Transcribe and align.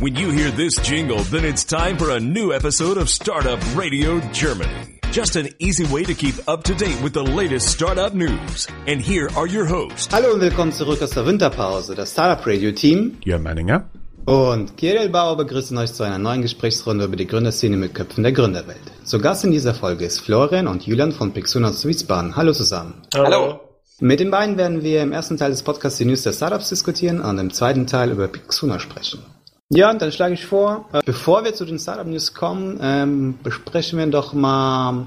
When 0.00 0.14
you 0.14 0.30
hear 0.30 0.52
this 0.52 0.76
jingle, 0.76 1.24
then 1.24 1.44
it's 1.44 1.64
time 1.64 1.98
for 1.98 2.12
a 2.12 2.20
new 2.20 2.52
episode 2.52 2.98
of 2.98 3.08
Startup 3.08 3.58
Radio 3.74 4.20
Germany. 4.30 4.70
Just 5.10 5.34
an 5.34 5.48
easy 5.58 5.86
way 5.92 6.04
to 6.04 6.14
keep 6.14 6.36
up 6.46 6.62
to 6.64 6.74
date 6.76 7.02
with 7.02 7.14
the 7.14 7.24
latest 7.24 7.66
startup 7.66 8.14
news. 8.14 8.68
And 8.86 9.02
here 9.02 9.28
are 9.34 9.48
your 9.48 9.66
hosts. 9.66 10.06
Hallo 10.12 10.34
und 10.34 10.40
willkommen 10.40 10.70
zurück 10.70 11.02
aus 11.02 11.10
der 11.10 11.26
Winterpause. 11.26 11.96
Das 11.96 12.12
Startup 12.12 12.46
Radio 12.46 12.70
Team 12.70 13.16
Jörn 13.24 13.42
Manninger. 13.42 13.90
und 14.24 14.76
Kirill 14.76 15.08
Bauer 15.08 15.36
begrüßen 15.36 15.76
euch 15.76 15.92
zu 15.92 16.04
einer 16.04 16.18
neuen 16.18 16.42
Gesprächsrunde 16.42 17.06
über 17.06 17.16
die 17.16 17.26
Gründerszene 17.26 17.76
mit 17.76 17.92
Köpfen 17.92 18.22
der 18.22 18.30
Gründerwelt. 18.30 18.78
Zu 19.02 19.18
Gast 19.18 19.44
in 19.44 19.50
dieser 19.50 19.74
Folge 19.74 20.04
ist 20.04 20.20
Florian 20.20 20.68
und 20.68 20.86
Julian 20.86 21.10
von 21.10 21.32
Pixuna 21.32 21.72
Wiesbaden. 21.72 22.36
Hallo 22.36 22.52
zusammen. 22.52 23.02
Hallo. 23.16 23.58
Mit 23.98 24.20
den 24.20 24.30
beiden 24.30 24.56
werden 24.58 24.84
wir 24.84 25.02
im 25.02 25.10
ersten 25.10 25.38
Teil 25.38 25.50
des 25.50 25.64
Podcasts 25.64 25.98
die 25.98 26.04
News 26.04 26.22
der 26.22 26.32
Startups 26.32 26.68
diskutieren 26.68 27.20
und 27.20 27.36
im 27.38 27.52
zweiten 27.52 27.88
Teil 27.88 28.12
über 28.12 28.28
Pixuna 28.28 28.78
sprechen. 28.78 29.24
Ja, 29.70 29.90
und 29.90 30.00
dann 30.00 30.10
schlage 30.12 30.32
ich 30.32 30.46
vor, 30.46 30.88
äh, 30.92 31.00
bevor 31.04 31.44
wir 31.44 31.52
zu 31.52 31.66
den 31.66 31.78
Startup 31.78 32.06
News 32.06 32.32
kommen, 32.32 32.78
ähm, 32.80 33.38
besprechen 33.42 33.98
wir 33.98 34.06
doch 34.06 34.32
mal, 34.32 35.06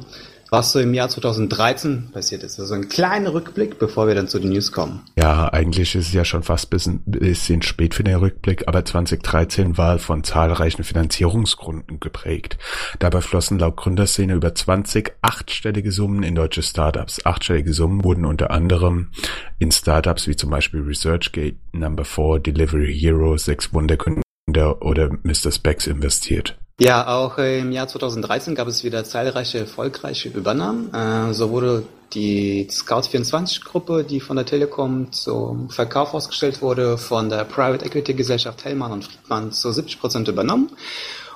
was 0.51 0.73
so 0.73 0.79
im 0.79 0.93
Jahr 0.93 1.09
2013 1.09 2.09
passiert 2.11 2.43
ist. 2.43 2.59
Also 2.59 2.75
ein 2.75 2.87
kleiner 2.87 3.33
Rückblick, 3.33 3.79
bevor 3.79 4.07
wir 4.07 4.13
dann 4.13 4.27
zu 4.27 4.37
den 4.37 4.51
News 4.51 4.71
kommen. 4.71 5.01
Ja, 5.17 5.47
eigentlich 5.47 5.95
ist 5.95 6.09
es 6.09 6.13
ja 6.13 6.25
schon 6.25 6.43
fast 6.43 6.69
bisschen, 6.69 7.01
bisschen 7.05 7.63
spät 7.63 7.95
für 7.95 8.03
den 8.03 8.17
Rückblick, 8.17 8.67
aber 8.67 8.85
2013 8.85 9.79
war 9.79 9.97
von 9.97 10.23
zahlreichen 10.23 10.83
Finanzierungsgründen 10.83 11.99
geprägt. 11.99 12.59
Dabei 12.99 13.21
flossen 13.21 13.57
laut 13.57 13.77
Gründerszene 13.77 14.33
über 14.33 14.53
20 14.53 15.13
achtstellige 15.23 15.91
Summen 15.91 16.21
in 16.21 16.35
deutsche 16.35 16.61
Startups. 16.61 17.25
Achtstellige 17.25 17.73
Summen 17.73 18.03
wurden 18.03 18.25
unter 18.25 18.51
anderem 18.51 19.09
in 19.57 19.71
Startups 19.71 20.27
wie 20.27 20.35
zum 20.35 20.51
Beispiel 20.51 20.81
ResearchGate, 20.81 21.55
Number 21.71 22.05
4, 22.05 22.39
Delivery 22.39 22.93
Hero, 22.93 23.37
Sechs 23.37 23.71
Wundergründer 24.51 24.81
oder 24.81 25.09
Mr. 25.23 25.51
Specs 25.51 25.87
investiert. 25.87 26.57
Ja, 26.79 27.07
auch 27.07 27.37
im 27.37 27.71
Jahr 27.71 27.87
2013 27.87 28.55
gab 28.55 28.67
es 28.67 28.83
wieder 28.83 29.03
zahlreiche 29.03 29.59
erfolgreiche 29.59 30.29
Übernahmen. 30.29 30.91
Äh, 30.93 31.33
so 31.33 31.51
wurde 31.51 31.83
die 32.13 32.67
Scout24-Gruppe, 32.69 34.03
die 34.03 34.19
von 34.19 34.35
der 34.35 34.45
Telekom 34.45 35.11
zum 35.11 35.69
Verkauf 35.69 36.13
ausgestellt 36.13 36.61
wurde, 36.61 36.97
von 36.97 37.29
der 37.29 37.45
Private 37.45 37.85
Equity 37.85 38.13
Gesellschaft 38.15 38.65
Hellmann 38.65 38.91
und 38.91 39.05
Friedmann 39.05 39.51
zu 39.51 39.71
70 39.71 39.99
Prozent 39.99 40.27
übernommen. 40.27 40.71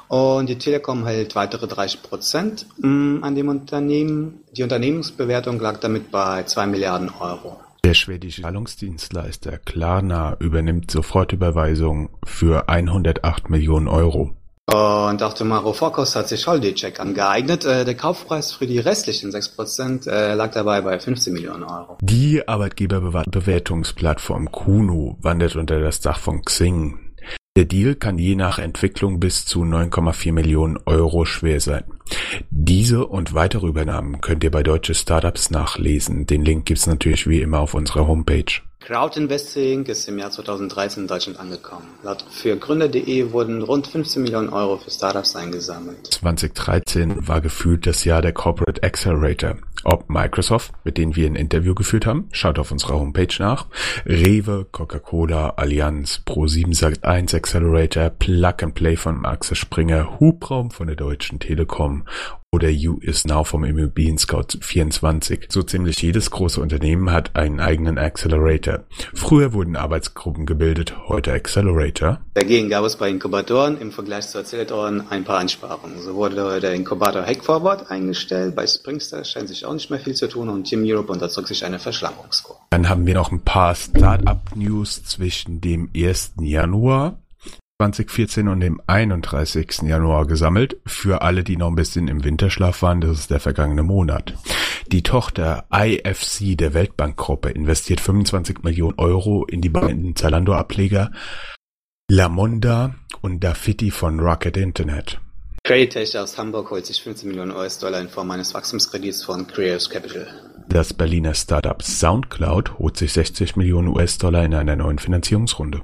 Und 0.08 0.50
die 0.50 0.58
Telekom 0.58 1.06
hält 1.06 1.36
weitere 1.36 1.68
30 1.68 2.02
Prozent 2.02 2.66
mm, 2.78 3.24
an 3.24 3.36
dem 3.36 3.48
Unternehmen. 3.50 4.44
Die 4.52 4.64
Unternehmensbewertung 4.64 5.60
lag 5.60 5.78
damit 5.80 6.12
bei 6.12 6.44
2 6.44 6.68
Milliarden 6.68 7.10
Euro. 7.20 7.60
Der 7.86 7.94
schwedische 7.94 8.42
Zahlungsdienstleister 8.42 9.60
Klarna 9.60 10.36
übernimmt 10.40 10.90
Sofortüberweisung 10.90 12.10
für 12.26 12.68
108 12.68 13.52
Millionen 13.52 13.88
Euro. 13.88 14.32
Und 14.68 15.22
auch 15.22 15.34
der 15.34 15.46
Maro 15.46 15.72
Fokos 15.72 16.16
hat 16.16 16.28
sich 16.28 16.48
Holiday-Check 16.48 17.00
angeeignet. 17.00 17.64
Äh, 17.64 17.86
Der 17.86 17.94
Kaufpreis 17.94 18.54
für 18.54 18.66
die 18.66 18.80
restlichen 18.80 19.30
6% 19.30 20.10
äh, 20.10 20.34
lag 20.34 20.52
dabei 20.52 20.82
bei 20.82 21.00
15 21.00 21.32
Millionen 21.32 21.62
Euro. 21.62 22.00
Die 22.02 22.48
Arbeitgeberbewertungsplattform 22.48 24.52
Kuno 24.52 25.20
wandert 25.22 25.56
unter 25.56 25.80
das 25.80 26.00
Dach 26.00 26.18
von 26.18 26.44
Xing. 26.44 27.05
Der 27.58 27.64
Deal 27.64 27.96
kann 27.96 28.18
je 28.18 28.36
nach 28.36 28.60
Entwicklung 28.60 29.22
bis 29.22 29.46
zu 29.46 29.64
9,4 29.64 30.34
Millionen 30.34 30.78
Euro 30.86 31.24
schwer 31.24 31.62
sein. 31.62 31.86
Diese 32.50 33.08
und 33.08 33.34
weitere 33.34 33.68
Übernahmen 33.68 34.20
könnt 34.20 34.44
ihr 34.44 34.52
bei 34.52 34.62
deutsche 34.62 34.94
Startups 34.94 35.52
nachlesen. 35.52 36.28
Den 36.28 36.44
Link 36.44 36.66
gibt's 36.66 36.86
natürlich 36.86 37.28
wie 37.28 37.40
immer 37.40 37.62
auf 37.62 37.74
unserer 37.74 38.08
Homepage. 38.08 38.62
Crowdinvesting 38.86 39.88
ist 39.88 40.08
im 40.08 40.20
Jahr 40.20 40.30
2013 40.30 41.04
in 41.04 41.08
Deutschland 41.08 41.40
angekommen. 41.40 41.88
Laut 42.04 42.24
für 42.30 42.56
Gründer.de 42.56 43.32
wurden 43.32 43.64
rund 43.64 43.88
15 43.88 44.22
Millionen 44.22 44.50
Euro 44.50 44.78
für 44.78 44.92
Startups 44.92 45.36
eingesammelt. 45.36 46.06
2013 46.06 47.28
war 47.28 47.42
gefühlt 47.42 47.88
das 47.88 48.04
Jahr 48.04 48.22
der 48.22 48.32
Corporate 48.32 48.84
Accelerator. 48.84 49.56
Ob 49.86 50.08
Microsoft, 50.08 50.72
mit 50.84 51.00
denen 51.00 51.16
wir 51.16 51.26
ein 51.26 51.36
Interview 51.36 51.74
geführt 51.74 52.06
haben, 52.06 52.30
schaut 52.32 52.60
auf 52.60 52.72
unserer 52.72 53.00
Homepage 53.00 53.34
nach. 53.40 53.66
Rewe, 54.06 54.68
Coca-Cola, 54.72 55.54
Allianz, 55.58 56.22
Pro7 56.24 56.78
Sat1 56.78 57.36
Accelerator, 57.36 58.12
Plug 58.12 58.54
and 58.62 58.76
Play 58.76 58.98
von 58.98 59.26
Axel 59.26 59.56
Springer, 59.56 60.20
Hubraum 60.20 60.70
von 60.70 60.86
der 60.86 60.96
Deutschen 60.96 61.40
Telekom 61.40 62.06
oder 62.56 62.70
You 62.70 63.00
is 63.02 63.26
Now 63.26 63.44
vom 63.44 63.66
Immobilien 63.66 64.18
Scout 64.18 64.58
24. 64.62 65.48
So 65.50 65.62
ziemlich 65.62 66.02
jedes 66.02 66.32
große 66.32 66.62
Unternehmen 66.62 67.12
hat 67.12 67.36
einen 67.36 67.60
eigenen 67.60 67.98
Accelerator. 67.98 68.86
Früher 69.14 69.52
wurden 69.52 69.76
Arbeitsgruppen 69.76 70.46
gebildet, 70.46 70.96
heute 71.10 71.34
Accelerator. 71.34 72.22
Dagegen 72.34 72.70
gab 72.70 72.86
es 72.86 72.96
bei 72.96 73.10
Inkubatoren 73.10 73.78
im 73.78 73.92
Vergleich 73.92 74.30
zu 74.30 74.40
Acceleratoren 74.40 75.04
ein 75.10 75.26
paar 75.26 75.40
Einsparungen. 75.40 76.02
So 76.02 76.16
wurde 76.16 76.62
der 76.62 76.74
Inkubator 76.74 77.24
Hack 77.26 77.44
Forward 77.44 77.92
eingestellt. 77.92 78.56
Bei 78.56 78.66
Springster 78.66 79.26
scheint 79.26 79.50
sich 79.50 79.66
auch 79.66 79.74
nicht 79.74 79.90
mehr 79.90 80.00
viel 80.00 80.14
zu 80.14 80.30
tun 80.30 80.48
und 80.48 80.64
Team 80.64 80.84
Europe 80.86 81.12
unterzog 81.12 81.50
sich 81.50 81.66
eine 81.66 81.80
Verschlankungskur. 81.80 82.56
Dann 82.70 82.88
haben 82.88 83.06
wir 83.06 83.16
noch 83.16 83.34
ein 83.34 83.42
paar 83.42 83.76
Startup-News 83.76 85.04
zwischen 85.04 85.60
dem 85.60 85.90
1. 85.94 86.36
Januar 86.40 87.20
2014 87.82 88.48
und 88.48 88.62
dem 88.62 88.80
31. 88.88 89.82
Januar 89.82 90.28
gesammelt. 90.28 90.78
Für 90.86 91.22
alle, 91.24 91.44
die 91.44 91.58
noch 91.58 91.68
ein 91.68 91.76
bisschen 91.76 92.08
im 92.08 92.24
Winterschlaf 92.24 92.82
waren, 92.82 93.02
das 93.02 93.20
ist 93.20 93.32
der 93.32 93.42
vergangene 93.42 93.84
Monat. 93.84 94.34
Die 94.88 95.04
Tochter 95.04 95.66
IFC 95.74 96.58
der 96.58 96.74
Weltbankgruppe 96.74 97.50
investiert 97.50 98.00
25 98.00 98.64
Millionen 98.64 98.98
Euro 98.98 99.46
in 99.46 99.60
die 99.60 99.70
beiden 99.70 100.16
Zalando-Ableger 100.16 101.12
Lamonda 102.10 102.96
und 103.22 103.44
Dafiti 103.44 103.92
von 103.92 104.22
Rocket 104.22 104.56
Internet. 104.56 105.20
Creditech 105.66 106.18
aus 106.18 106.38
Hamburg 106.38 106.72
holt 106.72 106.86
sich 106.86 107.02
15 107.02 107.28
Millionen 107.28 107.52
US-Dollar 107.52 108.00
in 108.00 108.08
Form 108.08 108.32
eines 108.32 108.54
Wachstumskredits 108.54 109.24
von 109.24 109.48
Creators 109.48 109.90
Capital. 109.90 110.28
Das 110.70 110.94
Berliner 110.94 111.34
Startup 111.34 111.82
SoundCloud 111.82 112.80
holt 112.80 112.96
sich 112.96 113.12
60 113.12 113.58
Millionen 113.58 113.90
US-Dollar 113.90 114.46
in 114.46 114.54
einer 114.54 114.78
neuen 114.78 115.00
Finanzierungsrunde. 115.00 115.82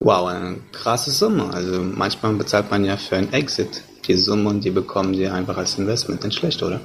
Wow, 0.00 0.28
eine 0.28 0.60
krasse 0.72 1.10
Summe. 1.10 1.52
Also 1.52 1.82
manchmal 1.82 2.34
bezahlt 2.34 2.70
man 2.70 2.84
ja 2.84 2.96
für 2.96 3.16
einen 3.16 3.32
Exit 3.32 3.82
die 4.06 4.14
Summe 4.14 4.48
und 4.48 4.64
die 4.64 4.70
bekommen 4.70 5.12
die 5.12 5.26
einfach 5.26 5.56
als 5.56 5.78
Investment. 5.78 6.24
Nicht 6.24 6.38
schlecht, 6.38 6.62
oder? 6.62 6.80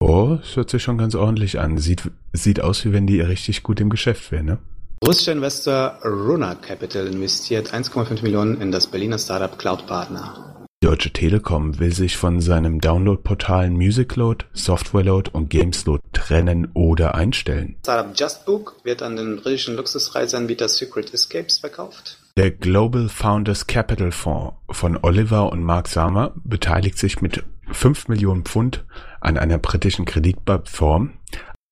Oh, 0.00 0.38
das 0.40 0.56
hört 0.56 0.70
sich 0.70 0.82
schon 0.82 0.98
ganz 0.98 1.14
ordentlich 1.14 1.60
an. 1.60 1.78
Sieht, 1.78 2.10
sieht 2.32 2.60
aus, 2.60 2.84
wie 2.84 2.92
wenn 2.92 3.06
die 3.06 3.20
richtig 3.20 3.62
gut 3.62 3.80
im 3.80 3.90
Geschäft 3.90 4.32
wären, 4.32 4.46
ne? 4.46 4.58
Russischer 5.06 5.32
Investor 5.32 5.98
Runa 6.04 6.54
Capital 6.54 7.06
investiert 7.06 7.74
1,5 7.74 8.22
Millionen 8.22 8.60
in 8.62 8.72
das 8.72 8.86
Berliner 8.86 9.18
Startup 9.18 9.58
Cloud 9.58 9.86
Partner. 9.86 10.66
Die 10.82 10.86
Deutsche 10.86 11.12
Telekom 11.12 11.78
will 11.78 11.92
sich 11.92 12.16
von 12.16 12.40
seinem 12.40 12.80
Download-Portalen 12.80 13.74
Musicload, 13.74 14.46
Softwareload 14.54 15.30
und 15.32 15.50
Gamesload 15.50 16.02
trennen 16.12 16.68
oder 16.72 17.14
einstellen. 17.14 17.76
Startup 17.82 18.18
JustBook 18.18 18.76
wird 18.84 19.02
an 19.02 19.16
den 19.16 19.36
britischen 19.36 19.76
Luxusreiseanbieter 19.76 20.68
Secret 20.68 21.12
Escapes 21.12 21.58
verkauft. 21.58 22.18
Der 22.38 22.50
Global 22.50 23.08
Founders 23.08 23.66
Capital 23.66 24.12
Fonds 24.12 24.56
von 24.70 24.98
Oliver 25.00 25.50
und 25.50 25.62
Mark 25.62 25.88
Samer 25.88 26.34
beteiligt 26.44 26.98
sich 26.98 27.22
mit 27.22 27.42
5 27.72 28.08
Millionen 28.08 28.44
Pfund 28.44 28.84
an 29.22 29.38
einer 29.38 29.56
britischen 29.56 30.04
Kreditplattform 30.04 31.14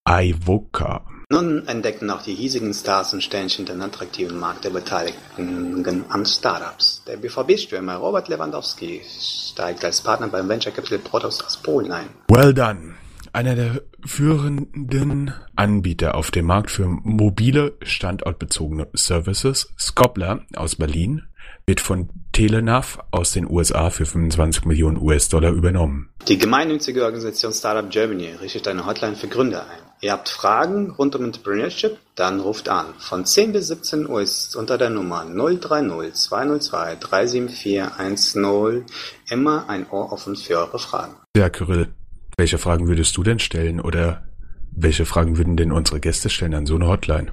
iVoca. 0.08 1.04
Nun 1.28 1.68
entdecken 1.68 2.08
auch 2.08 2.22
die 2.22 2.34
hiesigen 2.34 2.72
Stars 2.72 3.12
und 3.12 3.22
Sternchen 3.22 3.66
den 3.66 3.82
attraktiven 3.82 4.38
Markt 4.38 4.64
der 4.64 4.70
Beteiligten 4.70 6.04
an 6.08 6.24
Startups. 6.24 7.02
Der 7.06 7.18
BVB-Stürmer 7.18 7.96
Robert 7.96 8.28
Lewandowski 8.28 9.02
steigt 9.20 9.84
als 9.84 10.00
Partner 10.00 10.28
beim 10.28 10.48
Venture 10.48 10.72
Capital 10.72 10.98
Protos 10.98 11.44
aus 11.44 11.58
Polen 11.58 11.92
ein. 11.92 12.08
Well 12.30 12.54
done. 12.54 12.94
Einer 13.34 13.54
der 13.54 13.82
führenden 14.06 15.32
Anbieter 15.56 16.14
auf 16.14 16.30
dem 16.30 16.46
Markt 16.46 16.70
für 16.70 16.86
mobile, 16.86 17.74
standortbezogene 17.82 18.88
Services, 18.94 19.72
Scopler 19.78 20.42
aus 20.54 20.76
Berlin, 20.76 21.22
wird 21.66 21.80
von 21.80 22.10
Telenav 22.32 22.98
aus 23.10 23.32
den 23.32 23.50
USA 23.50 23.90
für 23.90 24.06
25 24.06 24.64
Millionen 24.66 24.98
US-Dollar 25.00 25.52
übernommen. 25.52 26.10
Die 26.28 26.38
gemeinnützige 26.38 27.04
Organisation 27.04 27.52
Startup 27.52 27.90
Germany 27.90 28.34
richtet 28.40 28.68
eine 28.68 28.86
Hotline 28.86 29.16
für 29.16 29.28
Gründer 29.28 29.62
ein. 29.62 29.84
Ihr 30.00 30.12
habt 30.12 30.28
Fragen 30.28 30.90
rund 30.90 31.16
um 31.16 31.24
Entrepreneurship? 31.24 31.96
Dann 32.14 32.40
ruft 32.40 32.68
an. 32.68 32.92
Von 32.98 33.24
10 33.24 33.52
bis 33.52 33.68
17 33.68 34.06
Uhr 34.06 34.20
ist 34.20 34.54
unter 34.54 34.76
der 34.76 34.90
Nummer 34.90 35.24
030 35.24 36.12
202 36.12 36.96
37410 36.96 38.84
immer 39.30 39.66
ein 39.68 39.88
Ohr 39.88 40.12
offen 40.12 40.36
für 40.36 40.58
eure 40.58 40.78
Fragen. 40.78 41.14
Ja, 41.34 41.48
Kyrill, 41.48 41.88
welche 42.36 42.58
Fragen 42.58 42.88
würdest 42.88 43.16
du 43.16 43.22
denn 43.22 43.38
stellen 43.38 43.80
oder 43.80 44.24
welche 44.72 45.06
Fragen 45.06 45.38
würden 45.38 45.56
denn 45.56 45.72
unsere 45.72 46.00
Gäste 46.00 46.28
stellen 46.30 46.54
an 46.54 46.66
so 46.66 46.74
eine 46.74 46.88
Hotline? 46.88 47.32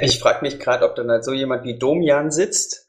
Ich 0.00 0.18
frage 0.18 0.38
mich 0.42 0.58
gerade, 0.58 0.86
ob 0.86 0.96
dann 0.96 1.10
halt 1.10 1.24
so 1.24 1.32
jemand 1.32 1.64
wie 1.64 1.78
Domian 1.78 2.30
sitzt. 2.30 2.86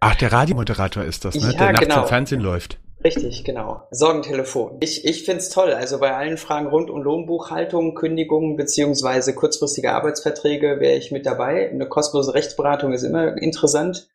Ach, 0.00 0.14
der 0.14 0.32
Radiomoderator 0.32 1.02
ist 1.04 1.24
das, 1.24 1.34
ne? 1.34 1.52
Ja, 1.52 1.52
der 1.52 1.72
nachts 1.72 1.86
genau. 1.86 2.02
im 2.02 2.08
Fernsehen 2.08 2.40
läuft. 2.40 2.78
Richtig, 3.02 3.44
genau. 3.44 3.82
Sorgentelefon. 3.90 4.78
Ich, 4.80 5.04
ich 5.04 5.24
find's 5.24 5.50
toll. 5.50 5.72
Also 5.72 5.98
bei 5.98 6.14
allen 6.14 6.36
Fragen 6.36 6.66
rund 6.66 6.90
um 6.90 7.02
Lohnbuchhaltung, 7.02 7.94
Kündigungen 7.94 8.56
beziehungsweise 8.56 9.34
kurzfristige 9.34 9.92
Arbeitsverträge 9.92 10.80
wäre 10.80 10.96
ich 10.96 11.12
mit 11.12 11.24
dabei. 11.24 11.70
Eine 11.70 11.88
kostenlose 11.88 12.34
Rechtsberatung 12.34 12.92
ist 12.92 13.04
immer 13.04 13.36
interessant. 13.40 14.08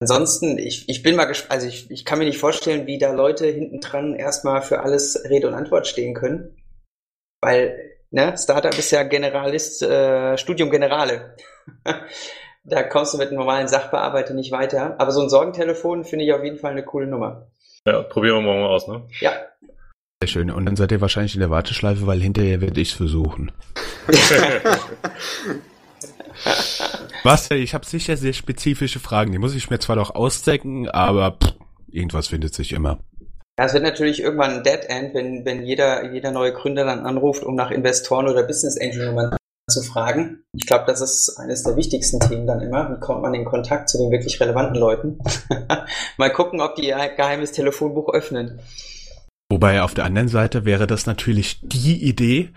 Ansonsten, 0.00 0.58
ich, 0.58 0.88
ich 0.88 1.02
bin 1.02 1.16
mal 1.16 1.26
gespannt, 1.26 1.52
also 1.52 1.68
ich, 1.68 1.90
ich 1.90 2.04
kann 2.04 2.18
mir 2.18 2.24
nicht 2.24 2.38
vorstellen, 2.38 2.86
wie 2.86 2.98
da 2.98 3.12
Leute 3.12 3.46
hinten 3.46 3.80
dran 3.80 4.14
erstmal 4.14 4.62
für 4.62 4.80
alles 4.80 5.24
Rede 5.28 5.48
und 5.48 5.54
Antwort 5.54 5.86
stehen 5.86 6.14
können. 6.14 6.56
Weil, 7.42 7.78
ne, 8.10 8.34
Startup 8.36 8.76
ist 8.76 8.90
ja 8.90 9.02
Generalist, 9.02 9.82
äh, 9.82 10.36
Studium 10.36 10.70
Generale. 10.70 11.36
da 12.64 12.82
kommst 12.82 13.14
du 13.14 13.18
mit 13.18 13.28
einem 13.28 13.38
normalen 13.38 13.68
Sachbearbeiter 13.68 14.34
nicht 14.34 14.52
weiter. 14.52 14.96
Aber 14.98 15.12
so 15.12 15.20
ein 15.20 15.30
Sorgentelefon 15.30 16.04
finde 16.04 16.24
ich 16.24 16.32
auf 16.32 16.42
jeden 16.42 16.58
Fall 16.58 16.72
eine 16.72 16.84
coole 16.84 17.06
Nummer. 17.06 17.50
Ja, 17.86 18.02
probieren 18.02 18.36
wir 18.36 18.42
morgen 18.42 18.60
mal 18.60 18.68
aus, 18.68 18.88
ne? 18.88 19.06
Ja. 19.20 19.32
Sehr 20.22 20.28
schön. 20.28 20.50
Und 20.50 20.66
dann 20.66 20.76
seid 20.76 20.92
ihr 20.92 21.00
wahrscheinlich 21.00 21.34
in 21.34 21.40
der 21.40 21.48
Warteschleife, 21.48 22.06
weil 22.06 22.20
hinterher 22.20 22.60
werde 22.60 22.80
ich 22.80 22.90
es 22.90 22.94
versuchen. 22.94 23.52
Was? 27.22 27.50
Ich 27.50 27.74
habe 27.74 27.86
sicher 27.86 28.16
sehr 28.16 28.32
spezifische 28.32 29.00
Fragen. 29.00 29.32
Die 29.32 29.38
muss 29.38 29.54
ich 29.54 29.70
mir 29.70 29.78
zwar 29.78 29.96
noch 29.96 30.14
ausdecken, 30.14 30.88
aber 30.88 31.38
pff, 31.42 31.54
irgendwas 31.88 32.28
findet 32.28 32.54
sich 32.54 32.72
immer. 32.72 32.98
Ja, 33.58 33.66
es 33.66 33.74
wird 33.74 33.82
natürlich 33.82 34.20
irgendwann 34.20 34.52
ein 34.52 34.62
Dead 34.62 34.84
End, 34.88 35.14
wenn, 35.14 35.44
wenn 35.44 35.64
jeder, 35.64 36.12
jeder 36.12 36.30
neue 36.30 36.52
Gründer 36.52 36.84
dann 36.84 37.04
anruft, 37.04 37.44
um 37.44 37.54
nach 37.54 37.70
Investoren 37.70 38.26
oder 38.28 38.42
Business 38.42 38.78
Angel 38.80 39.06
Nummern 39.06 39.36
zu 39.70 39.82
fragen. 39.82 40.42
Ich 40.54 40.66
glaube, 40.66 40.84
das 40.86 41.00
ist 41.00 41.36
eines 41.38 41.62
der 41.62 41.76
wichtigsten 41.76 42.20
Themen 42.20 42.46
dann 42.46 42.60
immer. 42.60 42.90
Wie 42.90 43.00
kommt 43.00 43.22
man 43.22 43.34
in 43.34 43.44
Kontakt 43.44 43.88
zu 43.88 43.98
den 43.98 44.10
wirklich 44.10 44.40
relevanten 44.40 44.76
Leuten? 44.76 45.18
Mal 46.16 46.32
gucken, 46.32 46.60
ob 46.60 46.74
die 46.74 46.88
ihr 46.88 46.96
geheimes 47.16 47.52
Telefonbuch 47.52 48.12
öffnen. 48.12 48.60
Wobei 49.50 49.82
auf 49.82 49.94
der 49.94 50.04
anderen 50.04 50.28
Seite 50.28 50.64
wäre 50.64 50.86
das 50.86 51.06
natürlich 51.06 51.60
die 51.62 52.02
Idee, 52.02 52.52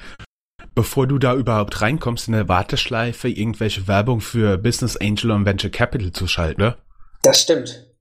bevor 0.76 1.08
du 1.08 1.20
da 1.20 1.36
überhaupt 1.36 1.82
reinkommst 1.82 2.28
in 2.28 2.34
der 2.34 2.50
Warteschleife, 2.50 3.30
irgendwelche 3.30 3.88
Werbung 3.88 4.22
für 4.22 4.58
Business 4.58 4.98
Angel 4.98 5.32
und 5.32 5.46
Venture 5.46 5.70
Capital 5.70 6.12
zu 6.12 6.28
schalten, 6.28 6.62
ne? 6.62 6.76
Das 7.22 7.42
stimmt. 7.42 7.93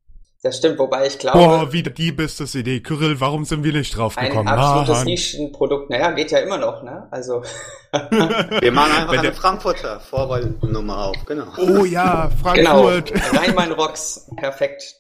Das 0.43 0.57
stimmt, 0.57 0.77
wobei 0.81 1.07
ich 1.07 1.21
glaube. 1.21 1.39
Boah, 1.39 1.73
wieder 1.73 1.91
die 1.93 2.11
Business-Idee. 2.11 2.81
Kyrill, 2.81 3.21
warum 3.21 3.45
sind 3.45 3.63
wir 3.63 3.73
nicht 3.73 3.97
drauf 3.97 4.17
gekommen? 4.17 4.49
Ein 4.49 4.59
absolutes 4.59 5.05
Nischenprodukt. 5.05 5.89
Naja, 5.89 6.11
geht 6.11 6.33
ja 6.33 6.39
immer 6.39 6.59
noch, 6.59 6.83
ne? 6.83 7.07
Also. 7.13 7.45
wir 7.93 8.73
machen 8.73 8.91
einfach 8.91 9.19
eine 9.19 9.33
Frankfurter 9.33 10.01
Vorwahlnummer 10.01 10.99
auf, 10.99 11.25
genau. 11.27 11.47
Oh 11.59 11.85
ja, 11.85 12.29
Frankfurt. 12.43 13.13
Genau. 13.13 13.39
Rhein-Main-Rocks. 13.39 14.31
Perfekt. 14.37 14.97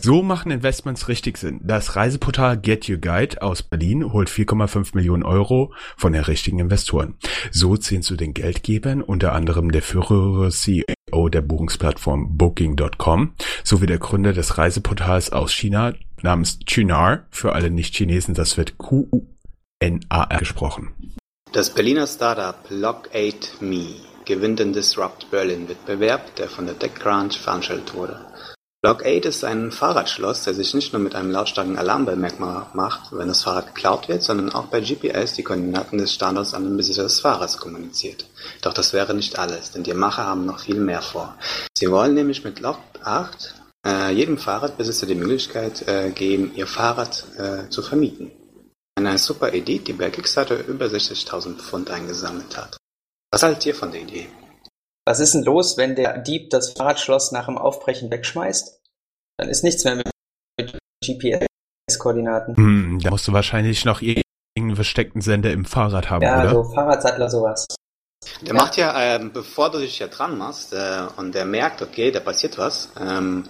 So 0.00 0.22
machen 0.22 0.50
Investments 0.50 1.06
richtig 1.06 1.38
Sinn. 1.38 1.60
Das 1.62 1.94
Reiseportal 1.94 2.56
Get 2.58 2.88
Your 2.88 2.96
Guide 2.96 3.40
aus 3.40 3.62
Berlin 3.62 4.12
holt 4.12 4.28
4,5 4.28 4.96
Millionen 4.96 5.22
Euro 5.22 5.72
von 5.96 6.12
den 6.12 6.22
richtigen 6.22 6.58
Investoren. 6.58 7.16
So 7.52 7.76
ziehen 7.76 8.02
zu 8.02 8.16
den 8.16 8.34
Geldgebern 8.34 9.00
unter 9.00 9.32
anderem 9.32 9.70
der 9.70 9.82
frühere 9.82 10.50
CEO 10.50 10.95
der 11.10 11.40
Buchungsplattform 11.40 12.36
Booking.com 12.36 13.34
sowie 13.64 13.86
der 13.86 13.98
Gründer 13.98 14.32
des 14.32 14.58
Reiseportals 14.58 15.32
aus 15.32 15.52
China 15.52 15.94
namens 16.22 16.58
Chunar. 16.60 17.26
Für 17.30 17.52
alle 17.54 17.70
Nicht-Chinesen, 17.70 18.34
das 18.34 18.56
wird 18.56 18.78
Q-U-N-A-R 18.78 20.38
gesprochen. 20.38 20.92
Das 21.52 21.70
Berliner 21.70 22.06
Startup 22.06 22.56
Log8Me 22.70 23.86
gewinnt 24.24 24.58
den 24.58 24.72
Disrupt 24.72 25.30
Berlin 25.30 25.68
Wettbewerb, 25.68 26.34
der 26.36 26.48
von 26.48 26.66
der 26.66 26.78
TechCrunch 26.78 27.38
veranstaltet 27.38 27.94
wurde. 27.94 28.20
Log8 28.84 29.26
ist 29.26 29.42
ein 29.42 29.72
Fahrradschloss, 29.72 30.44
der 30.44 30.54
sich 30.54 30.74
nicht 30.74 30.92
nur 30.92 31.00
mit 31.00 31.14
einem 31.14 31.30
lautstarken 31.30 31.78
Alarm 31.78 32.04
bemerkbar 32.04 32.70
macht, 32.74 33.10
wenn 33.10 33.28
das 33.28 33.42
Fahrrad 33.42 33.74
geklaut 33.74 34.08
wird, 34.08 34.22
sondern 34.22 34.50
auch 34.50 34.70
per 34.70 34.80
GPS 34.80 35.32
die 35.32 35.42
Koordinaten 35.42 35.98
des 35.98 36.12
Standorts 36.12 36.54
an 36.54 36.64
den 36.64 36.76
Besitzer 36.76 37.02
des 37.04 37.20
Fahrrads 37.20 37.58
kommuniziert. 37.58 38.26
Doch 38.62 38.74
das 38.74 38.92
wäre 38.92 39.14
nicht 39.14 39.38
alles, 39.38 39.72
denn 39.72 39.82
die 39.82 39.94
Macher 39.94 40.26
haben 40.26 40.46
noch 40.46 40.60
viel 40.60 40.78
mehr 40.78 41.02
vor. 41.02 41.36
Sie 41.76 41.90
wollen 41.90 42.14
nämlich 42.14 42.44
mit 42.44 42.60
Log8 42.60 43.54
äh, 43.86 44.12
jedem 44.12 44.36
Fahrradbesitzer 44.36 45.06
die 45.06 45.14
Möglichkeit 45.14 45.86
äh, 45.88 46.10
geben, 46.10 46.52
ihr 46.54 46.66
Fahrrad 46.66 47.24
äh, 47.38 47.68
zu 47.70 47.82
vermieten. 47.82 48.30
Eine 48.96 49.18
super 49.18 49.52
Idee, 49.52 49.78
die 49.78 49.92
bei 49.94 50.10
Kickstarter 50.10 50.66
über 50.66 50.86
60.000 50.86 51.56
Pfund 51.56 51.90
eingesammelt 51.90 52.56
hat. 52.56 52.76
Was 53.30 53.42
haltet 53.42 53.66
ihr 53.66 53.74
von 53.74 53.90
der 53.90 54.02
Idee? 54.02 54.28
Was 55.06 55.20
ist 55.20 55.34
denn 55.34 55.44
los, 55.44 55.76
wenn 55.76 55.94
der 55.94 56.18
Dieb 56.18 56.50
das 56.50 56.72
Fahrradschloss 56.72 57.30
nach 57.30 57.46
dem 57.46 57.56
Aufbrechen 57.56 58.10
wegschmeißt? 58.10 58.80
Dann 59.38 59.48
ist 59.48 59.62
nichts 59.62 59.84
mehr 59.84 59.94
mit, 59.94 60.10
mit 60.58 60.78
GPS-Koordinaten. 61.04 62.56
Hm, 62.56 62.98
da 63.00 63.10
musst 63.10 63.28
du 63.28 63.32
wahrscheinlich 63.32 63.84
noch 63.84 64.02
irgendeinen 64.02 64.74
versteckten 64.74 65.20
Sender 65.20 65.52
im 65.52 65.64
Fahrrad 65.64 66.10
haben, 66.10 66.22
ja, 66.22 66.40
oder? 66.40 66.44
Ja, 66.46 66.50
so 66.50 66.64
Fahrradsattler 66.64 67.30
sowas. 67.30 67.66
Der 68.40 68.48
ja. 68.48 68.54
macht 68.54 68.76
ja, 68.76 69.14
äh, 69.14 69.24
bevor 69.32 69.70
du 69.70 69.78
dich 69.78 70.00
ja 70.00 70.08
dran 70.08 70.36
machst 70.36 70.72
äh, 70.72 71.02
und 71.16 71.36
der 71.36 71.44
merkt, 71.44 71.82
okay, 71.82 72.10
da 72.10 72.18
passiert 72.18 72.58
was, 72.58 72.90
ähm, 73.00 73.44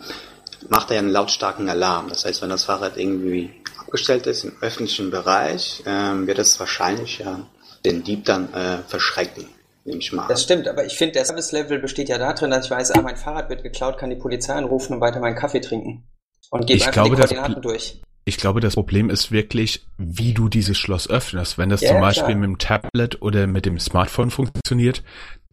macht 0.68 0.90
er 0.90 0.96
ja 0.96 1.00
einen 1.00 1.08
lautstarken 1.08 1.70
Alarm. 1.70 2.10
Das 2.10 2.26
heißt, 2.26 2.42
wenn 2.42 2.50
das 2.50 2.64
Fahrrad 2.64 2.98
irgendwie 2.98 3.50
abgestellt 3.78 4.26
ist 4.26 4.44
im 4.44 4.52
öffentlichen 4.60 5.10
Bereich, 5.10 5.82
äh, 5.86 6.26
wird 6.26 6.38
es 6.38 6.60
wahrscheinlich 6.60 7.20
ja 7.20 7.40
den 7.86 8.04
Dieb 8.04 8.26
dann 8.26 8.52
äh, 8.52 8.78
verschrecken 8.86 9.48
nehme 9.86 10.00
ich 10.00 10.12
mal. 10.12 10.28
Das 10.28 10.42
stimmt, 10.42 10.68
aber 10.68 10.84
ich 10.84 10.96
finde, 10.96 11.12
der 11.12 11.24
Service-Level 11.24 11.78
besteht 11.78 12.08
ja 12.08 12.18
darin, 12.18 12.50
dass 12.50 12.66
ich 12.66 12.70
weiß, 12.70 12.92
ah, 12.92 13.02
mein 13.02 13.16
Fahrrad 13.16 13.48
wird 13.48 13.62
geklaut, 13.62 13.98
kann 13.98 14.10
die 14.10 14.16
Polizei 14.16 14.54
anrufen 14.54 14.94
und 14.94 15.00
weiter 15.00 15.20
meinen 15.20 15.36
Kaffee 15.36 15.60
trinken. 15.60 16.06
Und 16.50 16.66
gebe 16.66 16.80
einfach 16.80 16.92
glaube, 16.92 17.16
die 17.16 17.22
Koordinaten 17.22 17.62
durch. 17.62 18.02
Ich 18.24 18.38
glaube, 18.38 18.60
das 18.60 18.74
Problem 18.74 19.08
ist 19.08 19.30
wirklich, 19.30 19.86
wie 19.98 20.34
du 20.34 20.48
dieses 20.48 20.76
Schloss 20.76 21.08
öffnest. 21.08 21.58
Wenn 21.58 21.68
das 21.68 21.80
ja, 21.80 21.90
zum 21.90 22.00
Beispiel 22.00 22.24
klar. 22.24 22.38
mit 22.38 22.48
dem 22.48 22.58
Tablet 22.58 23.22
oder 23.22 23.46
mit 23.46 23.66
dem 23.66 23.78
Smartphone 23.78 24.30
funktioniert, 24.30 25.04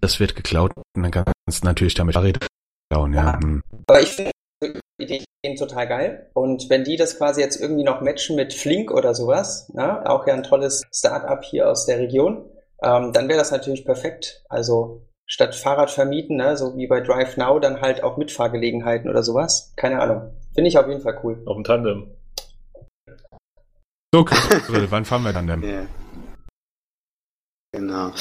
das 0.02 0.20
wird 0.20 0.36
geklaut 0.36 0.72
und 0.96 1.04
dann 1.04 1.12
kannst 1.12 1.62
du 1.62 1.66
natürlich 1.66 1.94
damit 1.94 2.16
Fahrräder 2.16 2.40
klauen. 2.92 3.14
Ja. 3.14 3.24
ja. 3.24 3.40
Hm. 3.40 3.64
Aber 3.88 4.02
ich 4.02 4.10
finde 4.10 4.32
die 5.00 5.24
Ideen 5.44 5.58
total 5.58 5.88
geil. 5.88 6.30
Und 6.34 6.70
wenn 6.70 6.84
die 6.84 6.96
das 6.96 7.18
quasi 7.18 7.42
jetzt 7.42 7.60
irgendwie 7.60 7.84
noch 7.84 8.02
matchen 8.02 8.36
mit 8.36 8.54
Flink 8.54 8.92
oder 8.92 9.14
sowas, 9.14 9.70
na, 9.74 10.06
auch 10.10 10.26
ja 10.26 10.34
ein 10.34 10.44
tolles 10.44 10.84
Start-up 10.92 11.44
hier 11.44 11.70
aus 11.70 11.86
der 11.86 12.00
Region, 12.00 12.50
ähm, 12.82 13.14
dann 13.14 13.28
wäre 13.28 13.40
das 13.40 13.52
natürlich 13.52 13.86
perfekt. 13.86 14.44
Also 14.50 15.08
statt 15.26 15.56
Fahrrad 15.56 15.92
vermieten, 15.92 16.38
ne, 16.38 16.58
so 16.58 16.76
wie 16.78 16.88
bei 16.88 17.02
Drive 17.02 17.38
Now, 17.38 17.60
dann 17.60 17.82
halt 17.82 18.04
auch 18.04 18.18
Mitfahrgelegenheiten 18.18 19.10
oder 19.10 19.24
sowas. 19.24 19.74
Keine 19.76 20.02
Ahnung. 20.02 20.34
Finde 20.54 20.68
ich 20.70 20.78
auf 20.78 20.88
jeden 20.88 21.02
Fall 21.02 21.20
cool. 21.24 21.42
Auf 21.46 21.56
dem 21.56 21.64
Tandem. 21.64 22.12
So, 24.14 24.26
wann 24.90 25.06
fahren 25.06 25.24
wir 25.24 25.34
dann 25.34 25.48
denn? 25.48 25.64
Yeah. 25.64 25.88
Genau. 27.74 28.12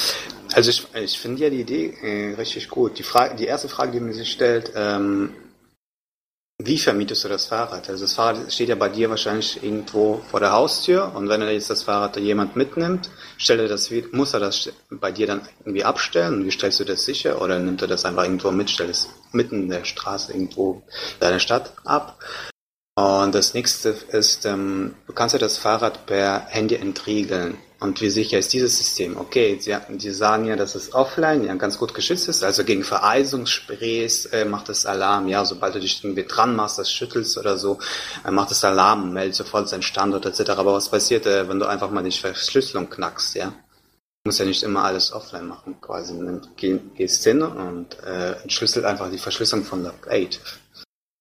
Also 0.55 0.71
ich, 0.71 0.87
ich 0.95 1.19
finde 1.19 1.43
ja 1.43 1.49
die 1.49 1.61
Idee 1.61 1.93
äh, 2.01 2.33
richtig 2.35 2.69
gut. 2.69 2.97
Die, 2.97 3.03
Frage, 3.03 3.35
die 3.35 3.45
erste 3.45 3.69
Frage, 3.69 3.91
die 3.91 3.99
man 3.99 4.13
sich 4.13 4.31
stellt, 4.31 4.73
ähm, 4.75 5.33
wie 6.59 6.77
vermietest 6.77 7.23
du 7.23 7.29
das 7.29 7.47
Fahrrad? 7.47 7.89
Also 7.89 8.05
das 8.05 8.13
Fahrrad 8.13 8.51
steht 8.53 8.69
ja 8.69 8.75
bei 8.75 8.89
dir 8.89 9.09
wahrscheinlich 9.09 9.61
irgendwo 9.63 10.21
vor 10.29 10.39
der 10.39 10.51
Haustür 10.51 11.11
und 11.15 11.27
wenn 11.27 11.41
er 11.41 11.51
jetzt 11.51 11.69
das 11.69 11.83
Fahrrad 11.83 12.15
jemand 12.17 12.55
mitnimmt, 12.55 13.09
stellt 13.37 13.59
er 13.59 13.67
das, 13.67 13.91
muss 14.11 14.33
er 14.33 14.39
das 14.39 14.71
bei 14.89 15.11
dir 15.11 15.27
dann 15.27 15.41
irgendwie 15.61 15.83
abstellen 15.83 16.45
wie 16.45 16.51
stellst 16.51 16.79
du 16.79 16.85
das 16.85 17.05
sicher 17.05 17.41
oder 17.41 17.59
nimmt 17.59 17.81
er 17.81 17.87
das 17.87 18.05
einfach 18.05 18.23
irgendwo 18.23 18.51
mit, 18.51 18.69
stellt 18.69 18.91
es 18.91 19.09
mitten 19.31 19.63
in 19.63 19.69
der 19.69 19.83
Straße 19.83 20.31
irgendwo 20.31 20.83
in 21.15 21.19
deiner 21.19 21.39
Stadt 21.39 21.73
ab? 21.85 22.19
Und 22.95 23.33
das 23.33 23.55
nächste 23.55 23.89
ist, 23.89 24.45
ähm, 24.45 24.93
du 25.07 25.13
kannst 25.13 25.33
ja 25.33 25.39
das 25.39 25.57
Fahrrad 25.57 26.05
per 26.05 26.45
Handy 26.47 26.75
entriegeln. 26.75 27.57
Und 27.79 27.99
wie 28.01 28.11
sicher 28.11 28.37
ist 28.37 28.53
dieses 28.53 28.77
System? 28.77 29.17
Okay, 29.17 29.57
Sie, 29.59 29.75
Sie 29.97 30.11
sagen 30.11 30.45
ja, 30.45 30.55
dass 30.55 30.75
es 30.75 30.93
offline 30.93 31.43
ja 31.43 31.53
ganz 31.55 31.79
gut 31.79 31.93
geschützt 31.93 32.29
ist, 32.29 32.43
also 32.43 32.63
gegen 32.63 32.83
Vereisungssprays 32.83 34.27
äh, 34.27 34.45
macht 34.45 34.69
es 34.69 34.85
Alarm. 34.85 35.27
Ja, 35.27 35.43
sobald 35.43 35.75
du 35.75 35.79
dich 35.79 36.01
irgendwie 36.03 36.23
dran 36.23 36.55
machst, 36.55 36.77
das 36.77 36.91
schüttelst 36.91 37.37
oder 37.37 37.57
so, 37.57 37.79
äh, 38.25 38.31
macht 38.31 38.51
es 38.51 38.63
Alarm, 38.63 39.11
meldet 39.11 39.35
sofort 39.35 39.67
seinen 39.67 39.81
Standort 39.81 40.25
etc. 40.25 40.51
Aber 40.51 40.73
was 40.73 40.89
passiert, 40.89 41.25
äh, 41.25 41.49
wenn 41.49 41.59
du 41.59 41.65
einfach 41.65 41.89
mal 41.89 42.03
die 42.03 42.11
Verschlüsselung 42.11 42.89
knackst, 42.89 43.35
ja? 43.35 43.47
Du 43.47 44.29
musst 44.29 44.39
ja 44.39 44.45
nicht 44.45 44.63
immer 44.63 44.85
alles 44.85 45.11
offline 45.11 45.47
machen, 45.47 45.75
quasi. 45.81 46.13
Geh, 46.55 46.79
gehst 46.95 47.23
hin 47.25 47.41
und 47.41 48.01
äh, 48.05 48.33
entschlüsselt 48.43 48.85
einfach 48.85 49.11
die 49.11 49.17
Verschlüsselung 49.17 49.65
von 49.65 49.83
Log 49.83 50.07
8. 50.09 50.39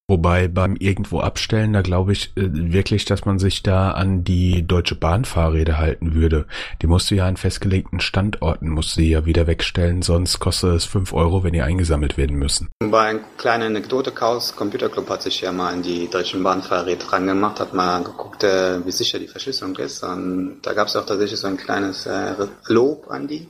Wobei 0.09 0.49
beim 0.49 0.75
irgendwo 0.77 1.21
abstellen, 1.21 1.73
da 1.73 1.81
glaube 1.81 2.13
ich 2.13 2.33
äh, 2.37 2.49
wirklich, 2.53 3.05
dass 3.05 3.25
man 3.25 3.39
sich 3.39 3.63
da 3.63 3.93
an 3.93 4.25
die 4.25 4.67
Deutsche 4.67 4.97
Bahn 4.97 5.25
Fahrräder 5.25 5.79
halten 5.79 6.15
würde. 6.15 6.47
Die 6.83 6.89
musst 6.89 7.11
du 7.11 7.15
ja 7.15 7.27
an 7.27 7.37
festgelegten 7.37 8.01
Standorten, 8.01 8.69
musst 8.69 8.97
du 8.97 9.03
ja 9.03 9.25
wieder 9.27 9.47
wegstellen, 9.47 10.03
sonst 10.03 10.41
kostet 10.41 10.75
es 10.75 10.85
fünf 10.85 11.13
Euro, 11.13 11.45
wenn 11.45 11.53
die 11.53 11.63
eingesammelt 11.63 12.17
werden 12.17 12.37
müssen. 12.37 12.69
Bei 12.81 13.11
einer 13.11 13.21
kleinen 13.39 13.69
Anekdote, 13.69 14.11
Chaos 14.11 14.57
Computer 14.57 14.89
Club 14.89 15.09
hat 15.09 15.23
sich 15.23 15.41
ja 15.41 15.53
mal 15.53 15.73
an 15.73 15.83
die 15.83 16.09
Deutschen 16.11 16.43
Bahn 16.43 16.63
Fahrräder 16.63 17.07
dran 17.07 17.27
gemacht, 17.29 17.61
hat 17.61 17.73
mal 17.73 18.03
geguckt, 18.03 18.43
äh, 18.43 18.85
wie 18.85 18.91
sicher 18.91 19.21
die 19.21 19.29
Verschlüsselung 19.29 19.77
ist. 19.77 20.03
Und 20.03 20.63
da 20.63 20.73
gab 20.73 20.89
es 20.89 20.97
auch 20.97 21.07
tatsächlich 21.07 21.39
so 21.39 21.47
ein 21.47 21.57
kleines 21.57 22.07
äh, 22.07 22.35
Lob 22.67 23.09
an 23.09 23.29
die. 23.29 23.49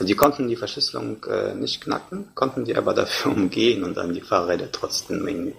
Die 0.00 0.14
konnten 0.14 0.46
die 0.46 0.56
Verschlüsselung 0.56 1.24
äh, 1.24 1.54
nicht 1.54 1.80
knacken, 1.80 2.28
konnten 2.36 2.64
die 2.64 2.76
aber 2.76 2.94
dafür 2.94 3.32
umgehen 3.36 3.82
und 3.82 3.96
dann 3.96 4.14
die 4.14 4.20
Fahrräder 4.20 4.70
trotzdem 4.70 5.26
irgendwie 5.26 5.54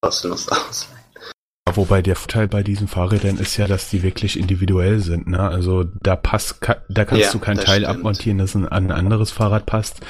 kostenlos 0.00 0.48
ausleihen. 0.48 0.98
Wobei 1.74 2.02
der 2.02 2.16
Vorteil 2.16 2.48
bei 2.48 2.62
diesen 2.62 2.88
Fahrrädern 2.88 3.36
ist 3.36 3.56
ja, 3.56 3.66
dass 3.66 3.90
die 3.90 4.02
wirklich 4.02 4.38
individuell 4.38 5.00
sind. 5.00 5.28
Ne? 5.28 5.38
Also 5.38 5.84
da 5.84 6.16
passt, 6.16 6.60
da 6.88 7.04
kannst 7.04 7.24
ja, 7.24 7.32
du 7.32 7.38
kein 7.38 7.58
Teil 7.58 7.82
stimmt. 7.82 7.86
abmontieren, 7.86 8.38
das 8.38 8.56
an 8.56 8.66
ein 8.66 8.90
anderes 8.90 9.30
Fahrrad 9.30 9.66
passt. 9.66 10.00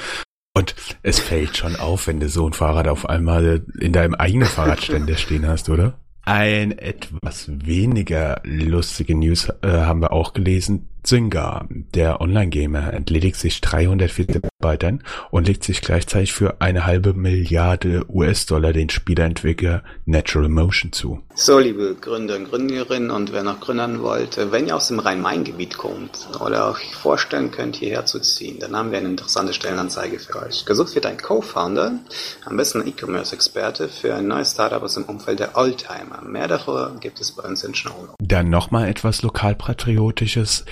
Und 0.55 0.75
es 1.03 1.19
fällt 1.19 1.57
schon 1.57 1.75
auf, 1.75 2.07
wenn 2.07 2.19
du 2.19 2.27
so 2.27 2.47
ein 2.47 2.53
Fahrrad 2.53 2.87
auf 2.87 3.07
einmal 3.07 3.63
in 3.79 3.93
deinem 3.93 4.15
eigenen 4.15 4.47
Fahrradständer 4.47 5.15
stehen 5.15 5.47
hast, 5.47 5.69
oder? 5.69 5.93
Ein 6.23 6.77
etwas 6.77 7.47
weniger 7.47 8.41
lustige 8.43 9.15
News 9.15 9.49
äh, 9.61 9.67
haben 9.67 10.01
wir 10.01 10.11
auch 10.11 10.33
gelesen. 10.33 10.89
Zynga, 11.03 11.65
der 11.69 12.21
Online-Gamer, 12.21 12.93
entledigt 12.93 13.37
sich 13.37 13.61
340 13.61 14.41
Mitarbeitern 14.59 15.03
und 15.31 15.47
legt 15.47 15.63
sich 15.63 15.81
gleichzeitig 15.81 16.33
für 16.33 16.59
eine 16.59 16.85
halbe 16.85 17.13
Milliarde 17.13 18.05
US-Dollar 18.09 18.73
den 18.73 18.89
Spieleentwickler 18.89 19.83
Natural 20.05 20.49
Motion 20.49 20.91
zu. 20.91 21.21
So, 21.33 21.59
liebe 21.59 21.95
Gründer 21.95 22.35
und 22.35 22.49
Gründerinnen 22.49 23.11
und 23.11 23.31
wer 23.31 23.43
noch 23.43 23.61
gründern 23.61 24.01
wollte, 24.01 24.51
wenn 24.51 24.67
ihr 24.67 24.75
aus 24.75 24.89
dem 24.89 24.99
Rhein-Main-Gebiet 24.99 25.77
kommt 25.77 26.27
oder 26.41 26.71
euch 26.71 26.93
vorstellen 26.93 27.51
könnt, 27.51 27.77
hierher 27.77 28.05
zu 28.05 28.19
ziehen, 28.19 28.59
dann 28.59 28.75
haben 28.75 28.91
wir 28.91 28.97
eine 28.97 29.07
interessante 29.07 29.53
Stellenanzeige 29.53 30.19
für 30.19 30.35
euch. 30.45 30.65
Gesucht 30.65 30.93
wird 30.95 31.05
ein 31.05 31.17
Co-Founder, 31.17 31.99
am 32.43 32.57
besten 32.57 32.85
E-Commerce-Experte 32.85 33.87
für 33.87 34.15
ein 34.15 34.27
neues 34.27 34.51
Startup 34.51 34.83
aus 34.83 34.95
dem 34.95 35.05
Umfeld 35.05 35.39
der 35.39 35.55
Oldtimer. 35.55 36.21
Mehr 36.23 36.49
darüber 36.49 36.93
gibt 36.99 37.21
es 37.21 37.31
bei 37.31 37.43
uns 37.43 37.63
in 37.63 37.73
Show. 37.73 38.09
Dann 38.19 38.49
nochmal 38.49 38.89
etwas 38.89 39.21
lokalpatriotisches. 39.21 40.65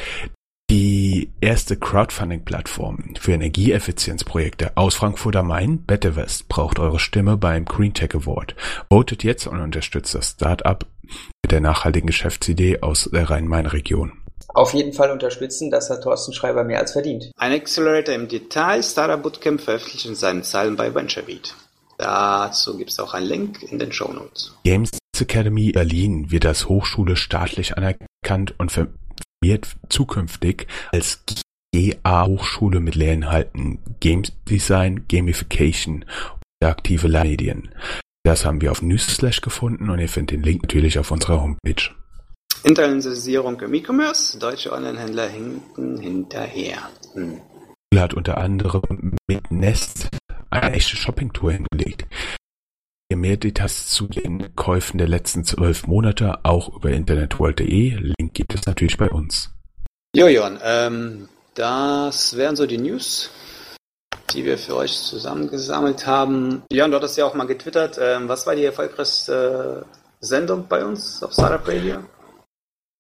Die 0.70 1.32
erste 1.40 1.78
Crowdfunding-Plattform 1.78 3.14
für 3.18 3.32
Energieeffizienzprojekte 3.32 4.76
aus 4.76 4.96
Frankfurt 4.96 5.38
am 5.38 5.48
Main, 5.48 5.86
Betterwest, 5.86 6.50
braucht 6.50 6.78
eure 6.78 7.00
Stimme 7.00 7.38
beim 7.38 7.64
Green 7.64 7.94
Tech 7.94 8.14
Award. 8.14 8.54
Votet 8.90 9.24
jetzt 9.24 9.48
und 9.48 9.62
unterstützt 9.62 10.14
das 10.14 10.32
Startup 10.32 10.86
mit 11.42 11.54
der 11.54 11.62
nachhaltigen 11.62 12.08
Geschäftsidee 12.08 12.82
aus 12.82 13.10
der 13.14 13.30
Rhein-Main-Region. 13.30 14.12
Auf 14.50 14.74
jeden 14.74 14.92
Fall 14.92 15.10
unterstützen, 15.12 15.72
das 15.72 15.90
hat 15.90 16.04
Thorsten 16.04 16.34
Schreiber 16.34 16.66
mehr 16.66 16.80
als 16.80 16.92
verdient. 16.92 17.32
Ein 17.38 17.54
Accelerator 17.54 18.14
im 18.14 18.28
Detail, 18.28 18.84
Startup 18.84 19.24
Bootcamp 19.24 19.62
veröffentlicht 19.62 20.06
in 20.06 20.16
seinen 20.16 20.44
Zeilen 20.44 20.76
bei 20.76 20.94
VentureBeat. 20.94 21.56
Dazu 21.98 22.78
gibt 22.78 22.90
es 22.90 23.00
auch 23.00 23.14
einen 23.14 23.28
Link 23.28 23.64
in 23.64 23.80
den 23.80 23.94
Show 23.94 24.12
Notes. 24.12 24.54
Games 24.66 24.92
Academy 25.18 25.72
Berlin 25.72 26.30
wird 26.30 26.46
als 26.46 26.68
Hochschule 26.68 27.16
staatlich 27.16 27.78
anerkannt 27.78 28.54
und 28.58 28.70
wird 29.42 29.76
zukünftig 29.90 30.68
als 30.92 31.24
GA-Hochschule 31.74 32.80
mit 32.80 32.96
Lehrinhalten 32.96 33.80
Game 34.00 34.24
Design, 34.50 35.06
Gamification 35.08 36.06
und 36.62 36.68
aktive 36.68 37.08
Medien. 37.08 37.70
Das 38.24 38.46
haben 38.46 38.62
wir 38.62 38.72
auf 38.72 38.82
Newsslash 38.82 39.42
gefunden 39.42 39.90
und 39.90 40.00
ihr 40.00 40.10
findet 40.10 40.38
den 40.38 40.44
Link 40.44 40.64
natürlich 40.64 41.00
auf 41.00 41.12
unserer 41.12 41.42
Homepage. 41.42 41.92
Internationalisierung 42.64 43.60
im 43.62 43.74
E-Commerce, 43.74 44.40
deutsche 44.40 44.74
Online-Händler 44.74 45.30
hinken 45.30 46.00
hinterher. 46.00 46.90
Hm. 47.14 47.40
hat 47.96 48.14
unter 48.14 48.38
anderem 48.38 49.16
mit 49.30 49.52
Nest 49.52 50.10
eine 50.50 50.76
echte 50.76 50.98
Shopping-Tour 50.98 51.54
hingelegt. 51.54 52.06
Ihr 53.10 53.16
mehr 53.16 53.38
Details 53.38 53.88
zu 53.88 54.08
den 54.08 54.54
Käufen 54.56 54.98
der 54.98 55.08
letzten 55.08 55.46
zwölf 55.46 55.88
Monate 55.88 56.44
auch 56.44 56.76
über 56.76 56.90
internetworld.de. 56.90 57.96
Link 57.96 58.34
gibt 58.34 58.54
es 58.54 58.66
natürlich 58.66 58.98
bei 58.98 59.10
uns. 59.10 59.50
Jo, 60.14 60.28
Jon, 60.28 60.60
ähm, 60.62 61.30
das 61.56 62.36
wären 62.36 62.58
so 62.58 62.66
die 62.66 62.78
News, 62.78 63.32
die 64.34 64.44
wir 64.44 64.58
für 64.58 64.76
euch 64.76 65.00
zusammengesammelt 65.00 66.06
haben. 66.06 66.64
Jon, 66.70 66.92
du 66.92 66.98
hattest 66.98 67.18
ja 67.18 67.26
auch 67.26 67.34
mal 67.34 67.48
getwittert. 67.48 67.98
Ähm, 68.02 68.28
was 68.28 68.46
war 68.46 68.56
die 68.56 68.66
erfolgreichste 68.66 69.86
Sendung 70.20 70.68
bei 70.68 70.84
uns 70.84 71.24
auf 71.24 71.32
Startup 71.32 71.66
Radio? 71.66 72.00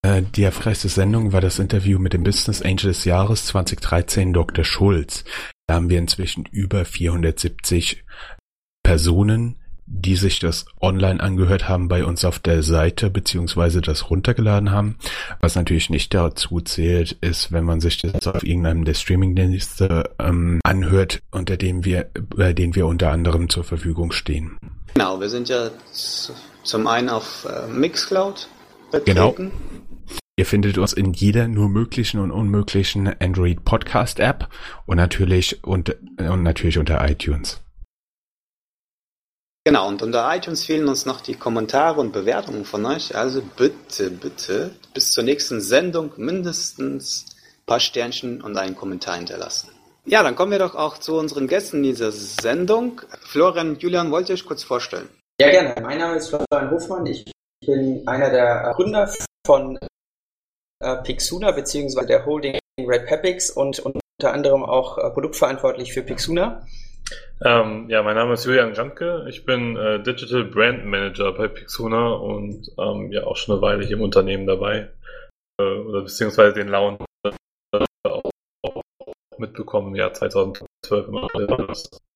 Äh, 0.03 0.21
die 0.21 0.43
erfolgreichste 0.43 0.87
Sendung 0.87 1.33
war 1.33 1.41
das 1.41 1.59
Interview 1.59 1.99
mit 1.99 2.13
dem 2.13 2.23
Business 2.23 2.61
Angel 2.61 2.91
des 2.91 3.03
Jahres 3.03 3.45
2013, 3.47 4.31
Dr. 4.31 4.63
Schulz. 4.63 5.25
Da 5.67 5.75
haben 5.75 5.89
wir 5.89 5.99
inzwischen 5.99 6.45
über 6.45 6.85
470 6.85 8.05
Personen 8.83 9.59
die 9.87 10.17
sich 10.17 10.39
das 10.39 10.65
online 10.81 11.21
angehört 11.21 11.69
haben 11.69 11.87
bei 11.87 12.03
uns 12.03 12.25
auf 12.25 12.39
der 12.39 12.61
Seite 12.61 13.09
beziehungsweise 13.09 13.81
das 13.81 14.09
runtergeladen 14.09 14.71
haben. 14.71 14.97
Was 15.39 15.55
natürlich 15.55 15.89
nicht 15.89 16.13
dazu 16.13 16.59
zählt, 16.59 17.13
ist, 17.21 17.51
wenn 17.53 17.63
man 17.63 17.79
sich 17.79 17.97
das 17.99 18.27
auf 18.27 18.43
irgendeinem 18.43 18.83
der 18.83 18.93
Streamingdienste 18.93 20.11
ähm, 20.19 20.59
anhört, 20.63 21.21
unter 21.31 21.55
dem 21.55 21.85
wir, 21.85 22.09
bei 22.35 22.53
denen 22.53 22.75
wir 22.75 22.85
unter 22.85 23.11
anderem 23.11 23.49
zur 23.49 23.63
Verfügung 23.63 24.11
stehen. 24.11 24.57
Genau, 24.93 25.19
wir 25.19 25.29
sind 25.29 25.47
ja 25.47 25.69
zum 26.63 26.87
einen 26.87 27.09
auf 27.09 27.47
äh, 27.49 27.71
Mixcloud 27.71 28.49
vertreten. 28.91 29.15
Genau. 29.15 29.35
Ihr 30.39 30.45
findet 30.45 30.77
uns 30.77 30.93
in 30.93 31.13
jeder 31.13 31.47
nur 31.47 31.69
möglichen 31.69 32.19
und 32.19 32.31
unmöglichen 32.31 33.07
Android 33.19 33.63
Podcast 33.65 34.19
App 34.19 34.49
und 34.85 34.97
natürlich 34.97 35.63
und, 35.63 35.95
und 36.19 36.43
natürlich 36.43 36.77
unter 36.77 37.09
iTunes. 37.09 37.61
Genau, 39.67 39.89
und 39.89 40.01
unter 40.01 40.33
iTunes 40.33 40.63
fehlen 40.63 40.87
uns 40.87 41.05
noch 41.05 41.19
die 41.19 41.35
Kommentare 41.35 41.99
und 41.99 42.13
Bewertungen 42.13 42.63
von 42.63 42.85
euch. 42.85 43.17
Also 43.17 43.41
bitte, 43.41 44.09
bitte 44.09 44.71
bis 44.93 45.11
zur 45.11 45.25
nächsten 45.25 45.59
Sendung 45.59 46.13
mindestens 46.15 47.25
ein 47.27 47.65
paar 47.65 47.81
Sternchen 47.81 48.41
und 48.41 48.55
einen 48.55 48.77
Kommentar 48.77 49.17
hinterlassen. 49.17 49.67
Ja, 50.05 50.23
dann 50.23 50.37
kommen 50.37 50.53
wir 50.53 50.59
doch 50.59 50.73
auch 50.73 50.99
zu 50.99 51.17
unseren 51.17 51.49
Gästen 51.49 51.83
dieser 51.83 52.13
Sendung. 52.13 53.01
Florian 53.19 53.71
und 53.71 53.83
Julian, 53.83 54.09
wollt 54.09 54.29
ihr 54.29 54.35
euch 54.35 54.45
kurz 54.45 54.63
vorstellen? 54.63 55.09
Ja, 55.41 55.49
gerne. 55.49 55.75
Mein 55.81 55.97
Name 55.97 56.15
ist 56.15 56.29
Florian 56.29 56.71
Hofmann. 56.71 57.05
Ich 57.05 57.29
bin 57.65 58.07
einer 58.07 58.29
der 58.29 58.71
Gründer 58.73 59.13
von 59.45 59.77
äh, 60.79 60.95
Pixuna 61.03 61.51
bzw. 61.51 62.05
der 62.05 62.25
Holding 62.25 62.57
Red 62.79 63.05
Pepix 63.05 63.49
und 63.49 63.79
unter 63.79 64.31
anderem 64.33 64.63
auch 64.63 64.97
äh, 64.97 65.09
produktverantwortlich 65.09 65.91
für 65.91 66.03
Pixuna. 66.03 66.65
Ähm, 67.43 67.87
ja, 67.89 68.01
mein 68.01 68.15
Name 68.15 68.33
ist 68.33 68.45
Julian 68.45 68.73
Jantke. 68.73 69.25
Ich 69.29 69.45
bin 69.45 69.77
äh, 69.77 70.01
Digital 70.01 70.45
Brand 70.45 70.85
Manager 70.85 71.31
bei 71.33 71.47
Pixuna 71.47 72.13
und 72.13 72.67
ähm, 72.79 73.11
ja 73.11 73.25
auch 73.25 73.37
schon 73.37 73.55
eine 73.55 73.61
Weile 73.61 73.85
hier 73.85 73.97
im 73.97 74.01
Unternehmen 74.01 74.47
dabei. 74.47 74.89
Äh, 75.59 75.63
oder 75.63 76.01
beziehungsweise 76.01 76.53
den 76.53 76.69
Launch 76.69 76.99
äh, 77.23 77.79
auch, 78.03 78.31
auch 78.63 78.81
mitbekommen 79.37 79.89
im 79.89 79.95
Jahr 79.95 80.13
2012 80.13 81.07
immer. 81.07 81.27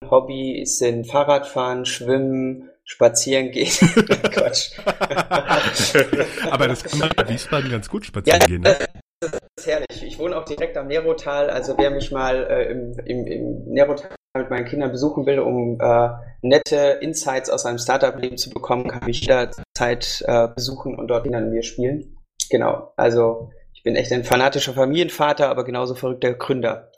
Hobbys 0.10 0.79
sind 0.79 1.05
Fahrradfahren, 1.05 1.86
Schwimmen, 1.86 2.69
Spazieren 2.83 3.51
gehen. 3.51 3.67
Quatsch. 4.31 4.71
Aber 6.51 6.67
das 6.67 6.83
kann 6.83 7.00
man 7.00 7.12
in 7.12 7.29
Wiesbaden 7.29 7.69
ganz 7.69 7.88
gut 7.89 8.05
spazieren 8.07 8.41
ja, 8.41 8.48
gehen. 8.48 8.62
Ne? 8.62 8.75
Das 9.19 9.39
ist 9.55 9.67
herrlich. 9.67 10.03
Ich 10.03 10.17
wohne 10.17 10.36
auch 10.36 10.45
direkt 10.45 10.75
am 10.77 10.88
Nerotal. 10.88 11.51
Also 11.51 11.77
wer 11.77 11.91
mich 11.91 12.12
mal 12.12 12.43
äh, 12.50 12.71
im, 12.71 12.98
im, 13.05 13.27
im 13.27 13.65
Nerotal 13.65 14.10
mit 14.38 14.50
meinen 14.50 14.66
Kindern 14.66 14.92
besuchen 14.92 15.26
will, 15.26 15.40
um 15.40 15.80
äh, 15.80 16.10
nette 16.42 17.00
Insights 17.02 17.50
aus 17.50 17.66
einem 17.66 17.78
Startup-Leben 17.78 18.38
zu 18.38 18.50
bekommen, 18.50 18.88
kann 18.88 19.06
mich 19.06 19.22
jederzeit 19.22 20.24
äh, 20.26 20.48
besuchen 20.48 20.98
und 20.98 21.08
dort 21.08 21.32
an 21.34 21.50
mir 21.50 21.64
spielen. 21.64 22.18
Genau, 22.50 22.94
also 22.96 23.52
ich 23.74 23.84
bin 23.84 23.96
echt 23.96 24.12
ein 24.12 24.24
fanatischer 24.24 24.74
Familienvater, 24.74 25.50
aber 25.50 25.66
genauso 25.66 25.96
verrückter 25.96 26.34
Gründer. 26.34 26.92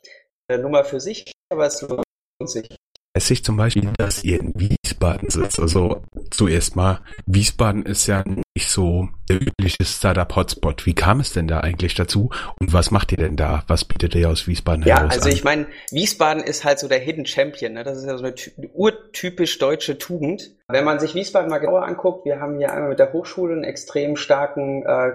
Äh, 0.48 0.58
Nummer 0.58 0.84
für 0.84 1.00
sich, 1.00 1.32
aber 1.50 1.66
es 1.66 1.82
lohnt 1.82 2.04
sich. 2.46 2.68
Es 3.16 3.28
sich 3.28 3.44
zum 3.44 3.58
Beispiel, 3.58 3.92
dass 4.00 4.24
ihr 4.24 4.40
in 4.40 4.54
Wiesbaden 4.56 5.30
sitzt. 5.30 5.60
Also 5.60 6.02
zuerst 6.32 6.76
mal, 6.76 7.00
Wiesbaden 7.28 7.86
ist 7.86 8.08
ja 8.08 8.24
nicht 8.26 8.70
so 8.70 9.08
der 9.30 9.40
übliche 9.40 9.86
Startup-Hotspot. 9.86 10.88
Wie 10.88 10.96
kam 10.96 11.20
es 11.20 11.32
denn 11.32 11.48
da 11.48 11.60
eigentlich 11.60 11.94
dazu 11.94 12.32
und 12.60 12.74
was 12.74 12.90
macht 12.90 13.12
ihr 13.12 13.20
denn 13.20 13.36
da? 13.36 13.64
Was 13.68 13.86
bietet 13.86 14.16
ihr 14.16 14.30
aus 14.30 14.48
Wiesbaden 14.48 14.84
ja, 14.84 14.96
heraus? 14.98 15.12
Ja, 15.12 15.18
also 15.18 15.30
an? 15.30 15.36
ich 15.36 15.44
meine, 15.44 15.68
Wiesbaden 15.92 16.42
ist 16.42 16.64
halt 16.66 16.80
so 16.80 16.88
der 16.88 16.98
Hidden 16.98 17.28
Champion. 17.28 17.74
Ne? 17.74 17.84
Das 17.84 18.00
ist 18.00 18.06
ja 18.06 18.18
so 18.18 18.24
eine 18.24 18.34
urtypisch 18.74 19.60
deutsche 19.60 20.00
Tugend. 20.00 20.50
Wenn 20.68 20.84
man 20.84 21.00
sich 21.00 21.14
Wiesbaden 21.14 21.52
mal 21.52 21.60
genauer 21.60 21.86
anguckt, 21.86 22.26
wir 22.26 22.40
haben 22.40 22.58
hier 22.58 22.74
einmal 22.74 22.90
mit 22.90 23.00
der 23.00 23.14
Hochschule 23.14 23.54
einen 23.54 23.64
extrem 23.64 24.16
starken, 24.16 24.88
äh, 24.88 25.12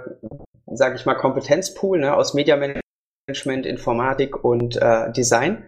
sage 0.66 0.94
ich 0.94 1.04
mal, 1.04 1.16
Kompetenzpool 1.16 1.98
ne? 1.98 2.14
aus 2.14 2.32
Mediamanagement, 2.32 3.66
Informatik 3.66 4.44
und 4.44 4.76
äh, 4.76 5.10
Design. 5.10 5.64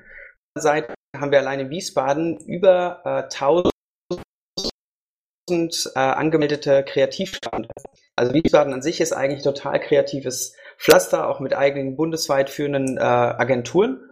Seite 0.57 0.95
haben 1.17 1.31
wir 1.33 1.39
allein 1.39 1.61
in 1.61 1.71
Wiesbaden 1.71 2.39
über 2.39 3.03
äh, 3.05 3.23
1000 3.25 3.73
äh, 5.51 5.99
angemeldete 5.99 6.85
Kreativstandorte. 6.85 7.91
Also 8.17 8.35
Wiesbaden 8.35 8.73
an 8.73 8.83
sich 8.83 9.01
ist 9.01 9.13
eigentlich 9.13 9.43
total 9.43 9.81
kreatives 9.81 10.55
Pflaster, 10.79 11.29
auch 11.29 11.41
mit 11.41 11.55
eigenen 11.55 11.97
bundesweit 11.97 12.51
führenden 12.51 12.97
äh, 12.97 13.01
Agenturen. 13.01 14.11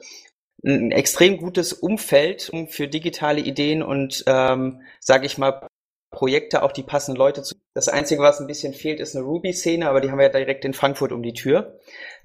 Ein 0.65 0.91
extrem 0.91 1.37
gutes 1.37 1.73
Umfeld 1.73 2.51
für 2.69 2.89
digitale 2.89 3.41
Ideen 3.41 3.83
und, 3.83 4.25
ähm, 4.27 4.83
sage 4.99 5.27
ich 5.27 5.39
mal, 5.39 5.68
Projekte 6.11 6.63
auch 6.63 6.73
die 6.73 6.83
passenden 6.83 7.19
Leute 7.19 7.43
zu. 7.43 7.55
Das 7.75 7.89
Einzige, 7.89 8.23
was 8.23 8.41
ein 8.41 8.47
bisschen 8.47 8.73
fehlt, 8.73 8.99
ist 8.99 9.15
eine 9.15 9.25
Ruby-Szene, 9.25 9.89
aber 9.89 10.01
die 10.01 10.11
haben 10.11 10.19
wir 10.19 10.27
ja 10.27 10.33
direkt 10.33 10.65
in 10.65 10.75
Frankfurt 10.75 11.13
um 11.13 11.23
die 11.23 11.35
Tür. 11.35 11.79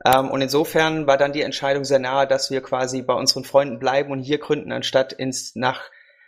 Ähm, 0.05 0.31
und 0.31 0.41
insofern 0.41 1.05
war 1.05 1.17
dann 1.17 1.33
die 1.33 1.41
Entscheidung 1.41 1.83
sehr 1.83 1.99
nahe, 1.99 2.25
dass 2.25 2.49
wir 2.49 2.61
quasi 2.61 3.01
bei 3.01 3.13
unseren 3.13 3.43
Freunden 3.43 3.79
bleiben 3.79 4.11
und 4.11 4.21
hier 4.21 4.39
gründen, 4.39 4.71
anstatt 4.71 5.13
ins, 5.13 5.55
nach, 5.55 5.81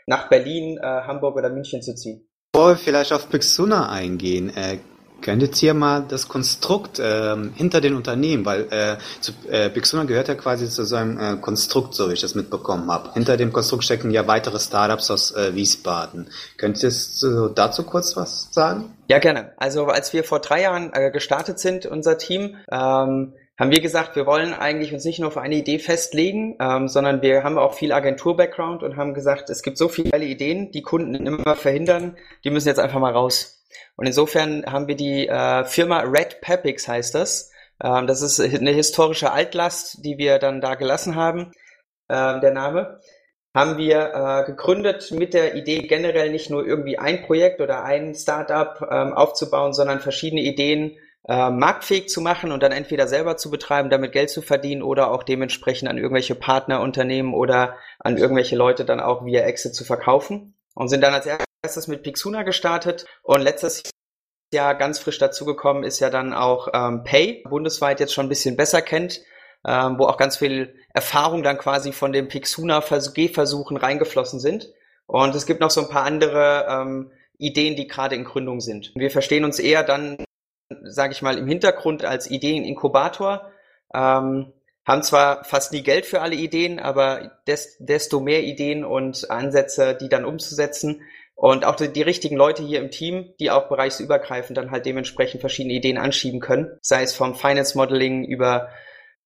nach 0.05 0.29
Berlin, 0.29 0.77
äh, 0.77 0.85
Hamburg 0.85 1.37
oder 1.37 1.49
München 1.49 1.81
zu 1.81 1.95
ziehen. 1.95 2.27
Bevor 2.51 2.69
wir 2.69 2.77
vielleicht 2.77 3.11
auf 3.13 3.29
Pixuna 3.29 3.89
eingehen, 3.89 4.49
äh, 4.55 4.77
Könntet 5.21 5.61
ihr 5.63 5.73
mal 5.73 6.05
das 6.07 6.27
Konstrukt 6.27 6.99
ähm, 7.01 7.51
hinter 7.55 7.81
den 7.81 7.95
Unternehmen, 7.95 8.45
weil 8.45 8.67
äh, 8.71 8.97
zu, 9.21 9.31
äh, 9.49 9.69
Pixuna 9.69 10.03
gehört 10.03 10.27
ja 10.27 10.35
quasi 10.35 10.69
zu 10.69 10.85
so 10.85 10.95
einem 10.95 11.19
äh, 11.19 11.37
Konstrukt, 11.37 11.93
so 11.95 12.09
wie 12.09 12.13
ich 12.13 12.21
das 12.21 12.35
mitbekommen 12.35 12.91
habe. 12.91 13.13
Hinter 13.13 13.37
dem 13.37 13.51
Konstrukt 13.51 13.83
stecken 13.83 14.11
ja 14.11 14.27
weitere 14.27 14.59
Startups 14.59 15.09
aus 15.11 15.31
äh, 15.35 15.55
Wiesbaden. 15.55 16.29
Könnt 16.57 16.83
ihr 16.83 16.89
äh, 16.89 17.53
dazu 17.55 17.83
kurz 17.83 18.15
was 18.15 18.49
sagen? 18.51 18.93
Ja, 19.07 19.19
gerne. 19.19 19.53
Also 19.57 19.85
als 19.85 20.13
wir 20.13 20.23
vor 20.23 20.39
drei 20.39 20.61
Jahren 20.61 20.91
äh, 20.93 21.11
gestartet 21.11 21.59
sind, 21.59 21.85
unser 21.85 22.17
Team, 22.17 22.57
ähm, 22.71 23.33
haben 23.57 23.71
wir 23.71 23.79
gesagt, 23.79 24.17
wir 24.17 24.25
wollen 24.25 24.53
eigentlich 24.53 24.93
uns 24.93 25.05
nicht 25.05 25.19
nur 25.19 25.29
auf 25.29 25.37
eine 25.37 25.55
Idee 25.55 25.79
festlegen, 25.79 26.57
ähm, 26.59 26.89
sondern 26.89 27.21
wir 27.21 27.43
haben 27.43 27.57
auch 27.57 27.73
viel 27.73 27.93
Agentur-Background 27.93 28.83
und 28.83 28.97
haben 28.97 29.13
gesagt, 29.13 29.49
es 29.49 29.61
gibt 29.61 29.77
so 29.77 29.87
viele 29.87 30.25
Ideen, 30.25 30.71
die 30.71 30.81
Kunden 30.81 31.15
immer 31.15 31.55
verhindern, 31.55 32.17
die 32.43 32.49
müssen 32.49 32.67
jetzt 32.67 32.79
einfach 32.79 32.99
mal 32.99 33.13
raus. 33.13 33.54
Und 33.95 34.05
insofern 34.05 34.65
haben 34.65 34.87
wir 34.87 34.95
die 34.95 35.27
äh, 35.27 35.65
Firma 35.65 36.01
Red 36.01 36.41
Pepix 36.41 36.87
heißt 36.87 37.15
das. 37.15 37.51
Ähm, 37.83 38.07
das 38.07 38.21
ist 38.21 38.39
eine 38.39 38.71
historische 38.71 39.31
Altlast, 39.31 40.03
die 40.03 40.17
wir 40.17 40.39
dann 40.39 40.61
da 40.61 40.75
gelassen 40.75 41.15
haben, 41.15 41.51
äh, 42.07 42.39
der 42.39 42.51
Name. 42.51 42.99
Haben 43.53 43.77
wir 43.77 44.13
äh, 44.13 44.45
gegründet 44.45 45.11
mit 45.11 45.33
der 45.33 45.55
Idee, 45.55 45.87
generell 45.87 46.29
nicht 46.29 46.49
nur 46.49 46.65
irgendwie 46.65 46.97
ein 46.99 47.23
Projekt 47.23 47.61
oder 47.61 47.83
ein 47.83 48.13
Startup 48.13 48.85
ähm, 48.91 49.13
aufzubauen, 49.13 49.71
sondern 49.73 50.01
verschiedene 50.01 50.41
Ideen 50.41 50.97
äh, 51.27 51.49
marktfähig 51.49 52.09
zu 52.09 52.21
machen 52.21 52.51
und 52.51 52.61
dann 52.61 52.71
entweder 52.71 53.07
selber 53.07 53.37
zu 53.37 53.49
betreiben, 53.49 53.89
damit 53.89 54.11
Geld 54.11 54.29
zu 54.29 54.41
verdienen 54.41 54.83
oder 54.83 55.09
auch 55.11 55.23
dementsprechend 55.23 55.89
an 55.89 55.97
irgendwelche 55.97 56.35
Partnerunternehmen 56.35 57.33
oder 57.33 57.77
an 57.99 58.17
irgendwelche 58.17 58.55
Leute 58.55 58.85
dann 58.85 58.99
auch 58.99 59.25
via 59.25 59.41
Exit 59.41 59.73
zu 59.73 59.85
verkaufen 59.85 60.55
und 60.75 60.89
sind 60.89 61.01
dann 61.01 61.13
als 61.13 61.25
erstes 61.25 61.44
mit 61.87 62.03
Pixuna 62.03 62.43
gestartet 62.43 63.05
und 63.23 63.41
letztes 63.41 63.83
Jahr 64.53 64.75
ganz 64.75 64.99
frisch 64.99 65.17
dazugekommen 65.17 65.83
ist 65.83 65.99
ja 65.99 66.09
dann 66.09 66.33
auch 66.33 66.69
ähm, 66.73 67.03
Pay, 67.03 67.43
bundesweit 67.49 67.99
jetzt 67.99 68.13
schon 68.13 68.27
ein 68.27 68.29
bisschen 68.29 68.55
besser 68.55 68.81
kennt, 68.81 69.21
ähm, 69.65 69.97
wo 69.97 70.05
auch 70.05 70.17
ganz 70.17 70.37
viel 70.37 70.75
Erfahrung 70.93 71.43
dann 71.43 71.57
quasi 71.57 71.91
von 71.91 72.13
den 72.13 72.27
Pixuna 72.27 72.83
Gehversuchen 73.13 73.77
reingeflossen 73.77 74.39
sind. 74.39 74.71
Und 75.07 75.35
es 75.35 75.45
gibt 75.45 75.59
noch 75.59 75.71
so 75.71 75.81
ein 75.81 75.89
paar 75.89 76.03
andere 76.03 76.65
ähm, 76.69 77.11
Ideen, 77.37 77.75
die 77.75 77.87
gerade 77.87 78.15
in 78.15 78.23
Gründung 78.23 78.61
sind. 78.61 78.91
Wir 78.95 79.11
verstehen 79.11 79.43
uns 79.43 79.59
eher 79.59 79.83
dann, 79.83 80.23
sage 80.83 81.13
ich 81.13 81.21
mal, 81.21 81.37
im 81.37 81.47
Hintergrund 81.47 82.05
als 82.05 82.29
Ideeninkubator. 82.29 83.51
Ähm, 83.93 84.53
haben 84.85 85.01
zwar 85.01 85.43
fast 85.43 85.73
nie 85.73 85.81
Geld 85.81 86.05
für 86.05 86.21
alle 86.21 86.35
Ideen, 86.35 86.79
aber 86.79 87.39
des, 87.47 87.75
desto 87.79 88.19
mehr 88.19 88.43
Ideen 88.43 88.85
und 88.85 89.29
Ansätze, 89.31 89.97
die 89.99 90.09
dann 90.09 90.25
umzusetzen, 90.25 91.01
und 91.35 91.65
auch 91.65 91.75
die, 91.75 91.91
die, 91.91 92.01
richtigen 92.01 92.37
Leute 92.37 92.63
hier 92.63 92.79
im 92.79 92.91
Team, 92.91 93.33
die 93.39 93.51
auch 93.51 93.67
bereichsübergreifend 93.67 94.57
dann 94.57 94.71
halt 94.71 94.85
dementsprechend 94.85 95.41
verschiedene 95.41 95.75
Ideen 95.75 95.97
anschieben 95.97 96.39
können, 96.39 96.77
sei 96.81 97.03
es 97.03 97.13
vom 97.13 97.35
Finance 97.35 97.77
Modeling 97.77 98.23
über 98.23 98.69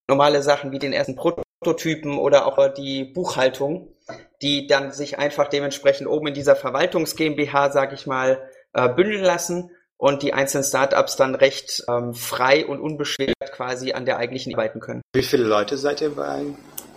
normale 0.07 0.41
Sachen 0.41 0.71
wie 0.71 0.79
den 0.79 0.91
ersten 0.91 1.15
Prototypen 1.15 2.17
oder 2.17 2.47
auch 2.47 2.73
die 2.73 3.05
Buchhaltung, 3.05 3.93
die 4.41 4.65
dann 4.65 4.91
sich 4.91 5.19
einfach 5.19 5.47
dementsprechend 5.47 6.07
oben 6.07 6.27
in 6.27 6.33
dieser 6.33 6.55
Verwaltungs 6.55 7.15
GmbH, 7.15 7.71
sag 7.71 7.93
ich 7.93 8.07
mal, 8.07 8.49
äh, 8.73 8.89
bündeln 8.89 9.23
lassen 9.23 9.69
und 9.97 10.23
die 10.23 10.33
einzelnen 10.33 10.63
Startups 10.63 11.15
dann 11.15 11.35
recht 11.35 11.83
ähm, 11.87 12.15
frei 12.15 12.65
und 12.65 12.79
unbeschwert 12.79 13.35
quasi 13.51 13.91
an 13.93 14.05
der 14.05 14.17
eigentlichen 14.17 14.55
arbeiten 14.55 14.79
können. 14.79 15.01
Wie 15.13 15.23
viele 15.23 15.43
Leute 15.43 15.77
seid 15.77 16.01
ihr 16.01 16.15
bei? 16.15 16.41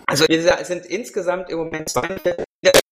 Also 0.06 0.26
wir 0.28 0.42
sind 0.64 0.86
insgesamt 0.86 1.50
im 1.50 1.58
Moment 1.58 1.88
42 1.88 2.34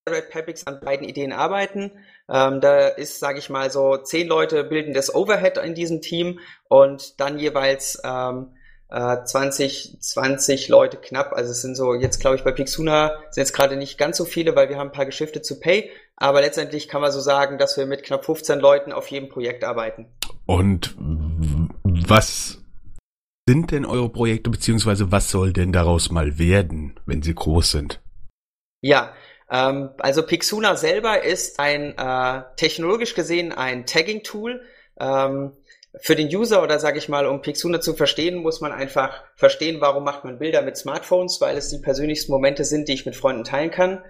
Red 0.08 0.30
Pepix 0.30 0.66
an 0.66 0.80
beiden 0.80 1.08
Ideen 1.08 1.32
arbeiten. 1.32 1.92
Ähm, 2.28 2.60
da 2.60 2.88
ist, 2.88 3.20
sage 3.20 3.38
ich 3.38 3.50
mal, 3.50 3.70
so 3.70 3.96
zehn 3.98 4.26
Leute 4.26 4.64
bilden 4.64 4.94
das 4.94 5.14
Overhead 5.14 5.58
in 5.58 5.74
diesem 5.74 6.00
Team 6.00 6.40
und 6.68 7.20
dann 7.20 7.38
jeweils 7.38 8.00
ähm, 8.04 8.54
äh, 8.88 9.22
20, 9.24 9.98
20 10.00 10.68
Leute 10.68 10.96
knapp. 10.96 11.32
Also 11.32 11.50
es 11.50 11.62
sind 11.62 11.76
so 11.76 11.94
jetzt, 11.94 12.20
glaube 12.20 12.36
ich, 12.36 12.44
bei 12.44 12.52
Pixuna 12.52 13.12
sind 13.30 13.42
jetzt 13.42 13.52
gerade 13.52 13.76
nicht 13.76 13.98
ganz 13.98 14.16
so 14.16 14.24
viele, 14.24 14.56
weil 14.56 14.68
wir 14.68 14.78
haben 14.78 14.88
ein 14.88 14.92
paar 14.92 15.06
Geschäfte 15.06 15.42
zu 15.42 15.60
Pay. 15.60 15.90
Aber 16.16 16.40
letztendlich 16.40 16.88
kann 16.88 17.00
man 17.00 17.12
so 17.12 17.20
sagen, 17.20 17.58
dass 17.58 17.76
wir 17.76 17.86
mit 17.86 18.02
knapp 18.02 18.24
15 18.24 18.58
Leuten 18.58 18.92
auf 18.92 19.08
jedem 19.08 19.28
Projekt 19.28 19.64
arbeiten. 19.64 20.06
Und 20.46 20.96
was 21.82 22.58
sind 23.48 23.70
denn 23.70 23.84
eure 23.84 24.08
Projekte, 24.08 24.50
beziehungsweise 24.50 25.10
was 25.10 25.30
soll 25.30 25.52
denn 25.52 25.72
daraus 25.72 26.10
mal 26.10 26.38
werden, 26.38 26.98
wenn 27.06 27.22
sie 27.22 27.34
groß 27.34 27.70
sind? 27.70 28.00
Ja, 28.82 29.12
ähm, 29.50 29.90
also 29.98 30.24
Pixuna 30.24 30.76
selber 30.76 31.22
ist 31.22 31.58
ein 31.58 31.96
äh, 31.98 32.42
technologisch 32.56 33.14
gesehen 33.14 33.52
ein 33.52 33.86
Tagging-Tool. 33.86 34.62
Ähm, 35.00 35.52
für 35.98 36.14
den 36.14 36.28
User 36.28 36.62
oder 36.62 36.78
sage 36.78 36.98
ich 36.98 37.08
mal, 37.08 37.26
um 37.26 37.42
Pixuna 37.42 37.80
zu 37.80 37.94
verstehen, 37.94 38.42
muss 38.42 38.60
man 38.60 38.70
einfach 38.70 39.24
verstehen, 39.34 39.80
warum 39.80 40.04
macht 40.04 40.24
man 40.24 40.38
Bilder 40.38 40.62
mit 40.62 40.76
Smartphones, 40.76 41.40
weil 41.40 41.56
es 41.56 41.68
die 41.68 41.78
persönlichsten 41.78 42.30
Momente 42.30 42.64
sind, 42.64 42.88
die 42.88 42.92
ich 42.92 43.06
mit 43.06 43.16
Freunden 43.16 43.42
teilen 43.42 43.72
kann. 43.72 44.04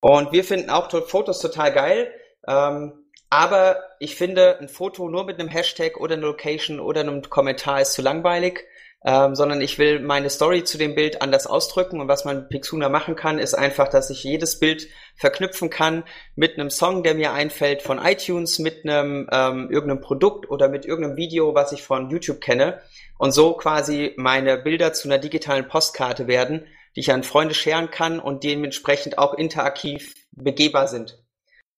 Und 0.00 0.32
wir 0.32 0.44
finden 0.44 0.70
auch 0.70 0.90
Fotos 1.06 1.40
total 1.40 1.72
geil. 1.72 2.10
Ähm, 2.48 2.92
aber 3.28 3.82
ich 3.98 4.14
finde, 4.16 4.58
ein 4.60 4.68
Foto 4.68 5.08
nur 5.08 5.24
mit 5.24 5.38
einem 5.38 5.48
Hashtag 5.48 5.98
oder 6.00 6.14
einer 6.14 6.26
Location 6.26 6.80
oder 6.80 7.00
einem 7.00 7.22
Kommentar 7.22 7.82
ist 7.82 7.92
zu 7.92 8.02
langweilig 8.02 8.64
ähm, 9.06 9.36
sondern 9.36 9.60
ich 9.60 9.78
will 9.78 10.00
meine 10.00 10.28
Story 10.28 10.64
zu 10.64 10.78
dem 10.78 10.96
Bild 10.96 11.22
anders 11.22 11.46
ausdrücken. 11.46 12.00
Und 12.00 12.08
was 12.08 12.24
man 12.24 12.40
mit 12.40 12.48
Pixuna 12.48 12.88
machen 12.88 13.14
kann, 13.14 13.38
ist 13.38 13.54
einfach, 13.54 13.86
dass 13.86 14.10
ich 14.10 14.24
jedes 14.24 14.58
Bild 14.58 14.88
verknüpfen 15.14 15.70
kann 15.70 16.02
mit 16.34 16.58
einem 16.58 16.70
Song, 16.70 17.04
der 17.04 17.14
mir 17.14 17.32
einfällt 17.32 17.82
von 17.82 18.04
iTunes, 18.04 18.58
mit 18.58 18.84
einem 18.84 19.28
ähm, 19.30 19.70
irgendeinem 19.70 20.00
Produkt 20.00 20.50
oder 20.50 20.68
mit 20.68 20.84
irgendeinem 20.84 21.16
Video, 21.16 21.54
was 21.54 21.70
ich 21.70 21.84
von 21.84 22.10
YouTube 22.10 22.40
kenne. 22.40 22.80
Und 23.16 23.30
so 23.30 23.52
quasi 23.52 24.12
meine 24.16 24.58
Bilder 24.58 24.92
zu 24.92 25.06
einer 25.06 25.18
digitalen 25.18 25.68
Postkarte 25.68 26.26
werden, 26.26 26.66
die 26.96 27.00
ich 27.00 27.12
an 27.12 27.22
Freunde 27.22 27.54
scheren 27.54 27.92
kann 27.92 28.18
und 28.18 28.42
dementsprechend 28.42 29.18
auch 29.18 29.34
interaktiv 29.34 30.14
begehbar 30.32 30.88
sind. 30.88 31.22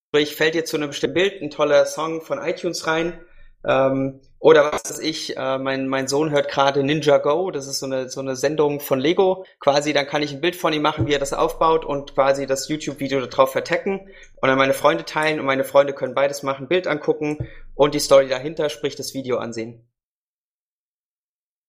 Sprich, 0.07 0.35
fällt 0.35 0.55
dir 0.55 0.65
zu 0.65 0.77
einem 0.77 0.89
bestimmten 0.89 1.13
Bild 1.13 1.41
ein 1.43 1.51
toller 1.51 1.85
Song 1.85 2.21
von 2.21 2.39
iTunes 2.39 2.87
rein, 2.87 3.19
ähm, 3.65 4.21
oder 4.41 4.71
was 4.71 4.89
weiß 4.89 4.99
ich, 4.99 5.35
äh, 5.35 5.57
mein, 5.57 5.89
mein 5.89 6.07
Sohn 6.07 6.31
hört 6.31 6.49
gerade 6.49 6.81
Ninja 6.81 7.17
Go, 7.17 7.51
das 7.51 7.67
ist 7.67 7.79
so 7.79 7.85
eine, 7.85 8.09
so 8.09 8.21
eine 8.21 8.37
Sendung 8.37 8.79
von 8.79 8.99
Lego. 8.99 9.45
Quasi, 9.59 9.91
dann 9.91 10.07
kann 10.07 10.21
ich 10.21 10.31
ein 10.31 10.39
Bild 10.39 10.55
von 10.55 10.71
ihm 10.71 10.81
machen, 10.81 11.07
wie 11.07 11.13
er 11.13 11.19
das 11.19 11.33
aufbaut 11.33 11.83
und 11.83 12.15
quasi 12.15 12.47
das 12.47 12.69
YouTube-Video 12.69 13.25
darauf 13.25 13.51
vertecken 13.51 14.09
und 14.41 14.47
dann 14.47 14.57
meine 14.57 14.73
Freunde 14.73 15.03
teilen 15.03 15.41
und 15.41 15.45
meine 15.45 15.65
Freunde 15.65 15.93
können 15.93 16.15
beides 16.15 16.41
machen, 16.41 16.69
Bild 16.69 16.87
angucken 16.87 17.49
und 17.75 17.93
die 17.93 17.99
Story 17.99 18.29
dahinter, 18.29 18.69
sprich 18.69 18.95
das 18.95 19.13
Video 19.13 19.37
ansehen. 19.37 19.85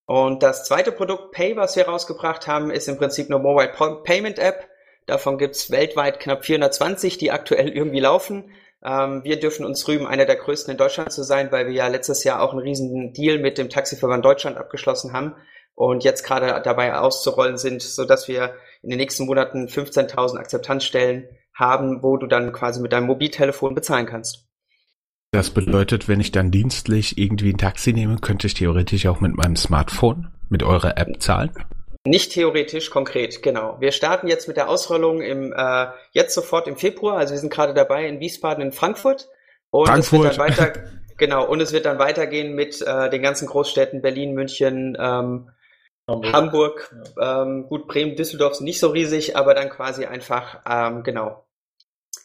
Und 0.06 0.42
das 0.42 0.64
zweite 0.64 0.92
Produkt 0.92 1.32
Pay, 1.32 1.56
was 1.56 1.76
wir 1.76 1.86
rausgebracht 1.86 2.46
haben, 2.46 2.70
ist 2.70 2.88
im 2.88 2.98
Prinzip 2.98 3.30
eine 3.30 3.40
Mobile 3.40 3.72
Payment 4.04 4.38
App. 4.38 4.68
Davon 5.06 5.38
gibt's 5.38 5.70
weltweit 5.70 6.20
knapp 6.20 6.44
420, 6.44 7.18
die 7.18 7.30
aktuell 7.32 7.68
irgendwie 7.68 8.00
laufen. 8.00 8.52
Ähm, 8.82 9.22
wir 9.24 9.38
dürfen 9.38 9.64
uns 9.64 9.86
rühmen, 9.86 10.06
einer 10.06 10.24
der 10.24 10.36
größten 10.36 10.72
in 10.72 10.78
Deutschland 10.78 11.12
zu 11.12 11.22
sein, 11.22 11.52
weil 11.52 11.66
wir 11.66 11.74
ja 11.74 11.88
letztes 11.88 12.24
Jahr 12.24 12.40
auch 12.40 12.52
einen 12.52 12.62
riesen 12.62 13.12
Deal 13.12 13.38
mit 13.38 13.58
dem 13.58 13.68
Taxiverband 13.68 14.24
Deutschland 14.24 14.56
abgeschlossen 14.56 15.12
haben 15.12 15.34
und 15.74 16.04
jetzt 16.04 16.24
gerade 16.24 16.60
dabei 16.62 16.96
auszurollen 16.96 17.58
sind, 17.58 17.82
so 17.82 18.04
dass 18.04 18.28
wir 18.28 18.54
in 18.82 18.90
den 18.90 18.98
nächsten 18.98 19.26
Monaten 19.26 19.66
15.000 19.66 20.38
Akzeptanzstellen 20.38 21.28
haben, 21.54 22.02
wo 22.02 22.16
du 22.16 22.26
dann 22.26 22.52
quasi 22.52 22.80
mit 22.80 22.92
deinem 22.92 23.06
Mobiltelefon 23.06 23.74
bezahlen 23.74 24.06
kannst. 24.06 24.46
Das 25.32 25.50
bedeutet, 25.50 26.08
wenn 26.08 26.20
ich 26.20 26.32
dann 26.32 26.50
dienstlich 26.50 27.16
irgendwie 27.16 27.52
ein 27.52 27.58
Taxi 27.58 27.92
nehme, 27.92 28.16
könnte 28.18 28.46
ich 28.46 28.54
theoretisch 28.54 29.06
auch 29.06 29.20
mit 29.20 29.36
meinem 29.36 29.56
Smartphone 29.56 30.32
mit 30.48 30.62
eurer 30.62 30.98
App 30.98 31.22
zahlen? 31.22 31.52
Nicht 32.06 32.32
theoretisch, 32.32 32.90
konkret, 32.90 33.42
genau. 33.42 33.76
Wir 33.78 33.92
starten 33.92 34.26
jetzt 34.26 34.48
mit 34.48 34.56
der 34.56 34.70
Ausrollung 34.70 35.20
im 35.20 35.52
äh, 35.52 35.86
jetzt 36.12 36.34
sofort 36.34 36.66
im 36.66 36.76
Februar. 36.76 37.18
Also 37.18 37.34
wir 37.34 37.38
sind 37.38 37.52
gerade 37.52 37.74
dabei 37.74 38.06
in 38.06 38.20
Wiesbaden, 38.20 38.64
in 38.64 38.72
Frankfurt. 38.72 39.28
Und 39.70 39.86
Frankfurt. 39.86 40.32
es 40.32 40.38
wird 40.38 40.38
dann 40.38 40.38
weiter, 40.38 40.72
genau, 41.18 41.46
und 41.46 41.60
es 41.60 41.72
wird 41.72 41.84
dann 41.84 41.98
weitergehen 41.98 42.54
mit 42.54 42.80
äh, 42.80 43.10
den 43.10 43.20
ganzen 43.20 43.46
Großstädten 43.46 44.00
Berlin, 44.00 44.32
München, 44.32 44.96
ähm, 44.98 45.50
Hamburg, 46.08 46.32
Hamburg 46.32 46.96
ja. 47.16 47.42
ähm, 47.42 47.66
gut, 47.68 47.86
Bremen, 47.86 48.16
Düsseldorf 48.16 48.54
sind 48.54 48.64
nicht 48.64 48.80
so 48.80 48.88
riesig, 48.88 49.36
aber 49.36 49.54
dann 49.54 49.68
quasi 49.68 50.06
einfach, 50.06 50.60
ähm, 50.68 51.02
genau. 51.02 51.44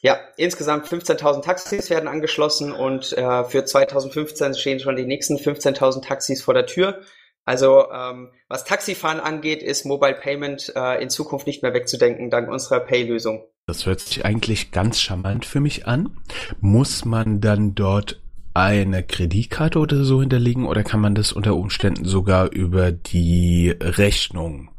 Ja, 0.02 0.20
insgesamt 0.38 0.88
15.000 0.88 1.44
Taxis 1.44 1.90
werden 1.90 2.08
angeschlossen 2.08 2.72
und 2.72 3.12
äh, 3.14 3.44
für 3.44 3.66
2015 3.66 4.54
stehen 4.54 4.80
schon 4.80 4.96
die 4.96 5.06
nächsten 5.06 5.36
15.000 5.38 6.06
Taxis 6.06 6.42
vor 6.42 6.54
der 6.54 6.66
Tür. 6.66 7.02
Also 7.46 7.92
ähm, 7.92 8.32
was 8.50 8.66
Taxifahren 8.66 9.20
angeht, 9.20 9.62
ist 9.62 9.86
Mobile 9.86 10.16
Payment 10.16 10.74
äh, 10.76 11.02
in 11.02 11.10
Zukunft 11.10 11.46
nicht 11.46 11.62
mehr 11.62 11.74
wegzudenken 11.74 12.30
dank 12.30 12.50
unserer 12.50 12.80
Pay-Lösung. 12.80 13.44
Das 13.68 13.86
hört 13.86 14.00
sich 14.00 14.26
eigentlich 14.26 14.72
ganz 14.72 15.00
charmant 15.00 15.46
für 15.46 15.60
mich 15.60 15.88
an. 15.88 16.18
Muss 16.60 17.06
man 17.06 17.42
dann 17.42 17.76
dort 17.76 18.22
eine 18.56 19.04
Kreditkarte 19.04 19.80
oder 19.80 20.04
so 20.04 20.22
hinterlegen 20.22 20.66
oder 20.66 20.84
kann 20.84 21.02
man 21.02 21.14
das 21.14 21.34
unter 21.34 21.56
Umständen 21.56 22.06
sogar 22.06 22.52
über 22.52 22.92
die 22.92 23.76
Rechnung 23.80 24.72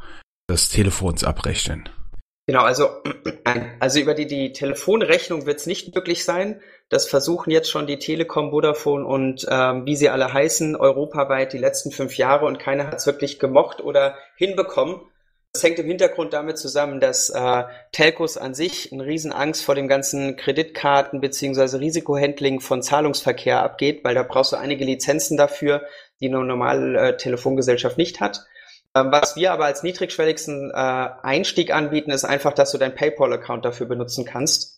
des 0.48 0.68
Telefons 0.70 1.24
abrechnen? 1.24 1.88
Genau, 2.46 2.62
also, 2.62 2.88
also 3.80 4.00
über 4.00 4.14
die, 4.14 4.26
die 4.26 4.52
Telefonrechnung 4.52 5.46
wird 5.46 5.58
es 5.58 5.66
nicht 5.66 5.94
möglich 5.94 6.24
sein. 6.24 6.60
Das 6.88 7.08
versuchen 7.08 7.50
jetzt 7.50 7.68
schon 7.68 7.88
die 7.88 7.98
Telekom, 7.98 8.50
Vodafone 8.50 9.04
und 9.04 9.44
ähm, 9.50 9.86
wie 9.86 9.96
sie 9.96 10.08
alle 10.08 10.32
heißen, 10.32 10.76
europaweit 10.76 11.52
die 11.52 11.58
letzten 11.58 11.90
fünf 11.90 12.16
Jahre 12.16 12.46
und 12.46 12.60
keiner 12.60 12.86
hat 12.86 12.94
es 12.94 13.06
wirklich 13.06 13.40
gemocht 13.40 13.80
oder 13.80 14.16
hinbekommen. 14.36 15.00
Das 15.52 15.64
hängt 15.64 15.78
im 15.78 15.86
Hintergrund 15.86 16.32
damit 16.32 16.58
zusammen, 16.58 17.00
dass 17.00 17.30
äh, 17.30 17.64
Telcos 17.90 18.36
an 18.36 18.54
sich 18.54 18.92
eine 18.92 19.04
Riesenangst 19.04 19.64
vor 19.64 19.74
dem 19.74 19.88
ganzen 19.88 20.36
Kreditkarten 20.36 21.20
beziehungsweise 21.20 21.80
Risikohandling 21.80 22.60
von 22.60 22.82
Zahlungsverkehr 22.82 23.62
abgeht, 23.62 24.04
weil 24.04 24.14
da 24.14 24.22
brauchst 24.22 24.52
du 24.52 24.56
einige 24.56 24.84
Lizenzen 24.84 25.36
dafür, 25.36 25.82
die 26.20 26.28
eine 26.28 26.44
normale 26.44 26.98
äh, 27.00 27.16
Telefongesellschaft 27.16 27.98
nicht 27.98 28.20
hat. 28.20 28.44
Ähm, 28.94 29.10
was 29.10 29.34
wir 29.34 29.52
aber 29.52 29.64
als 29.64 29.82
niedrigschwelligsten 29.82 30.70
äh, 30.70 30.74
Einstieg 30.74 31.74
anbieten, 31.74 32.10
ist 32.10 32.24
einfach, 32.24 32.52
dass 32.52 32.70
du 32.70 32.78
deinen 32.78 32.94
PayPal-Account 32.94 33.64
dafür 33.64 33.86
benutzen 33.86 34.24
kannst. 34.24 34.75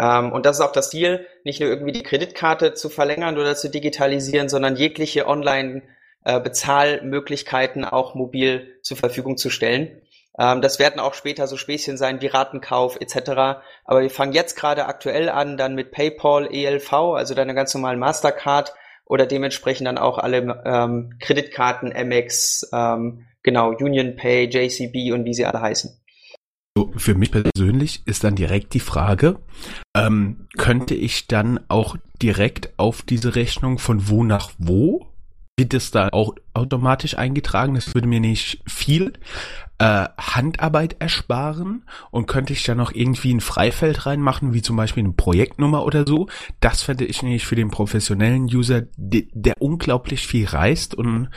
Ähm, 0.00 0.32
und 0.32 0.46
das 0.46 0.56
ist 0.56 0.62
auch 0.62 0.72
das 0.72 0.88
Ziel, 0.90 1.26
nicht 1.44 1.60
nur 1.60 1.68
irgendwie 1.68 1.92
die 1.92 2.02
Kreditkarte 2.02 2.74
zu 2.74 2.88
verlängern 2.88 3.38
oder 3.38 3.54
zu 3.54 3.68
digitalisieren, 3.68 4.48
sondern 4.48 4.74
jegliche 4.76 5.28
Online-Bezahlmöglichkeiten 5.28 7.84
auch 7.84 8.14
mobil 8.14 8.78
zur 8.82 8.96
Verfügung 8.96 9.36
zu 9.36 9.50
stellen. 9.50 10.00
Ähm, 10.38 10.62
das 10.62 10.78
werden 10.78 11.00
auch 11.00 11.12
später 11.14 11.46
so 11.46 11.58
Späßchen 11.58 11.98
sein 11.98 12.22
wie 12.22 12.28
Ratenkauf 12.28 12.98
etc. 13.00 13.60
Aber 13.84 14.00
wir 14.00 14.10
fangen 14.10 14.32
jetzt 14.32 14.56
gerade 14.56 14.86
aktuell 14.86 15.28
an, 15.28 15.58
dann 15.58 15.74
mit 15.74 15.90
PayPal, 15.92 16.48
ELV, 16.50 16.92
also 16.92 17.34
deine 17.34 17.54
ganz 17.54 17.74
normalen 17.74 17.98
Mastercard 17.98 18.72
oder 19.04 19.26
dementsprechend 19.26 19.86
dann 19.86 19.98
auch 19.98 20.16
alle 20.18 20.62
ähm, 20.64 21.16
Kreditkarten, 21.20 21.94
Amex, 21.94 22.70
ähm, 22.72 23.26
Genau, 23.42 23.70
Union 23.70 24.16
Pay, 24.16 24.50
JCB 24.50 25.12
und 25.12 25.24
wie 25.24 25.32
sie 25.32 25.46
alle 25.46 25.62
heißen. 25.62 25.98
So, 26.80 26.90
für 26.96 27.14
mich 27.14 27.30
persönlich 27.30 28.00
ist 28.06 28.24
dann 28.24 28.36
direkt 28.36 28.72
die 28.72 28.80
Frage, 28.80 29.38
ähm, 29.94 30.46
könnte 30.56 30.94
ich 30.94 31.26
dann 31.26 31.60
auch 31.68 31.98
direkt 32.22 32.70
auf 32.78 33.02
diese 33.02 33.34
Rechnung 33.34 33.78
von 33.78 34.08
wo 34.08 34.24
nach 34.24 34.52
wo? 34.56 35.06
Wird 35.58 35.74
das 35.74 35.90
da 35.90 36.08
auch 36.12 36.36
automatisch 36.54 37.18
eingetragen? 37.18 37.74
Das 37.74 37.94
würde 37.94 38.08
mir 38.08 38.20
nicht 38.20 38.62
viel 38.66 39.12
äh, 39.80 40.08
Handarbeit 40.18 40.96
ersparen 40.98 41.84
und 42.10 42.26
könnte 42.26 42.52
ich 42.52 42.62
da 42.64 42.74
noch 42.74 42.92
irgendwie 42.92 43.32
ein 43.32 43.40
Freifeld 43.40 44.04
reinmachen, 44.04 44.52
wie 44.52 44.60
zum 44.60 44.76
Beispiel 44.76 45.02
eine 45.02 45.14
Projektnummer 45.14 45.86
oder 45.86 46.06
so. 46.06 46.28
Das 46.60 46.82
fände 46.82 47.06
ich 47.06 47.22
nämlich 47.22 47.46
für 47.46 47.56
den 47.56 47.70
professionellen 47.70 48.44
User, 48.44 48.82
der 48.98 49.54
unglaublich 49.58 50.26
viel 50.26 50.46
reist 50.46 50.94
und 50.94 51.30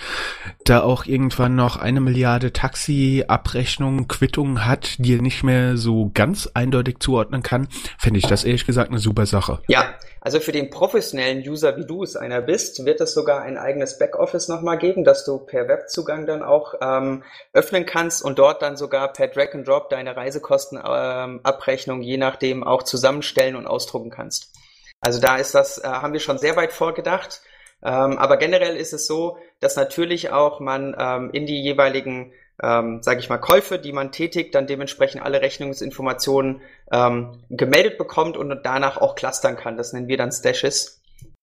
da 0.65 0.82
auch 0.82 1.06
irgendwann 1.06 1.56
noch 1.56 1.77
eine 1.77 2.01
Milliarde 2.01 2.51
Taxi-Abrechnungen, 2.51 4.10
Quittungen 4.10 4.65
hat, 4.65 4.97
die 4.99 5.15
er 5.15 5.21
nicht 5.21 5.43
mehr 5.43 5.77
so 5.77 6.12
ganz 6.13 6.49
eindeutig 6.53 6.99
zuordnen 6.99 7.43
kann, 7.43 7.69
fände 7.97 8.19
ich 8.19 8.27
das 8.27 8.43
ehrlich 8.43 8.65
gesagt 8.65 8.89
eine 8.89 8.99
super 8.99 9.25
Sache. 9.25 9.62
Ja, 9.69 9.86
also 10.24 10.40
für 10.40 10.54
den 10.54 10.70
professionellen 10.70 11.40
User, 11.46 11.76
wie 11.76 11.86
du 11.86 12.02
es 12.02 12.16
einer 12.16 12.40
bist, 12.40 12.86
wird 12.86 13.02
es 13.02 13.14
sogar 13.14 13.42
ein 13.42 13.58
eigenes 13.58 14.00
Backoffice 14.00 14.48
nochmal 14.48 14.78
geben, 14.78 15.04
dass 15.04 15.26
du 15.26 15.38
per 15.38 15.68
Webzugang 15.68 16.26
dann 16.26 16.44
auch 16.44 16.76
ähm, 16.82 17.24
öffnen 17.52 17.86
kannst 17.86 18.24
und 18.24 18.40
dort 18.40 18.62
dann 18.62 18.78
sogar 18.78 19.12
per 19.12 19.28
Drag 19.28 19.54
and 19.54 19.68
Drop 19.68 19.90
deine 19.90 20.16
Reisekostenabrechnung 20.16 21.98
ähm, 21.98 22.04
je 22.04 22.16
nachdem 22.16 22.64
auch 22.64 22.84
zusammenstellen 22.84 23.58
und 23.58 23.68
ausdrucken 23.68 24.12
kannst. 24.12 24.54
Also 25.02 25.20
da 25.20 25.36
ist 25.36 25.56
das, 25.56 25.80
äh, 25.80 25.88
haben 25.88 26.14
wir 26.14 26.22
schon 26.22 26.38
sehr 26.38 26.56
weit 26.56 26.72
vorgedacht. 26.72 27.42
Ähm, 27.84 28.18
aber 28.18 28.38
generell 28.38 28.78
ist 28.78 28.94
es 28.94 29.06
so, 29.06 29.38
dass 29.60 29.76
natürlich 29.76 30.32
auch 30.32 30.62
man 30.62 30.96
ähm, 30.98 31.32
in 31.34 31.46
die 31.46 31.62
jeweiligen 31.62 32.32
ähm, 32.62 33.02
sage 33.02 33.20
ich 33.20 33.30
mal, 33.30 33.38
Käufe, 33.38 33.80
die 33.80 33.92
man 33.92 34.12
tätigt, 34.12 34.54
dann 34.54 34.68
dementsprechend 34.68 35.24
alle 35.24 35.42
Rechnungsinformationen 35.42 36.62
ähm, 36.92 37.44
gemeldet 37.50 37.98
bekommt 37.98 38.38
und 38.38 38.62
danach 38.63 38.98
auch 38.98 39.16
clustern 39.16 39.56
kann. 39.56 39.78
Das 39.78 39.94
nennen 39.94 40.08
wir 40.08 40.18
dann 40.18 40.32
Stashes. 40.32 41.02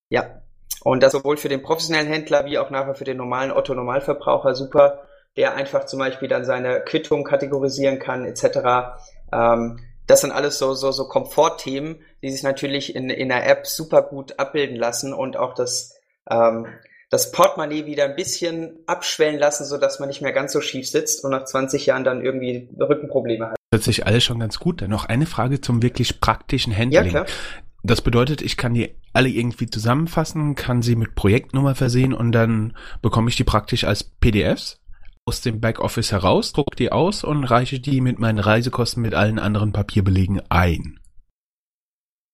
Ja. 0.09 0.43
Und 0.83 1.03
das 1.03 1.13
sowohl 1.13 1.37
für 1.37 1.49
den 1.49 1.63
professionellen 1.63 2.07
Händler 2.07 2.47
wie 2.47 2.59
auch 2.59 2.71
nachher 2.71 2.95
für 2.95 3.05
den 3.05 3.19
normalen 3.19 3.51
Otto-Normalverbraucher 3.51 4.55
super, 4.55 5.03
der 5.37 5.55
einfach 5.55 5.85
zum 5.85 5.99
Beispiel 5.99 6.29
dann 6.29 6.45
seine 6.45 6.81
Quittung 6.81 7.25
kategorisieren 7.25 7.99
kann, 7.99 8.25
etc. 8.25 9.01
Ähm, 9.33 9.79
das 10.07 10.23
sind 10.23 10.33
alles 10.33 10.59
so, 10.59 10.75
so, 10.75 10.91
so 10.91 11.07
Komfortthemen, 11.07 12.03
die 12.23 12.31
sich 12.31 12.43
natürlich 12.43 12.97
in, 12.97 13.11
in 13.11 13.29
der 13.29 13.49
App 13.49 13.67
super 13.67 14.03
gut 14.03 14.39
abbilden 14.39 14.77
lassen 14.77 15.13
und 15.13 15.37
auch 15.37 15.55
das 15.55 15.95
ähm, 16.31 16.67
das 17.11 17.33
Portemonnaie 17.33 17.87
wieder 17.87 18.05
ein 18.05 18.15
bisschen 18.15 18.79
abschwellen 18.87 19.39
lassen, 19.39 19.65
so 19.65 19.77
dass 19.77 19.99
man 19.99 20.09
nicht 20.09 20.23
mehr 20.23 20.33
ganz 20.33 20.53
so 20.53 20.61
schief 20.61 20.89
sitzt 20.89 21.25
und 21.25 21.33
nach 21.33 21.45
20 21.45 21.85
Jahren 21.85 22.05
dann 22.05 22.25
irgendwie 22.25 22.69
Rückenprobleme 22.79 23.51
hat. 23.51 23.57
Hört 23.73 23.83
sich 23.83 24.07
alles 24.07 24.25
schon 24.25 24.39
ganz 24.39 24.61
gut. 24.61 24.81
Dann 24.81 24.91
noch 24.91 25.05
eine 25.05 25.27
Frage 25.27 25.61
zum 25.61 25.83
wirklich 25.83 26.21
praktischen 26.21 26.73
Handling. 26.73 27.05
Ja, 27.05 27.25
klar. 27.25 27.27
Das 27.83 28.01
bedeutet, 28.01 28.43
ich 28.43 28.57
kann 28.57 28.75
die 28.75 28.95
alle 29.13 29.29
irgendwie 29.29 29.69
zusammenfassen, 29.69 30.55
kann 30.55 30.83
sie 30.83 30.97
mit 30.97 31.15
Projektnummer 31.15 31.75
versehen 31.75 32.13
und 32.13 32.33
dann 32.33 32.77
bekomme 33.03 33.31
ich 33.31 33.37
die 33.37 33.45
praktisch 33.45 33.85
als 33.85 34.05
PDFs 34.05 34.79
aus 35.25 35.41
dem 35.41 35.61
Backoffice 35.61 36.13
heraus, 36.13 36.53
drucke 36.53 36.77
die 36.77 36.93
aus 36.93 37.25
und 37.25 37.45
reiche 37.45 37.81
die 37.81 38.01
mit 38.01 38.19
meinen 38.19 38.39
Reisekosten 38.39 39.03
mit 39.03 39.15
allen 39.15 39.39
anderen 39.39 39.73
Papierbelegen 39.73 40.43
ein. 40.51 41.00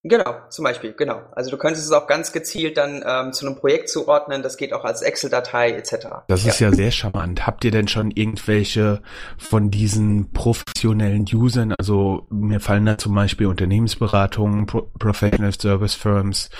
Genau, 0.08 0.36
zum 0.50 0.62
Beispiel, 0.64 0.92
genau. 0.92 1.20
Also 1.32 1.50
du 1.50 1.56
könntest 1.56 1.84
es 1.84 1.92
auch 1.92 2.06
ganz 2.06 2.30
gezielt 2.30 2.76
dann 2.76 3.02
ähm, 3.04 3.32
zu 3.32 3.44
einem 3.44 3.56
Projekt 3.56 3.88
zuordnen, 3.88 4.42
das 4.44 4.56
geht 4.56 4.72
auch 4.72 4.84
als 4.84 5.02
Excel-Datei 5.02 5.72
etc. 5.72 6.06
Das 6.28 6.46
ist 6.46 6.60
ja. 6.60 6.70
ja 6.70 6.76
sehr 6.76 6.92
charmant. 6.92 7.44
Habt 7.44 7.64
ihr 7.64 7.72
denn 7.72 7.88
schon 7.88 8.12
irgendwelche 8.12 9.02
von 9.36 9.72
diesen 9.72 10.32
professionellen 10.32 11.24
Usern, 11.32 11.74
also 11.76 12.26
mir 12.30 12.60
fallen 12.60 12.86
da 12.86 12.98
zum 12.98 13.16
Beispiel 13.16 13.48
Unternehmensberatungen, 13.48 14.66
Pro 14.66 14.82
Professional 14.96 15.52
Service 15.52 15.94
Firms 15.94 16.50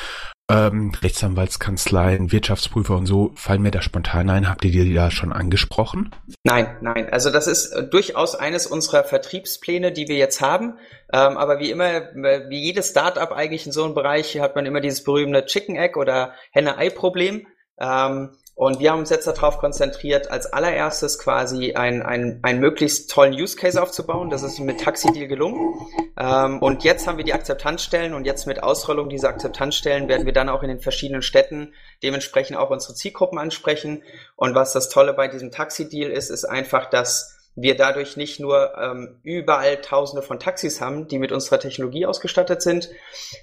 ähm, 0.49 0.93
Rechtsanwaltskanzleien, 1.03 2.31
Wirtschaftsprüfer 2.31 2.97
und 2.97 3.07
so, 3.07 3.33
fallen 3.35 3.63
mir 3.63 3.73
da 3.73 3.83
spontan 3.83 4.31
ein. 4.31 4.49
Habt 4.49 4.65
ihr 4.65 4.71
die 4.71 4.95
da 4.95 5.11
schon 5.11 5.33
angesprochen? 5.33 6.15
Nein, 6.45 6.77
nein. 6.81 7.13
Also 7.13 7.31
das 7.31 7.49
ist 7.49 7.73
äh, 7.73 7.83
durchaus 7.89 8.37
eines 8.37 8.67
unserer 8.67 9.03
Vertriebspläne, 9.03 9.91
die 9.91 10.07
wir 10.07 10.17
jetzt 10.17 10.41
haben. 10.41 10.79
Ähm, 11.13 11.37
aber 11.37 11.59
wie 11.59 11.71
immer, 11.71 11.87
äh, 11.87 12.49
wie 12.49 12.63
jedes 12.63 12.91
Startup 12.91 13.33
eigentlich 13.33 13.67
in 13.67 13.73
so 13.73 13.85
einem 13.85 13.95
Bereich, 13.95 14.39
hat 14.39 14.55
man 14.55 14.67
immer 14.67 14.81
dieses 14.81 15.03
berühmte 15.03 15.45
Chicken 15.47 15.75
Egg 15.75 15.99
oder 15.99 16.33
Henne-Ei-Problem. 16.53 17.47
Ähm, 17.79 18.31
und 18.57 18.81
wir 18.81 18.91
haben 18.91 19.01
uns 19.01 19.11
jetzt 19.11 19.27
darauf 19.27 19.59
konzentriert, 19.59 20.31
als 20.31 20.51
allererstes 20.51 21.19
quasi 21.19 21.75
einen, 21.75 22.01
einen, 22.01 22.41
einen 22.43 22.59
möglichst 22.59 23.11
tollen 23.11 23.35
Use 23.35 23.55
Case 23.55 23.81
aufzubauen. 23.81 24.31
Das 24.31 24.43
ist 24.43 24.59
mit 24.61 24.81
Taxi 24.81 25.13
Deal 25.13 25.29
gelungen. 25.29 25.75
Ähm, 26.19 26.63
und 26.63 26.83
jetzt 26.83 27.07
haben 27.07 27.19
wir 27.19 27.25
die 27.27 27.35
Akzeptanzstellen 27.35 28.15
und 28.15 28.25
jetzt 28.25 28.47
mit 28.47 28.63
Ausrollung 28.63 29.11
dieser 29.11 29.29
Akzeptanzstellen 29.29 30.09
werden 30.09 30.25
wir 30.25 30.33
dann 30.33 30.49
auch 30.49 30.63
in 30.63 30.71
den 30.71 30.81
verschiedenen 30.81 31.21
Städten 31.21 31.75
dementsprechend 32.03 32.57
auch 32.57 32.71
unsere 32.71 32.95
Zielgruppen 32.95 33.39
ansprechen. 33.39 34.03
Und 34.37 34.55
was 34.55 34.73
das 34.73 34.89
Tolle 34.89 35.13
bei 35.13 35.29
diesem 35.29 35.51
Taxi 35.51 35.91
Deal 35.91 36.11
ist, 36.11 36.31
ist 36.31 36.47
einfach, 36.47 36.89
dass 36.89 37.36
wir 37.57 37.75
dadurch 37.75 38.17
nicht 38.17 38.39
nur 38.39 38.77
ähm, 38.79 39.19
überall 39.23 39.81
Tausende 39.81 40.23
von 40.23 40.39
Taxis 40.39 40.81
haben, 40.81 41.09
die 41.09 41.19
mit 41.19 41.33
unserer 41.33 41.59
Technologie 41.59 42.05
ausgestattet 42.05 42.61
sind, 42.61 42.91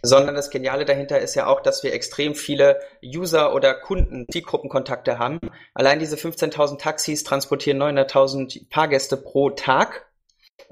sondern 0.04 0.36
das 0.36 0.52
Geniale 0.52 0.86
dahinter 0.86 1.20
ist 1.20 1.36
ja 1.36 1.48
auch, 1.48 1.62
dass 1.62 1.84
wir 1.84 1.94
extrem 1.94 2.36
viele 2.36 2.80
User- 3.04 3.54
oder 3.54 3.74
Kunden, 3.74 4.28
Zielgruppenkontakte 4.32 5.18
haben. 5.18 5.40
Allein 5.74 6.00
diese 6.00 6.16
15.000 6.16 6.80
Taxis 6.80 7.24
transportieren 7.24 7.82
900.000 7.82 8.68
Fahrgäste 8.72 9.18
pro 9.18 9.50
Tag. 9.50 10.06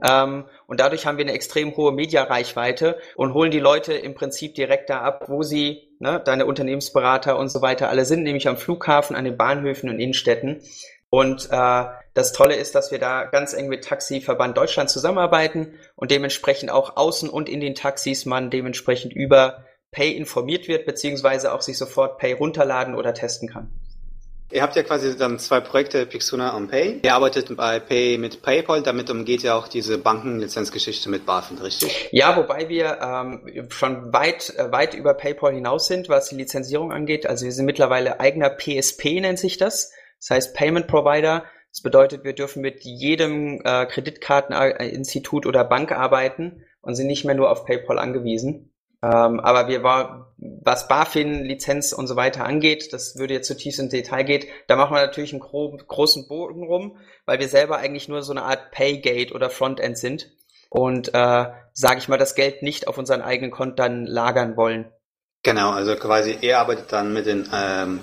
Ähm, 0.08 0.45
und 0.67 0.80
dadurch 0.80 1.08
haben 1.08 1.17
wir 1.17 1.25
eine 1.25 1.34
extrem 1.34 1.75
hohe 1.75 1.91
Mediareichweite 1.91 2.99
und 3.15 3.34
holen 3.34 3.51
die 3.51 3.60
Leute 3.60 3.93
im 3.93 4.13
Prinzip 4.13 4.54
direkt 4.54 4.89
da 4.91 5.01
ab, 5.01 5.25
wo 5.27 5.41
sie, 5.41 5.89
ne, 5.99 6.21
deine 6.23 6.45
Unternehmensberater 6.45 7.38
und 7.38 7.49
so 7.49 7.62
weiter 7.63 7.89
alle 7.89 8.06
sind, 8.06 8.21
nämlich 8.23 8.47
am 8.47 8.58
Flughafen, 8.58 9.15
an 9.15 9.25
den 9.25 9.38
Bahnhöfen 9.38 9.89
und 9.89 9.99
Innenstädten. 9.99 10.62
Und 11.10 11.49
äh, 11.51 11.86
das 12.13 12.34
Tolle 12.34 12.56
ist, 12.56 12.76
dass 12.76 12.91
wir 12.91 13.00
da 13.00 13.26
ganz 13.26 13.54
eng 13.54 13.67
mit 13.67 13.86
Taxiverband 13.86 14.58
Deutschland 14.58 14.89
zusammenarbeiten 14.89 15.80
und 15.95 16.12
dementsprechend 16.12 16.69
auch 16.69 16.97
außen 16.97 17.30
und 17.30 17.47
in 17.47 17.62
den 17.62 17.76
Taxis 17.76 18.26
man 18.26 18.50
dementsprechend 18.50 19.13
über 19.13 19.65
Pay 19.91 20.15
informiert 20.15 20.67
wird, 20.67 20.86
beziehungsweise 20.86 21.54
auch 21.54 21.62
sich 21.62 21.78
sofort 21.78 22.17
Pay 22.17 22.34
runterladen 22.34 22.95
oder 22.95 23.13
testen 23.13 23.50
kann. 23.50 23.71
Ihr 24.54 24.62
habt 24.62 24.76
ja 24.76 24.84
quasi 24.84 25.17
dann 25.17 25.39
zwei 25.39 25.62
Projekte, 25.62 26.06
Pixuna 26.06 26.58
und 26.58 26.69
Pay. 26.69 27.00
Ihr 27.04 27.13
arbeitet 27.13 27.56
bei 27.56 27.80
Pay 27.80 28.17
mit 28.17 28.41
PayPal, 28.41 28.84
damit 28.84 29.10
umgeht 29.10 29.43
ja 29.43 29.56
auch 29.56 29.69
diese 29.69 29.97
Bankenlizenzgeschichte 29.97 31.10
mit 31.10 31.26
BaFin, 31.26 31.58
richtig? 31.58 32.10
Ja, 32.12 32.36
wobei 32.36 32.67
wir 32.67 33.00
ähm, 33.02 33.69
schon 33.69 34.12
weit, 34.12 34.54
äh, 34.58 34.69
weit 34.71 34.93
über 34.93 35.13
PayPal 35.13 35.54
hinaus 35.54 35.88
sind, 35.88 36.10
was 36.10 36.28
die 36.28 36.36
Lizenzierung 36.36 36.91
angeht. 36.91 37.26
Also 37.26 37.45
wir 37.45 37.54
sind 37.54 37.65
mittlerweile 37.65 38.19
eigener 38.19 38.50
PSP, 38.50 39.21
nennt 39.21 39.39
sich 39.39 39.58
das. 39.58 39.93
Das 40.19 40.32
heißt 40.32 40.56
Payment 40.56 40.88
Provider. 40.88 41.45
Das 41.72 41.82
bedeutet, 41.82 42.24
wir 42.24 42.34
dürfen 42.34 42.62
mit 42.62 42.84
jedem 42.84 43.62
äh, 43.64 43.86
Kreditkarteninstitut 43.86 45.46
oder 45.46 45.64
Bank 45.64 45.92
arbeiten 45.92 46.64
und 46.82 46.96
sind 46.96 47.08
nicht 47.08 47.26
mehr 47.26 47.36
nur 47.36 47.50
auf 47.50 47.66
PayPal 47.66 47.98
angewiesen. 47.98 48.74
Ähm, 49.04 49.40
aber 49.40 49.68
wir 49.68 49.82
war, 49.82 50.36
was 50.38 50.88
BaFin, 50.88 51.44
Lizenz 51.44 51.92
und 51.92 52.06
so 52.06 52.16
weiter 52.16 52.46
angeht, 52.46 52.94
das 52.94 53.16
würde 53.18 53.34
jetzt 53.34 53.48
zu 53.48 53.58
tief 53.58 53.80
ins 53.80 53.90
Detail 53.90 54.24
geht, 54.24 54.48
da 54.68 54.76
machen 54.76 54.96
wir 54.96 55.02
natürlich 55.02 55.32
einen 55.34 55.40
gro 55.40 55.76
großen 55.76 56.28
Bogen 56.28 56.64
rum, 56.68 56.98
weil 57.26 57.40
wir 57.40 57.48
selber 57.48 57.78
eigentlich 57.78 58.08
nur 58.10 58.22
so 58.22 58.32
eine 58.32 58.44
Art 58.44 58.70
Paygate 58.72 59.34
oder 59.34 59.50
Frontend 59.50 59.98
sind. 59.98 60.30
und, 60.70 61.14
äh, 61.14 61.46
sage 61.74 61.98
ich 61.98 62.08
mal, 62.08 62.18
das 62.18 62.34
Geld 62.34 62.64
nicht 62.64 62.88
auf 62.88 62.98
unseren 62.98 63.22
eigenen 63.22 63.52
Konten 63.52 64.06
lagern 64.06 64.56
wollen. 64.56 64.90
Genau, 65.44 65.72
also 65.72 65.96
quasi 65.96 66.38
er 66.42 66.60
arbeitet 66.60 66.94
dann 66.94 67.12
mit 67.12 67.26
den 67.26 67.48
ähm, 67.54 68.00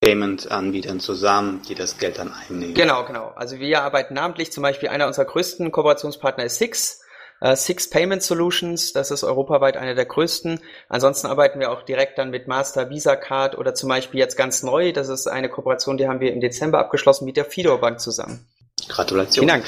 Payment-Anbietern 0.00 1.00
zusammen, 1.00 1.62
die 1.68 1.74
das 1.74 1.98
Geld 1.98 2.18
dann 2.18 2.32
einnehmen. 2.32 2.74
Genau, 2.74 3.04
genau. 3.04 3.32
Also 3.34 3.58
wir 3.58 3.82
arbeiten 3.82 4.14
namentlich, 4.14 4.52
zum 4.52 4.62
Beispiel 4.62 4.88
einer 4.88 5.06
unserer 5.06 5.24
größten 5.24 5.72
Kooperationspartner 5.72 6.44
ist 6.44 6.58
Six. 6.58 7.02
Uh, 7.40 7.54
Six 7.54 7.88
Payment 7.88 8.20
Solutions, 8.20 8.92
das 8.92 9.12
ist 9.12 9.22
europaweit 9.22 9.76
einer 9.76 9.94
der 9.94 10.06
größten. 10.06 10.60
Ansonsten 10.88 11.28
arbeiten 11.28 11.60
wir 11.60 11.70
auch 11.70 11.82
direkt 11.82 12.18
dann 12.18 12.30
mit 12.30 12.48
Master 12.48 12.90
Visa 12.90 13.14
Card 13.14 13.56
oder 13.56 13.74
zum 13.74 13.88
Beispiel 13.88 14.18
jetzt 14.18 14.36
ganz 14.36 14.64
neu, 14.64 14.92
das 14.92 15.08
ist 15.08 15.28
eine 15.28 15.48
Kooperation, 15.48 15.98
die 15.98 16.08
haben 16.08 16.18
wir 16.18 16.32
im 16.32 16.40
Dezember 16.40 16.80
abgeschlossen 16.80 17.26
mit 17.26 17.36
der 17.36 17.44
Fido 17.44 17.78
Bank 17.78 18.00
zusammen. 18.00 18.44
Gratulation. 18.88 19.46
Vielen 19.46 19.62
Dank. 19.62 19.64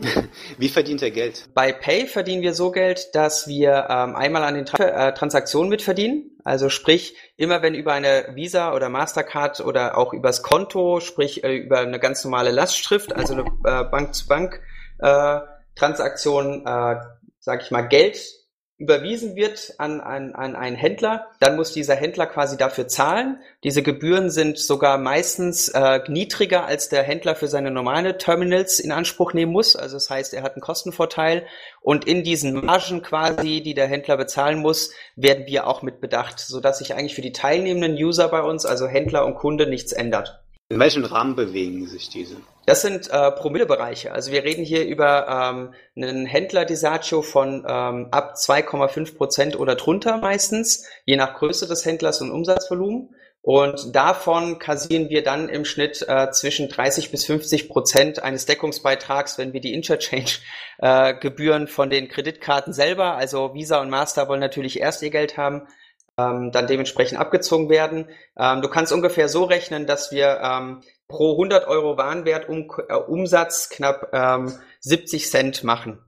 Wie 0.58 0.68
verdient 0.68 1.02
er 1.02 1.10
Geld? 1.10 1.48
Bei 1.54 1.72
Pay 1.72 2.06
verdienen 2.06 2.42
wir 2.42 2.52
so 2.54 2.70
Geld, 2.70 3.08
dass 3.14 3.48
wir 3.48 3.88
ähm, 3.88 4.14
einmal 4.16 4.44
an 4.44 4.54
den 4.54 4.66
Tra 4.66 4.84
äh, 4.84 5.12
Transaktionen 5.14 5.68
mitverdienen. 5.68 6.38
Also 6.44 6.68
sprich, 6.68 7.16
immer 7.36 7.62
wenn 7.62 7.74
über 7.74 7.92
eine 7.92 8.28
Visa 8.34 8.72
oder 8.74 8.88
Mastercard 8.88 9.60
oder 9.60 9.98
auch 9.98 10.12
übers 10.12 10.42
Konto, 10.42 10.98
sprich 11.00 11.42
äh, 11.44 11.56
über 11.56 11.78
eine 11.80 11.98
ganz 11.98 12.22
normale 12.24 12.50
Lastschrift, 12.50 13.14
also 13.14 13.34
eine 13.34 13.44
äh, 13.64 13.84
Bank-zu-Bank-Transaktion, 13.84 16.66
äh, 16.66 16.96
sage 17.38 17.62
ich 17.62 17.70
mal, 17.70 17.82
Geld 17.82 18.39
überwiesen 18.80 19.36
wird 19.36 19.74
an, 19.76 20.00
an, 20.00 20.34
an 20.34 20.56
einen 20.56 20.74
Händler, 20.74 21.26
dann 21.38 21.54
muss 21.54 21.72
dieser 21.72 21.94
Händler 21.94 22.26
quasi 22.26 22.56
dafür 22.56 22.88
zahlen. 22.88 23.38
Diese 23.62 23.82
Gebühren 23.82 24.30
sind 24.30 24.58
sogar 24.58 24.96
meistens 24.96 25.68
äh, 25.68 26.00
niedriger, 26.08 26.64
als 26.64 26.88
der 26.88 27.02
Händler 27.02 27.34
für 27.36 27.46
seine 27.46 27.70
normalen 27.70 28.18
Terminals 28.18 28.80
in 28.80 28.90
Anspruch 28.90 29.34
nehmen 29.34 29.52
muss. 29.52 29.76
Also 29.76 29.96
das 29.96 30.08
heißt, 30.08 30.32
er 30.32 30.42
hat 30.42 30.54
einen 30.54 30.62
Kostenvorteil 30.62 31.46
und 31.82 32.06
in 32.06 32.24
diesen 32.24 32.64
Margen 32.64 33.02
quasi, 33.02 33.60
die 33.62 33.74
der 33.74 33.86
Händler 33.86 34.16
bezahlen 34.16 34.58
muss, 34.58 34.92
werden 35.14 35.46
wir 35.46 35.66
auch 35.66 35.82
mit 35.82 36.00
bedacht, 36.00 36.40
sodass 36.40 36.78
sich 36.78 36.94
eigentlich 36.94 37.14
für 37.14 37.20
die 37.20 37.32
teilnehmenden 37.32 38.02
User 38.02 38.28
bei 38.28 38.40
uns, 38.40 38.64
also 38.64 38.86
Händler 38.86 39.26
und 39.26 39.34
Kunde, 39.34 39.66
nichts 39.66 39.92
ändert. 39.92 40.39
In 40.70 40.78
welchem 40.78 41.04
Rahmen 41.04 41.34
bewegen 41.34 41.88
sich 41.88 42.10
diese? 42.10 42.36
Das 42.64 42.82
sind 42.82 43.10
äh, 43.10 43.32
Promillebereiche. 43.32 44.12
Also 44.12 44.30
wir 44.30 44.44
reden 44.44 44.64
hier 44.64 44.86
über 44.86 45.26
ähm, 45.28 45.74
einen 45.96 46.26
Händler-Disagio 46.26 47.22
von 47.22 47.66
ähm, 47.68 48.06
ab 48.12 48.34
2,5 48.36 49.16
Prozent 49.16 49.58
oder 49.58 49.74
drunter 49.74 50.18
meistens, 50.18 50.86
je 51.06 51.16
nach 51.16 51.34
Größe 51.34 51.66
des 51.66 51.84
Händlers 51.84 52.20
und 52.20 52.30
Umsatzvolumen. 52.30 53.10
Und 53.42 53.96
davon 53.96 54.60
kassieren 54.60 55.08
wir 55.08 55.24
dann 55.24 55.48
im 55.48 55.64
Schnitt 55.64 56.04
äh, 56.06 56.30
zwischen 56.30 56.68
30 56.68 57.10
bis 57.10 57.24
50 57.24 57.68
Prozent 57.68 58.22
eines 58.22 58.46
Deckungsbeitrags, 58.46 59.38
wenn 59.38 59.52
wir 59.52 59.60
die 59.60 59.74
Interchange-Gebühren 59.74 61.64
äh, 61.64 61.66
von 61.66 61.90
den 61.90 62.06
Kreditkarten 62.06 62.72
selber, 62.72 63.16
also 63.16 63.54
Visa 63.54 63.80
und 63.80 63.90
Master 63.90 64.28
wollen 64.28 64.38
natürlich 64.38 64.78
erst 64.78 65.02
ihr 65.02 65.10
Geld 65.10 65.36
haben, 65.36 65.66
ähm, 66.20 66.50
dann 66.52 66.66
dementsprechend 66.66 67.18
abgezogen 67.18 67.68
werden. 67.68 68.08
Ähm, 68.36 68.62
du 68.62 68.68
kannst 68.68 68.92
ungefähr 68.92 69.28
so 69.28 69.44
rechnen, 69.44 69.86
dass 69.86 70.12
wir 70.12 70.40
ähm, 70.42 70.82
pro 71.08 71.32
100 71.32 71.66
Euro 71.66 71.96
Warenwert 71.96 72.48
um, 72.48 72.70
äh, 72.88 72.94
Umsatz 72.94 73.68
knapp 73.68 74.10
ähm, 74.12 74.52
70 74.80 75.28
Cent 75.30 75.64
machen. 75.64 76.02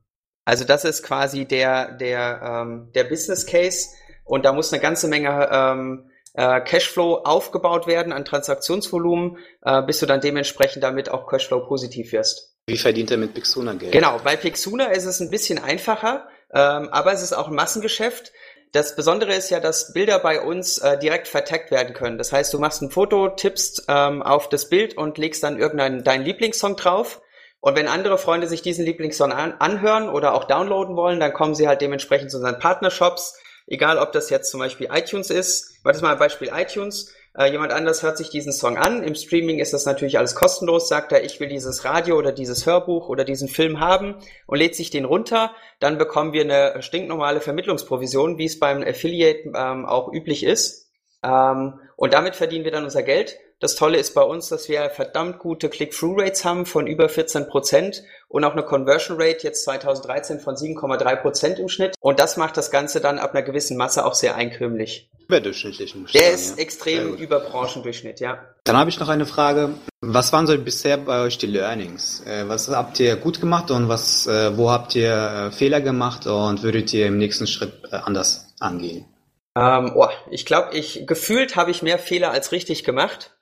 Also 0.45 0.65
das 0.65 0.85
ist 0.85 1.03
quasi 1.03 1.45
der, 1.45 1.93
der, 1.93 2.41
ähm, 2.43 2.91
der 2.95 3.05
Business 3.05 3.47
Case 3.47 3.89
und 4.25 4.45
da 4.45 4.53
muss 4.53 4.73
eine 4.73 4.83
ganze 4.83 5.09
Menge 5.09 5.49
ähm, 5.53 6.11
äh, 6.35 6.61
Cashflow 6.61 7.23
aufgebaut 7.25 7.87
werden 7.87 8.13
an 8.13 8.25
Transaktionsvolumen, 8.25 9.39
äh, 9.63 9.83
bis 9.83 10.01
du 10.01 10.07
dann 10.07 10.21
dementsprechend 10.21 10.83
damit 10.83 11.11
auch 11.11 11.29
Cashflow 11.29 11.67
positiv 11.67 12.13
wirst. 12.13 12.57
Wie 12.67 12.79
verdient 12.79 13.11
er 13.11 13.19
mit 13.19 13.35
Pixuna 13.35 13.75
Geld? 13.75 13.93
Genau, 13.93 14.21
bei 14.23 14.37
Pixuna 14.37 14.87
ist 14.87 15.05
es 15.05 15.21
ein 15.21 15.31
bisschen 15.31 15.59
einfacher, 15.59 16.29
ähm, 16.55 16.89
aber 16.91 17.13
es 17.13 17.23
ist 17.23 17.33
auch 17.33 17.49
ein 17.49 17.55
Massengeschäft. 17.55 18.33
Das 18.73 18.97
Besondere 18.97 19.35
ist 19.35 19.51
ja, 19.51 19.61
dass 19.61 19.93
Bilder 19.93 20.19
bei 20.19 20.41
uns 20.41 20.79
äh, 20.79 20.99
direkt 20.99 21.29
vertaggt 21.29 21.71
werden 21.71 21.93
können. 21.93 22.17
Das 22.17 22.33
heißt, 22.33 22.55
du 22.55 22.59
machst 22.59 22.81
ein 22.81 22.91
Foto, 22.91 23.29
tippst 23.29 23.85
ähm, 23.89 24.23
auf 24.23 24.49
das 24.49 24.71
Bild 24.71 24.97
und 24.97 25.19
legst 25.19 25.43
dann 25.43 25.59
irgendeinen 25.59 26.05
deinen 26.05 26.25
Lieblingssong 26.25 26.77
drauf. 26.77 27.21
Und 27.61 27.77
wenn 27.77 27.87
andere 27.87 28.17
Freunde 28.17 28.47
sich 28.47 28.63
diesen 28.63 28.87
Lieblingssong 28.87 29.31
an, 29.31 29.55
anhören 29.59 30.09
oder 30.09 30.33
auch 30.33 30.45
downloaden 30.45 30.97
wollen, 30.97 31.21
dann 31.21 31.35
kommen 31.35 31.55
sie 31.55 31.69
halt 31.69 31.83
dementsprechend 31.83 32.31
zu 32.31 32.39
unseren 32.39 32.59
Partnershops. 32.59 33.39
Egal, 33.67 33.99
ob 33.99 34.11
das 34.13 34.31
jetzt 34.31 34.51
zum 34.51 34.61
Beispiel 34.61 34.89
iTunes 34.91 35.29
ist. 35.29 35.77
Warte 35.83 36.01
mal 36.01 36.17
Beispiel 36.17 36.51
iTunes. 36.53 37.13
Äh, 37.37 37.51
jemand 37.51 37.73
anders 37.73 38.03
hört 38.03 38.19
sich 38.19 38.29
diesen 38.29 38.53
Song 38.53 38.77
an. 38.77 39.03
Im 39.03 39.15
Streaming 39.15 39.59
ist 39.59 39.73
das 39.73 39.87
natürlich 39.87 40.19
alles 40.19 40.35
kostenlos. 40.35 40.89
Sagt 40.89 41.13
er, 41.13 41.25
ich 41.25 41.41
will 41.41 41.49
dieses 41.49 41.85
Radio 41.85 42.19
oder 42.19 42.33
dieses 42.33 42.67
Hörbuch 42.67 43.09
oder 43.09 43.25
diesen 43.25 43.49
Film 43.49 43.81
haben 43.81 44.17
und 44.47 44.59
lädt 44.59 44.75
sich 44.75 44.91
den 44.91 45.07
runter. 45.07 45.53
Dann 45.81 45.97
bekommen 45.97 46.33
wir 46.33 46.43
eine 46.43 46.83
stinknormale 46.83 47.41
Vermittlungsprovision, 47.41 48.37
wie 48.37 48.45
es 48.45 48.59
beim 48.59 48.83
Affiliate 48.83 49.51
ähm, 49.55 49.87
auch 49.87 50.13
üblich 50.13 50.45
ist. 50.45 50.91
Ähm, 51.23 51.81
und 51.97 52.13
damit 52.13 52.37
verdienen 52.37 52.65
wir 52.65 52.73
dann 52.73 52.85
unser 52.85 53.03
Geld. 53.03 53.39
Das 53.63 53.77
Tolle 53.77 53.97
ist 53.99 54.13
bei 54.15 54.23
uns, 54.23 54.49
dass 54.49 54.69
wir 54.69 54.91
verdammt 54.91 55.39
gute 55.39 55.69
Click-Through-Rates 55.69 56.45
haben 56.45 56.67
von 56.67 56.89
über 56.89 57.09
14 57.09 57.47
Prozent 57.47 58.03
und 58.27 58.43
auch 58.43 58.55
eine 58.55 58.65
Conversion 58.65 59.21
Rate 59.21 59.45
jetzt 59.45 59.63
2013 59.63 60.41
von 60.41 60.57
7,3 60.57 61.15
Prozent 61.23 61.59
im 61.61 61.69
Schnitt. 61.69 61.95
Und 62.01 62.19
das 62.19 62.37
macht 62.37 62.57
das 62.57 62.73
Ganze 62.73 63.01
dann 63.01 63.21
ab 63.21 63.37
einer 63.37 63.45
gewissen 63.45 63.77
Masse 63.77 64.05
auch 64.05 64.15
sehr 64.15 64.35
einkömmlich. 64.35 65.09
Überdurchschnittlich. 65.29 65.95
Der 66.13 66.23
sagen, 66.23 66.35
ist 66.35 66.57
ja. 66.57 66.63
extrem 66.65 67.15
über 67.15 67.39
Branchendurchschnitt, 67.39 68.19
ja. 68.19 68.41
Dann 68.65 68.77
habe 68.77 68.91
ich 68.91 68.99
noch 68.99 69.09
eine 69.09 69.27
Frage. 69.27 69.71
Was 70.01 70.33
waren 70.33 70.49
so 70.49 70.59
bisher 70.59 70.97
bei 70.97 71.23
euch 71.23 71.39
die 71.39 71.47
Learnings? 71.47 72.25
Äh, 72.27 72.49
was 72.49 72.69
habt 72.69 72.99
ihr 72.99 73.15
gut 73.15 73.41
gemacht 73.41 73.71
und 73.71 73.89
was, 73.89 74.27
äh, 74.27 74.57
wo 74.57 74.73
habt 74.73 74.97
ihr 74.97 75.13
äh, 75.13 75.53
Fehler 75.53 75.81
gemacht 75.81 76.27
und 76.27 76.65
würdet 76.65 76.93
ihr 76.93 77.07
im 77.07 77.17
nächsten 77.17 77.47
Schritt 77.47 77.93
anders 77.93 78.53
angehen? 78.59 79.05
Ähm, 79.55 79.93
oh, 79.95 80.09
ich 80.31 80.47
glaube, 80.47 80.75
ich 80.77 81.07
gefühlt 81.07 81.57
habe 81.57 81.71
ich 81.71 81.83
mehr 81.83 81.99
Fehler 81.99 82.31
als 82.31 82.53
richtig 82.53 82.85
gemacht. 82.85 83.37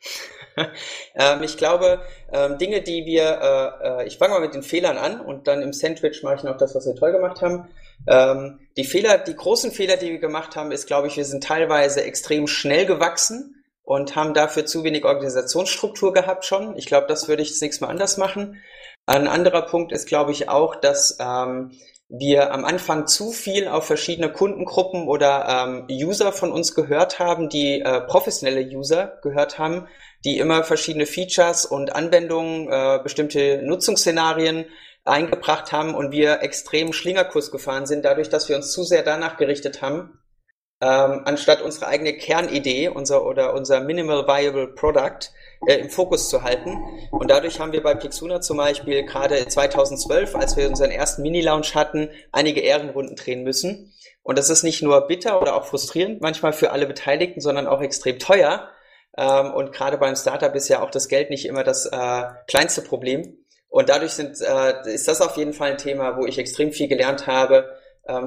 ähm, 1.14 1.42
ich 1.42 1.56
glaube, 1.56 2.02
ähm, 2.32 2.58
Dinge, 2.58 2.82
die 2.82 3.06
wir, 3.06 3.22
äh, 3.22 4.02
äh, 4.02 4.06
ich 4.06 4.18
fange 4.18 4.34
mal 4.34 4.40
mit 4.40 4.54
den 4.54 4.64
Fehlern 4.64 4.98
an 4.98 5.20
und 5.20 5.46
dann 5.46 5.62
im 5.62 5.72
Sandwich 5.72 6.22
mache 6.22 6.36
ich 6.36 6.42
noch 6.42 6.56
das, 6.56 6.74
was 6.74 6.86
wir 6.86 6.96
toll 6.96 7.12
gemacht 7.12 7.42
haben. 7.42 7.68
Ähm, 8.08 8.58
die 8.76 8.84
Fehler, 8.84 9.18
die 9.18 9.36
großen 9.36 9.70
Fehler, 9.70 9.96
die 9.96 10.10
wir 10.10 10.18
gemacht 10.18 10.56
haben, 10.56 10.72
ist, 10.72 10.86
glaube 10.86 11.06
ich, 11.06 11.16
wir 11.16 11.24
sind 11.24 11.44
teilweise 11.44 12.02
extrem 12.02 12.48
schnell 12.48 12.86
gewachsen 12.86 13.62
und 13.84 14.16
haben 14.16 14.34
dafür 14.34 14.66
zu 14.66 14.82
wenig 14.82 15.04
Organisationsstruktur 15.04 16.12
gehabt 16.12 16.44
schon. 16.44 16.76
Ich 16.76 16.86
glaube, 16.86 17.06
das 17.06 17.28
würde 17.28 17.42
ich 17.42 17.50
das 17.50 17.60
nächste 17.60 17.84
Mal 17.84 17.90
anders 17.90 18.16
machen. 18.16 18.60
Ein 19.06 19.28
anderer 19.28 19.62
Punkt 19.62 19.92
ist, 19.92 20.08
glaube 20.08 20.32
ich, 20.32 20.48
auch, 20.48 20.76
dass 20.76 21.18
ähm, 21.20 21.72
wir 22.10 22.52
am 22.52 22.64
Anfang 22.64 23.06
zu 23.06 23.30
viel 23.30 23.68
auf 23.68 23.86
verschiedene 23.86 24.32
Kundengruppen 24.32 25.06
oder 25.06 25.46
ähm, 25.48 25.86
User 25.88 26.32
von 26.32 26.50
uns 26.50 26.74
gehört 26.74 27.20
haben, 27.20 27.48
die 27.48 27.80
äh, 27.80 28.00
professionelle 28.00 28.62
User 28.62 29.18
gehört 29.22 29.58
haben, 29.58 29.86
die 30.24 30.38
immer 30.38 30.64
verschiedene 30.64 31.06
Features 31.06 31.64
und 31.64 31.94
Anwendungen, 31.94 32.68
äh, 32.68 32.98
bestimmte 33.02 33.62
Nutzungsszenarien 33.62 34.66
eingebracht 35.04 35.70
haben 35.70 35.94
und 35.94 36.10
wir 36.10 36.42
extrem 36.42 36.92
Schlingerkurs 36.92 37.52
gefahren 37.52 37.86
sind, 37.86 38.04
dadurch, 38.04 38.28
dass 38.28 38.48
wir 38.48 38.56
uns 38.56 38.72
zu 38.72 38.82
sehr 38.82 39.04
danach 39.04 39.36
gerichtet 39.36 39.80
haben, 39.80 40.18
ähm, 40.82 41.22
anstatt 41.24 41.62
unsere 41.62 41.86
eigene 41.86 42.14
Kernidee, 42.14 42.88
unser 42.88 43.24
oder 43.24 43.54
unser 43.54 43.80
Minimal 43.80 44.26
Viable 44.26 44.66
Product 44.66 45.30
äh, 45.66 45.76
im 45.76 45.90
Fokus 45.90 46.28
zu 46.28 46.42
halten. 46.42 46.78
Und 47.10 47.30
dadurch 47.30 47.60
haben 47.60 47.72
wir 47.72 47.82
bei 47.82 47.94
Pixuna 47.94 48.40
zum 48.40 48.56
Beispiel 48.56 49.04
gerade 49.04 49.46
2012, 49.46 50.34
als 50.34 50.56
wir 50.56 50.68
unseren 50.68 50.90
ersten 50.90 51.22
Mini-Launch 51.22 51.74
hatten, 51.74 52.10
einige 52.32 52.60
Ehrenrunden 52.60 53.16
drehen 53.16 53.42
müssen. 53.42 53.92
Und 54.22 54.38
das 54.38 54.50
ist 54.50 54.62
nicht 54.62 54.82
nur 54.82 55.06
bitter 55.06 55.40
oder 55.40 55.56
auch 55.56 55.66
frustrierend, 55.66 56.20
manchmal 56.20 56.52
für 56.52 56.70
alle 56.70 56.86
Beteiligten, 56.86 57.40
sondern 57.40 57.66
auch 57.66 57.80
extrem 57.80 58.18
teuer. 58.18 58.68
Ähm, 59.16 59.52
und 59.52 59.72
gerade 59.72 59.98
beim 59.98 60.16
Startup 60.16 60.54
ist 60.54 60.68
ja 60.68 60.82
auch 60.82 60.90
das 60.90 61.08
Geld 61.08 61.30
nicht 61.30 61.46
immer 61.46 61.64
das 61.64 61.86
äh, 61.86 62.22
kleinste 62.46 62.82
Problem. 62.82 63.36
Und 63.68 63.88
dadurch 63.88 64.12
sind, 64.12 64.40
äh, 64.40 64.92
ist 64.92 65.08
das 65.08 65.20
auf 65.20 65.36
jeden 65.36 65.52
Fall 65.52 65.72
ein 65.72 65.78
Thema, 65.78 66.16
wo 66.16 66.26
ich 66.26 66.38
extrem 66.38 66.72
viel 66.72 66.88
gelernt 66.88 67.26
habe, 67.26 67.76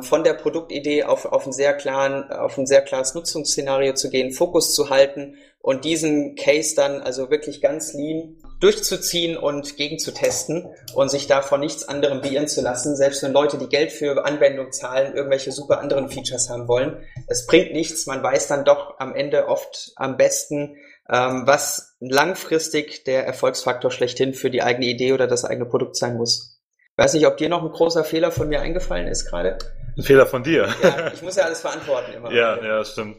von 0.02 0.24
der 0.24 0.34
Produktidee 0.34 1.04
auf, 1.04 1.26
auf, 1.26 1.46
ein 1.46 1.52
sehr 1.52 1.74
klaren, 1.74 2.32
auf 2.32 2.58
ein 2.58 2.66
sehr 2.66 2.82
klares 2.82 3.16
Nutzungsszenario 3.16 3.94
zu 3.94 4.10
gehen, 4.10 4.32
Fokus 4.32 4.74
zu 4.74 4.90
halten 4.90 5.36
und 5.60 5.84
diesen 5.84 6.36
Case 6.36 6.76
dann 6.76 7.02
also 7.02 7.30
wirklich 7.30 7.62
ganz 7.62 7.94
lean 7.94 8.38
durchzuziehen 8.64 9.36
und 9.36 9.76
gegenzutesten 9.76 10.66
und 10.96 11.10
sich 11.12 11.28
davon 11.28 11.60
nichts 11.60 11.88
anderem 11.88 12.22
beirren 12.22 12.48
zu 12.48 12.62
lassen, 12.62 12.96
selbst 12.96 13.22
wenn 13.22 13.34
Leute, 13.34 13.58
die 13.58 13.68
Geld 13.68 13.92
für 13.92 14.26
Anwendung 14.26 14.72
zahlen, 14.72 15.16
irgendwelche 15.16 15.52
super 15.52 15.82
anderen 15.82 16.10
Features 16.10 16.50
haben 16.50 16.70
wollen. 16.70 16.98
Es 17.28 17.46
bringt 17.46 17.74
nichts, 17.74 18.06
man 18.06 18.24
weiß 18.24 18.48
dann 18.48 18.64
doch 18.64 19.00
am 19.00 19.14
Ende 19.16 19.50
oft 19.50 19.92
am 19.98 20.16
besten, 20.16 20.78
ähm, 21.10 21.44
was 21.46 21.96
langfristig 22.00 23.04
der 23.04 23.26
Erfolgsfaktor 23.26 23.92
schlechthin 23.92 24.34
für 24.34 24.50
die 24.50 24.64
eigene 24.64 24.86
Idee 24.86 25.12
oder 25.12 25.28
das 25.28 25.44
eigene 25.44 25.66
Produkt 25.66 25.98
sein 25.98 26.16
muss. 26.16 26.53
Weiß 26.96 27.14
nicht, 27.16 27.26
ob 27.26 27.38
dir 27.38 27.50
noch 27.50 27.64
ein 27.64 27.72
großer 27.72 28.04
Fehler 28.04 28.32
von 28.32 28.50
mir 28.50 28.62
eingefallen 28.62 29.08
ist 29.08 29.26
gerade. 29.26 29.58
Ein 29.98 30.04
Fehler 30.04 30.26
von 30.26 30.44
dir. 30.44 30.68
Ja, 30.82 31.12
ich 31.14 31.22
muss 31.22 31.36
ja 31.36 31.44
alles 31.44 31.62
verantworten 31.62 32.14
immer. 32.14 32.32
ja, 32.32 32.64
ja, 32.64 32.84
stimmt. 32.84 33.18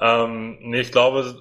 Ähm, 0.00 0.58
nee, 0.60 0.80
ich 0.80 0.92
glaube, 0.92 1.34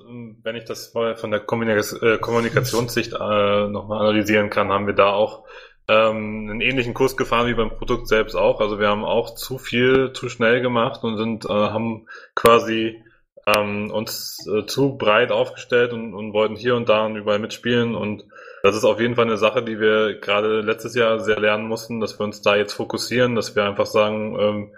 wenn 0.43 0.55
ich 0.55 0.65
das 0.65 0.93
mal 0.93 1.15
von 1.15 1.31
der 1.31 1.41
Kommunikationssicht 1.41 3.13
äh, 3.13 3.67
nochmal 3.67 4.01
analysieren 4.01 4.49
kann, 4.49 4.69
haben 4.69 4.87
wir 4.87 4.93
da 4.93 5.11
auch 5.11 5.43
ähm, 5.87 6.49
einen 6.49 6.61
ähnlichen 6.61 6.93
Kurs 6.93 7.17
gefahren 7.17 7.47
wie 7.47 7.53
beim 7.53 7.69
Produkt 7.71 8.07
selbst 8.07 8.35
auch. 8.35 8.61
Also 8.61 8.79
wir 8.79 8.87
haben 8.87 9.05
auch 9.05 9.35
zu 9.35 9.57
viel, 9.57 10.13
zu 10.13 10.29
schnell 10.29 10.61
gemacht 10.61 11.03
und 11.03 11.17
sind, 11.17 11.45
äh, 11.45 11.49
haben 11.49 12.07
quasi 12.33 13.03
ähm, 13.45 13.91
uns 13.91 14.47
äh, 14.47 14.65
zu 14.65 14.97
breit 14.97 15.31
aufgestellt 15.31 15.93
und, 15.93 16.13
und 16.13 16.33
wollten 16.33 16.55
hier 16.55 16.75
und 16.75 16.89
da 16.89 17.05
und 17.05 17.15
überall 17.15 17.39
mitspielen. 17.39 17.95
Und 17.95 18.25
das 18.65 18.75
ist 18.75 18.83
auf 18.83 18.99
jeden 18.99 19.15
Fall 19.15 19.25
eine 19.25 19.37
Sache, 19.37 19.61
die 19.61 19.79
wir 19.79 20.19
gerade 20.19 20.61
letztes 20.61 20.95
Jahr 20.95 21.19
sehr 21.19 21.39
lernen 21.39 21.67
mussten, 21.67 21.99
dass 21.99 22.19
wir 22.19 22.23
uns 22.23 22.41
da 22.41 22.55
jetzt 22.55 22.73
fokussieren, 22.73 23.35
dass 23.35 23.55
wir 23.55 23.63
einfach 23.63 23.85
sagen, 23.85 24.35
ähm, 24.39 24.75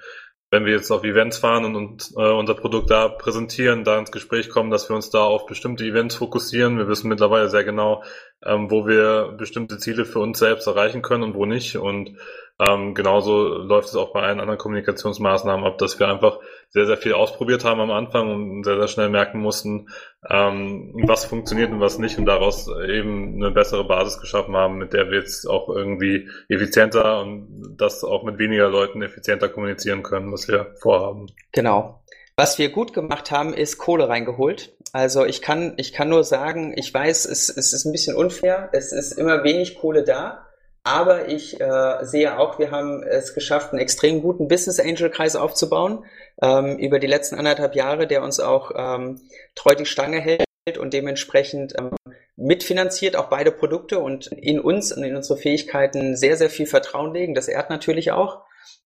wenn 0.52 0.65
wir 0.65 0.73
jetzt 0.73 0.91
auf 0.91 1.06
Events 1.06 1.38
fahren 1.38 1.63
und, 1.63 1.76
und 1.78 2.12
äh, 2.17 2.32
unser 2.32 2.54
Produkt 2.54 2.89
da 2.89 3.08
präsentieren, 3.08 3.86
da 3.86 3.97
ins 3.97 4.12
Gespräch 4.12 4.50
kommen, 4.50 4.71
dass 4.71 4.89
wir 4.89 4.95
uns 4.95 5.10
da 5.10 5.23
auf 5.23 5.45
bestimmte 5.45 5.86
Events 5.86 6.15
fokussieren. 6.15 6.78
Wir 6.78 6.89
wissen 6.89 7.08
mittlerweile 7.08 7.50
sehr 7.50 7.63
genau, 7.63 8.04
ähm, 8.43 8.69
wo 8.69 8.86
wir 8.88 9.36
bestimmte 9.38 9.78
Ziele 9.78 10.04
für 10.04 10.19
uns 10.19 10.39
selbst 10.39 10.67
erreichen 10.67 11.02
können 11.02 11.23
und 11.23 11.34
wo 11.36 11.45
nicht. 11.45 11.78
Und 11.78 12.17
ähm, 12.60 12.96
genauso 12.96 13.48
läuft 13.48 13.89
es 13.89 13.96
auch 13.96 14.13
bei 14.13 14.22
allen 14.22 14.39
anderen 14.39 14.58
Kommunikationsmaßnahmen 14.58 15.65
ab, 15.65 15.78
dass 15.78 16.00
wir 16.00 16.08
einfach 16.08 16.39
sehr, 16.70 16.88
sehr 16.88 16.98
viel 16.98 17.13
ausprobiert 17.13 17.63
haben 17.63 17.80
am 17.80 17.91
Anfang 17.91 18.32
und 18.32 18.63
sehr, 18.63 18.78
sehr 18.78 18.88
schnell 18.88 19.10
merken 19.10 19.39
mussten, 19.39 19.89
ähm, 20.28 20.93
was 21.04 21.26
funktioniert 21.26 21.72
und 21.72 21.80
was 21.80 22.00
nicht 22.00 22.17
und 22.17 22.26
daraus 22.26 22.67
eben 22.67 23.36
eine 23.36 23.52
bessere 23.52 23.84
Basis 23.84 24.20
geschaffen 24.20 24.56
haben, 24.56 24.78
mit 24.78 24.93
der 24.93 25.12
wir 25.12 25.20
jetzt 25.20 25.46
auch 25.46 25.70
irgendwie 25.70 26.30
effizienter 26.50 27.22
und 27.22 27.76
das 27.78 28.04
auch 28.04 28.24
mit 28.24 28.39
weniger 28.39 28.70
Leuten 28.70 29.04
effizienter 29.04 29.50
kommunizieren 29.50 30.02
können, 30.02 30.32
was 30.32 30.48
wir 30.48 30.74
vorhaben. 30.80 31.28
Genau. 31.52 32.02
Was 32.36 32.58
wir 32.60 32.70
gut 32.70 32.93
gemacht 32.93 33.32
haben, 33.32 33.54
ist 33.54 33.78
Kohle 33.78 34.10
reingeholt. 34.10 34.76
Also 34.93 35.26
ich 35.26 35.41
kann, 35.41 35.74
ich 35.78 35.93
kann 35.93 36.10
nur 36.10 36.24
sagen, 36.24 36.74
ich 36.76 36.91
weiß, 36.93 37.26
es, 37.26 37.50
es 37.50 37.74
ist 37.74 37.86
ein 37.86 37.91
bisschen 37.91 38.15
unfair. 38.15 38.70
Es 38.74 38.91
ist 38.91 39.12
immer 39.13 39.43
wenig 39.43 39.76
Kohle 39.76 40.04
da. 40.04 40.46
Aber 40.88 41.28
ich 41.28 41.60
äh, 41.60 41.97
sehe 42.06 42.39
auch, 42.39 42.60
wir 42.60 42.71
haben 42.71 43.04
es 43.04 43.34
geschafft, 43.34 43.73
einen 43.73 43.82
extrem 43.82 44.21
guten 44.21 44.47
Business 44.47 44.80
Angel 44.80 45.10
Kreis 45.10 45.36
aufzubauen 45.36 46.06
ähm, 46.41 46.78
über 46.78 46.97
die 46.97 47.08
letzten 47.08 47.36
anderthalb 47.36 47.76
Jahre, 47.76 48.08
der 48.08 48.23
uns 48.23 48.39
auch 48.39 48.71
ähm, 48.73 49.19
treu 49.54 49.76
die 49.76 49.86
Stange 49.86 50.21
hält 50.21 50.78
und 50.80 50.93
dementsprechend 50.93 51.73
ähm, 51.78 51.91
mitfinanziert 52.38 53.17
auch 53.17 53.26
beide 53.26 53.52
Produkte 53.52 54.00
und 54.00 54.28
in 54.28 54.62
uns 54.62 54.93
und 54.93 55.04
in 55.04 55.17
unsere 55.17 55.38
Fähigkeiten 55.38 56.15
sehr, 56.15 56.38
sehr 56.38 56.50
viel 56.50 56.67
Vertrauen 56.67 57.13
legen. 57.13 57.36
Das 57.36 57.50
ehrt 57.50 57.69
natürlich 57.69 58.13
auch. 58.13 58.43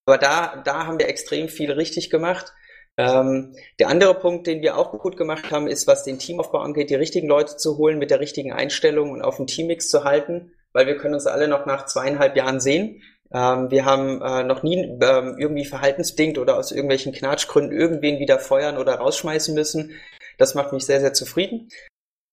Aber 0.08 0.18
da, 0.18 0.60
da 0.66 0.88
haben 0.88 0.98
wir 0.98 1.08
extrem 1.08 1.50
viel 1.50 1.72
richtig 1.72 2.10
gemacht. 2.10 2.52
Ähm, 2.98 3.56
der 3.80 3.90
andere 3.90 4.16
Punkt, 4.16 4.48
den 4.48 4.64
wir 4.64 4.76
auch 4.76 4.92
gut 4.98 5.18
gemacht 5.18 5.52
haben, 5.52 5.68
ist, 5.68 5.86
was 5.86 6.04
den 6.04 6.18
Teamaufbau 6.18 6.62
angeht, 6.62 6.90
die 6.90 6.96
richtigen 6.96 7.28
Leute 7.28 7.58
zu 7.58 7.78
holen, 7.78 8.00
mit 8.00 8.10
der 8.10 8.22
richtigen 8.22 8.54
Einstellung 8.54 9.12
und 9.12 9.22
auf 9.22 9.38
dem 9.38 9.46
Teammix 9.46 9.88
zu 9.88 10.04
halten 10.04 10.54
weil 10.74 10.88
wir 10.88 10.98
können 10.98 11.14
uns 11.14 11.28
alle 11.28 11.48
noch 11.48 11.66
nach 11.66 11.86
zweieinhalb 11.86 12.36
Jahren 12.36 12.60
sehen. 12.60 13.02
Ähm, 13.34 13.72
wir 13.72 13.86
haben 13.86 14.22
äh, 14.22 14.44
noch 14.44 14.64
nie 14.64 14.78
ähm, 15.02 15.36
irgendwie 15.38 15.66
verhaltensbedingt 15.66 16.38
oder 16.38 16.58
aus 16.58 16.72
irgendwelchen 16.72 17.14
Knatschgründen 17.14 17.78
irgendwen 17.78 18.20
wieder 18.20 18.40
feuern 18.40 18.78
oder 18.78 18.96
rausschmeißen 18.96 19.56
müssen. 19.56 19.92
Das 20.38 20.56
macht 20.56 20.74
mich 20.74 20.86
sehr, 20.86 21.00
sehr 21.00 21.14
zufrieden. 21.14 21.70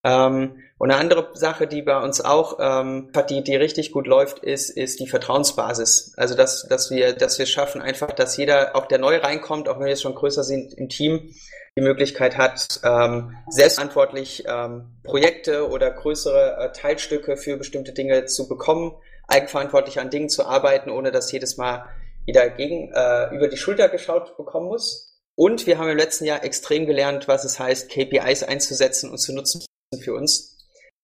Ähm, 0.09 0.63
und 0.79 0.93
eine 0.93 1.01
andere 1.01 1.31
Sache, 1.35 1.67
die 1.67 1.83
bei 1.83 1.99
uns 2.01 2.21
auch, 2.21 2.59
ähm, 2.61 3.11
die, 3.29 3.43
die 3.43 3.57
richtig 3.57 3.91
gut 3.91 4.07
läuft, 4.07 4.39
ist, 4.39 4.71
ist 4.71 5.01
die 5.01 5.09
Vertrauensbasis. 5.09 6.15
Also 6.17 6.35
dass, 6.37 6.67
dass 6.69 6.91
wir, 6.91 7.13
dass 7.15 7.39
wir 7.39 7.47
schaffen 7.47 7.83
einfach, 7.83 8.13
dass 8.13 8.37
jeder, 8.37 8.77
auch 8.77 8.87
der 8.87 8.99
neu 8.99 9.17
reinkommt, 9.19 9.69
auch 9.69 9.75
wenn 9.77 9.87
wir 9.87 9.91
jetzt 9.91 10.03
schon 10.03 10.15
größer 10.15 10.45
sind 10.45 10.73
im 10.75 10.89
Team, 10.89 11.35
die 11.77 11.83
Möglichkeit 11.83 12.39
hat, 12.39 12.81
ähm, 12.85 13.37
selbstverantwortlich 13.49 14.45
ähm, 14.49 14.87
Projekte 15.05 15.69
oder 15.69 15.91
größere 15.91 16.57
äh, 16.59 16.73
Teilstücke 16.73 17.37
für 17.37 17.57
bestimmte 17.57 17.93
Dinge 17.93 18.25
zu 18.25 18.49
bekommen, 18.49 18.95
eigenverantwortlich 19.27 20.01
an 20.01 20.11
Dingen 20.11 20.29
zu 20.29 20.47
arbeiten, 20.47 20.91
ohne 20.91 21.11
dass 21.13 21.31
jedes 21.31 21.57
Mal 21.57 21.85
wieder 22.25 22.49
gegen, 22.51 22.93
äh, 22.93 23.35
über 23.35 23.49
die 23.49 23.57
Schulter 23.57 23.89
geschaut 23.89 24.37
bekommen 24.37 24.67
muss. 24.67 25.21
Und 25.35 25.67
wir 25.67 25.79
haben 25.79 25.89
im 25.89 25.97
letzten 25.97 26.25
Jahr 26.25 26.45
extrem 26.45 26.87
gelernt, 26.87 27.29
was 27.29 27.45
es 27.45 27.61
heißt, 27.61 27.91
KPIs 27.91 28.43
einzusetzen 28.43 29.11
und 29.11 29.19
zu 29.19 29.33
nutzen 29.33 29.63
für 29.97 30.15
uns. 30.15 30.57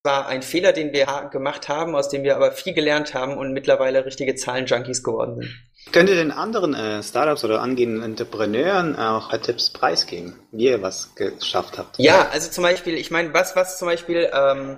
War 0.02 0.26
ein 0.26 0.42
Fehler, 0.42 0.72
den 0.72 0.92
wir 0.92 1.06
gemacht 1.32 1.68
haben, 1.68 1.94
aus 1.94 2.10
dem 2.10 2.24
wir 2.24 2.36
aber 2.36 2.52
viel 2.52 2.74
gelernt 2.74 3.14
haben 3.14 3.38
und 3.38 3.54
mittlerweile 3.54 4.04
richtige 4.04 4.34
Zahlen-Junkies 4.34 5.02
geworden 5.02 5.36
sind. 5.36 5.50
Könnt 5.92 6.10
ihr 6.10 6.14
den 6.14 6.30
anderen 6.30 6.74
äh, 6.74 7.02
Startups 7.02 7.44
oder 7.44 7.62
angehenden 7.62 8.02
Entrepreneuren 8.02 8.96
auch 8.96 9.32
äh, 9.32 9.38
Tipps 9.38 9.70
preisgeben, 9.70 10.38
wie 10.50 10.66
ihr 10.66 10.82
was 10.82 11.14
geschafft 11.14 11.78
habt? 11.78 11.98
Ja, 11.98 12.28
also 12.30 12.50
zum 12.50 12.64
Beispiel, 12.64 12.94
ich 12.94 13.10
meine, 13.10 13.32
was, 13.32 13.56
was 13.56 13.78
zum 13.78 13.88
Beispiel 13.88 14.30
ähm, 14.32 14.76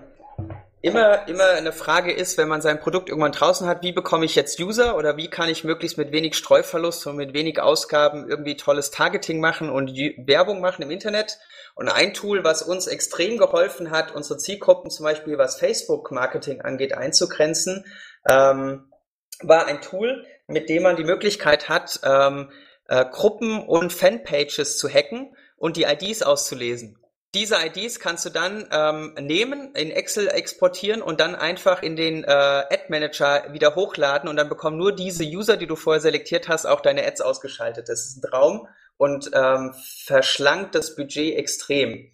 immer, 0.87 1.27
immer 1.29 1.49
eine 1.51 1.72
Frage 1.72 2.12
ist, 2.12 2.38
wenn 2.38 2.49
man 2.49 2.61
sein 2.61 2.79
Produkt 2.79 3.09
irgendwann 3.09 3.33
draußen 3.33 3.66
hat, 3.66 3.83
wie 3.83 3.92
bekomme 3.92 4.25
ich 4.25 4.35
jetzt 4.37 4.61
User 4.61 4.96
oder 4.96 5.16
wie 5.16 5.29
kann 5.29 5.49
ich 5.49 5.64
möglichst 5.64 5.99
mit 5.99 6.12
wenig 6.12 6.37
Streuverlust 6.37 7.07
und 7.07 7.16
mit 7.16 7.35
wenig 7.35 7.61
Ausgaben 7.61 8.29
irgendwie 8.29 8.57
tolles 8.57 8.90
Targeting 8.90 9.40
machen 9.40 9.68
und 9.68 9.90
Werbung 9.90 10.61
machen 10.61 10.83
im 10.83 10.90
Internet. 10.90 11.38
Und 11.75 11.88
ein 11.88 12.14
Tool, 12.14 12.44
was 12.44 12.62
uns 12.62 12.87
extrem 12.87 13.37
geholfen 13.37 13.90
hat, 13.90 14.14
unsere 14.14 14.38
Zielgruppen 14.38 14.90
zum 14.90 15.05
Beispiel, 15.05 15.38
was 15.38 15.59
Facebook-Marketing 15.59 16.61
angeht, 16.61 16.96
einzugrenzen, 16.96 17.85
ähm, 18.29 18.90
war 19.42 19.66
ein 19.66 19.81
Tool, 19.81 20.25
mit 20.46 20.68
dem 20.68 20.85
man 20.85 20.96
die 20.96 21.05
Möglichkeit 21.05 21.68
hat, 21.68 22.01
ähm, 22.05 22.51
äh, 22.88 23.05
Gruppen 23.11 23.66
und 23.66 23.92
Fanpages 23.92 24.79
zu 24.79 24.88
hacken 24.88 25.35
und 25.57 25.77
die 25.77 25.83
IDs 25.83 26.22
auszulesen. 26.22 26.99
Diese 27.35 27.57
IDs 27.57 28.01
kannst 28.01 28.25
du 28.25 28.31
dann 28.31 28.67
ähm, 28.73 29.15
nehmen, 29.21 29.75
in 29.75 29.91
Excel 29.91 30.29
exportieren 30.29 31.03
und 31.03 31.21
dann 31.21 31.35
einfach 31.35 31.83
in 31.83 31.97
den 31.97 32.25
äh, 32.25 32.29
Ad 32.29 32.85
Manager 32.89 33.53
wieder 33.53 33.75
hochladen 33.75 34.29
und 34.29 34.37
dann 34.37 34.49
bekommen 34.49 34.79
nur 34.79 34.95
diese 34.95 35.25
User, 35.25 35.57
die 35.57 35.67
du 35.67 35.77
vorher 35.77 36.01
selektiert 36.01 36.49
hast, 36.49 36.67
auch 36.67 36.81
deine 36.81 37.07
Ads 37.07 37.21
ausgeschaltet. 37.21 37.89
Das 37.89 38.07
ist 38.07 38.19
ein 38.19 38.31
Traum 38.31 38.69
und 38.97 39.31
ähm, 39.35 39.75
verschlankt 40.05 40.75
das 40.75 40.97
Budget 40.97 41.37
extrem. 41.37 42.11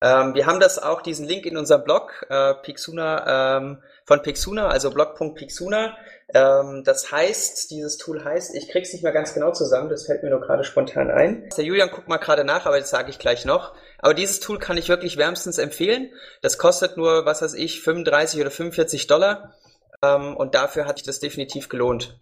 Ähm, 0.00 0.34
wir 0.34 0.46
haben 0.46 0.60
das 0.60 0.78
auch, 0.78 1.02
diesen 1.02 1.26
Link 1.26 1.44
in 1.46 1.56
unserem 1.56 1.84
Blog, 1.84 2.24
äh, 2.28 2.54
Pixuna, 2.54 3.56
ähm, 3.56 3.82
von 4.04 4.22
Pixuna, 4.22 4.68
also 4.68 4.90
blog.pixuna. 4.90 5.96
Ähm, 6.34 6.82
das 6.84 7.10
heißt, 7.10 7.70
dieses 7.70 7.96
Tool 7.96 8.22
heißt, 8.22 8.54
ich 8.54 8.68
krieg's 8.68 8.92
nicht 8.92 9.02
mehr 9.02 9.12
ganz 9.12 9.32
genau 9.32 9.52
zusammen, 9.52 9.88
das 9.88 10.04
fällt 10.04 10.22
mir 10.22 10.30
nur 10.30 10.40
gerade 10.40 10.62
spontan 10.62 11.10
ein. 11.10 11.48
Der 11.56 11.64
Julian 11.64 11.90
guckt 11.90 12.08
mal 12.08 12.18
gerade 12.18 12.44
nach, 12.44 12.66
aber 12.66 12.78
das 12.78 12.90
sage 12.90 13.10
ich 13.10 13.18
gleich 13.18 13.44
noch. 13.44 13.74
Aber 13.98 14.14
dieses 14.14 14.40
Tool 14.40 14.58
kann 14.58 14.76
ich 14.76 14.88
wirklich 14.88 15.16
wärmstens 15.16 15.58
empfehlen. 15.58 16.12
Das 16.42 16.58
kostet 16.58 16.96
nur, 16.96 17.24
was 17.24 17.40
weiß 17.40 17.54
ich, 17.54 17.80
35 17.80 18.40
oder 18.40 18.50
45 18.50 19.06
Dollar. 19.06 19.54
Ähm, 20.02 20.36
und 20.36 20.54
dafür 20.54 20.86
hat 20.86 20.98
sich 20.98 21.06
das 21.06 21.18
definitiv 21.18 21.70
gelohnt. 21.70 22.20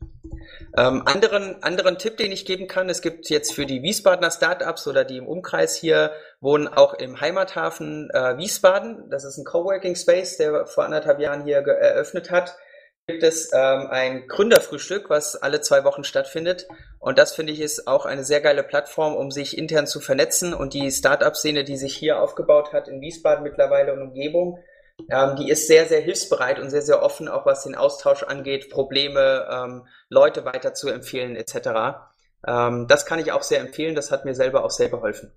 Ähm, 0.77 1.03
anderen, 1.05 1.63
anderen 1.65 1.99
Tipp, 1.99 2.17
den 2.17 2.31
ich 2.31 2.47
geben 2.47 2.69
kann, 2.69 2.89
es 2.89 3.03
gibt 3.03 3.29
jetzt 3.29 3.53
für 3.53 3.67
die 3.67 3.83
Wiesbadener 3.83 4.31
Startups 4.31 4.87
oder 4.87 5.05
die 5.05 5.17
im 5.17 5.27
Umkreis 5.27 5.75
hier 5.75 6.13
wohnen, 6.41 6.69
auch 6.69 6.95
im 6.95 7.21
Heimathafen 7.21 8.09
äh, 8.11 8.39
Wiesbaden. 8.39 9.11
Das 9.11 9.25
ist 9.25 9.37
ein 9.37 9.45
Coworking 9.45 9.97
Space, 9.97 10.37
der 10.37 10.67
vor 10.67 10.85
anderthalb 10.85 11.19
Jahren 11.19 11.43
hier 11.45 11.57
eröffnet 11.57 12.31
hat 12.31 12.57
gibt 13.07 13.23
es 13.23 13.53
ähm, 13.53 13.87
ein 13.89 14.27
Gründerfrühstück, 14.27 15.11
was 15.11 15.37
alle 15.37 15.61
zwei 15.61 15.85
Wochen 15.85 16.03
stattfindet. 16.03 16.67
Und 16.99 17.19
das 17.19 17.35
finde 17.35 17.53
ich 17.53 17.61
ist 17.61 17.87
auch 17.87 18.05
eine 18.05 18.25
sehr 18.25 18.41
geile 18.41 18.65
Plattform, 18.65 19.15
um 19.15 19.31
sich 19.31 19.57
intern 19.57 19.87
zu 19.87 20.01
vernetzen. 20.01 20.53
Und 20.53 20.75
die 20.75 20.91
Startup-Szene, 20.91 21.63
die 21.63 21.77
sich 21.77 21.97
hier 21.97 22.21
aufgebaut 22.21 22.73
hat 22.73 22.89
in 22.89 23.01
Wiesbaden 23.01 23.45
mittlerweile 23.45 23.93
und 23.93 24.03
Umgebung, 24.03 24.59
ähm, 25.09 25.37
die 25.37 25.51
ist 25.51 25.69
sehr, 25.69 25.87
sehr 25.87 26.01
hilfsbereit 26.01 26.59
und 26.59 26.71
sehr, 26.71 26.83
sehr 26.83 27.01
offen, 27.01 27.29
auch 27.29 27.47
was 27.47 27.63
den 27.63 27.77
Austausch 27.77 28.25
angeht, 28.25 28.71
Probleme, 28.71 29.47
ähm, 29.53 29.87
Leute 30.09 30.45
weiter 30.45 30.75
zu 30.75 30.89
empfehlen 30.89 31.37
etc. 31.37 32.01
Ähm, 32.45 32.89
das 32.89 33.07
kann 33.07 33.21
ich 33.21 33.31
auch 33.31 33.43
sehr 33.43 33.61
empfehlen. 33.61 33.95
Das 33.95 34.11
hat 34.11 34.25
mir 34.25 34.35
selber 34.35 34.65
auch 34.65 34.71
sehr 34.71 34.89
geholfen 34.89 35.33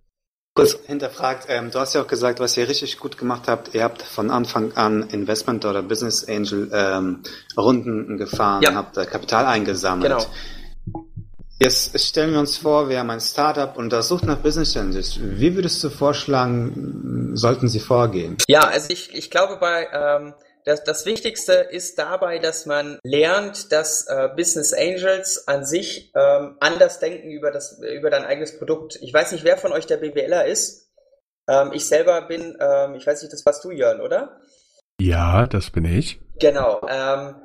kurz 0.59 0.79
hinterfragt, 0.85 1.45
ähm, 1.49 1.71
du 1.71 1.79
hast 1.79 1.93
ja 1.93 2.01
auch 2.01 2.07
gesagt, 2.07 2.39
was 2.39 2.57
ihr 2.57 2.67
richtig 2.67 2.99
gut 2.99 3.17
gemacht 3.17 3.43
habt, 3.47 3.73
ihr 3.73 3.83
habt 3.83 4.01
von 4.01 4.31
Anfang 4.31 4.73
an 4.75 5.09
Investment 5.09 5.65
oder 5.65 5.81
Business 5.81 6.27
Angel 6.27 6.69
ähm, 6.73 7.23
Runden 7.57 8.17
gefahren, 8.17 8.61
ja. 8.63 8.73
habt 8.73 8.97
äh, 8.97 9.05
Kapital 9.05 9.45
eingesammelt. 9.45 10.11
Genau. 10.11 10.25
Jetzt 11.61 11.99
stellen 11.99 12.31
wir 12.31 12.39
uns 12.39 12.55
vor, 12.55 12.87
wir 12.87 12.99
haben 12.99 13.09
ein 13.09 13.19
Startup 13.19 13.75
und 13.75 13.91
das 13.91 14.07
sucht 14.07 14.23
nach 14.23 14.37
Business 14.37 14.77
Angels. 14.77 15.19
Wie 15.21 15.55
würdest 15.55 15.83
du 15.83 15.89
vorschlagen, 15.89 17.31
sollten 17.33 17.67
sie 17.67 17.81
vorgehen? 17.81 18.37
Ja, 18.47 18.61
also 18.61 18.87
ich, 18.89 19.13
ich 19.13 19.29
glaube 19.29 19.57
bei 19.57 19.87
ähm, 19.91 20.33
das, 20.65 20.83
das 20.83 21.05
Wichtigste 21.05 21.53
ist 21.53 21.97
dabei, 21.97 22.39
dass 22.39 22.65
man 22.65 22.99
lernt, 23.03 23.71
dass 23.71 24.07
äh, 24.07 24.29
Business 24.35 24.73
Angels 24.73 25.47
an 25.47 25.65
sich 25.65 26.11
ähm, 26.15 26.57
anders 26.59 26.99
denken 26.99 27.29
über, 27.29 27.51
das, 27.51 27.79
über 27.79 28.09
dein 28.09 28.25
eigenes 28.25 28.57
Produkt. 28.57 28.97
Ich 29.01 29.13
weiß 29.13 29.31
nicht, 29.31 29.43
wer 29.43 29.57
von 29.57 29.71
euch 29.71 29.87
der 29.87 29.97
BWLer 29.97 30.45
ist. 30.45 30.91
Ähm, 31.47 31.71
ich 31.73 31.87
selber 31.87 32.21
bin, 32.23 32.57
ähm, 32.59 32.95
ich 32.95 33.07
weiß 33.07 33.21
nicht, 33.21 33.33
das 33.33 33.45
warst 33.45 33.63
du, 33.63 33.71
Jörn, 33.71 34.01
oder? 34.01 34.39
Ja, 34.99 35.47
das 35.47 35.71
bin 35.71 35.85
ich. 35.85 36.19
Genau. 36.39 36.81
Ähm, 36.87 37.35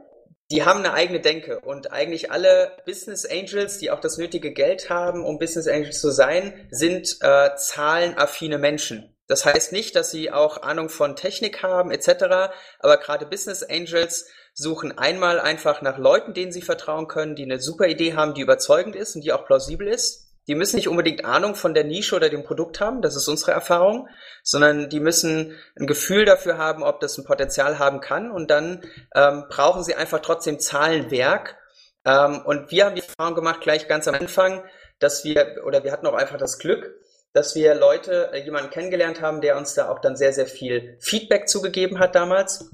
die 0.50 0.64
haben 0.64 0.80
eine 0.80 0.92
eigene 0.92 1.20
Denke 1.20 1.60
und 1.60 1.92
eigentlich 1.92 2.30
alle 2.30 2.76
Business 2.84 3.24
Angels, 3.24 3.78
die 3.78 3.90
auch 3.90 4.00
das 4.00 4.18
nötige 4.18 4.52
Geld 4.52 4.90
haben, 4.90 5.24
um 5.24 5.38
Business 5.38 5.66
Angels 5.66 6.00
zu 6.00 6.10
sein, 6.10 6.68
sind 6.70 7.16
äh, 7.22 7.50
zahlenaffine 7.56 8.58
Menschen. 8.58 9.13
Das 9.26 9.46
heißt 9.46 9.72
nicht, 9.72 9.96
dass 9.96 10.10
sie 10.10 10.30
auch 10.30 10.62
Ahnung 10.62 10.88
von 10.88 11.16
Technik 11.16 11.62
haben 11.62 11.90
etc., 11.90 12.52
aber 12.80 12.98
gerade 12.98 13.26
Business 13.26 13.62
Angels 13.62 14.26
suchen 14.52 14.96
einmal 14.96 15.40
einfach 15.40 15.82
nach 15.82 15.98
Leuten, 15.98 16.34
denen 16.34 16.52
sie 16.52 16.62
vertrauen 16.62 17.08
können, 17.08 17.34
die 17.34 17.44
eine 17.44 17.58
super 17.58 17.86
Idee 17.86 18.14
haben, 18.14 18.34
die 18.34 18.42
überzeugend 18.42 18.96
ist 18.96 19.16
und 19.16 19.24
die 19.24 19.32
auch 19.32 19.46
plausibel 19.46 19.88
ist. 19.88 20.24
Die 20.46 20.54
müssen 20.54 20.76
nicht 20.76 20.88
unbedingt 20.88 21.24
Ahnung 21.24 21.54
von 21.54 21.72
der 21.72 21.84
Nische 21.84 22.14
oder 22.14 22.28
dem 22.28 22.44
Produkt 22.44 22.78
haben, 22.78 23.00
das 23.00 23.16
ist 23.16 23.28
unsere 23.28 23.52
Erfahrung, 23.52 24.08
sondern 24.42 24.90
die 24.90 25.00
müssen 25.00 25.58
ein 25.74 25.86
Gefühl 25.86 26.26
dafür 26.26 26.58
haben, 26.58 26.82
ob 26.82 27.00
das 27.00 27.16
ein 27.16 27.24
Potenzial 27.24 27.78
haben 27.78 28.00
kann 28.00 28.30
und 28.30 28.50
dann 28.50 28.82
ähm, 29.14 29.46
brauchen 29.48 29.82
sie 29.82 29.94
einfach 29.94 30.20
trotzdem 30.20 30.60
Zahlenwerk. 30.60 31.56
Ähm, 32.04 32.42
und 32.44 32.70
wir 32.70 32.84
haben 32.84 32.94
die 32.94 33.00
Erfahrung 33.00 33.34
gemacht, 33.34 33.62
gleich 33.62 33.88
ganz 33.88 34.06
am 34.06 34.14
Anfang, 34.14 34.62
dass 34.98 35.24
wir, 35.24 35.62
oder 35.64 35.82
wir 35.82 35.92
hatten 35.92 36.06
auch 36.06 36.14
einfach 36.14 36.36
das 36.36 36.58
Glück, 36.58 36.94
dass 37.34 37.56
wir 37.56 37.74
Leute, 37.74 38.30
äh, 38.32 38.42
jemanden 38.42 38.70
kennengelernt 38.70 39.20
haben, 39.20 39.42
der 39.42 39.58
uns 39.58 39.74
da 39.74 39.90
auch 39.90 39.98
dann 39.98 40.16
sehr, 40.16 40.32
sehr 40.32 40.46
viel 40.46 40.96
Feedback 41.00 41.48
zugegeben 41.48 41.98
hat 41.98 42.14
damals, 42.14 42.70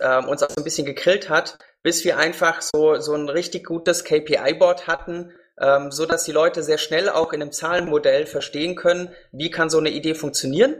ähm, 0.00 0.24
uns 0.28 0.42
auch 0.42 0.50
so 0.50 0.56
ein 0.60 0.64
bisschen 0.64 0.86
gegrillt 0.86 1.28
hat, 1.28 1.58
bis 1.82 2.04
wir 2.04 2.16
einfach 2.16 2.62
so, 2.62 2.96
so 2.96 3.14
ein 3.14 3.28
richtig 3.28 3.66
gutes 3.66 4.04
KPI-Board 4.04 4.86
hatten, 4.86 5.32
ähm, 5.60 5.92
so 5.92 6.06
dass 6.06 6.24
die 6.24 6.32
Leute 6.32 6.62
sehr 6.62 6.78
schnell 6.78 7.10
auch 7.10 7.32
in 7.32 7.42
einem 7.42 7.52
Zahlenmodell 7.52 8.26
verstehen 8.26 8.76
können, 8.76 9.10
wie 9.30 9.50
kann 9.50 9.68
so 9.68 9.78
eine 9.78 9.90
Idee 9.90 10.14
funktionieren, 10.14 10.76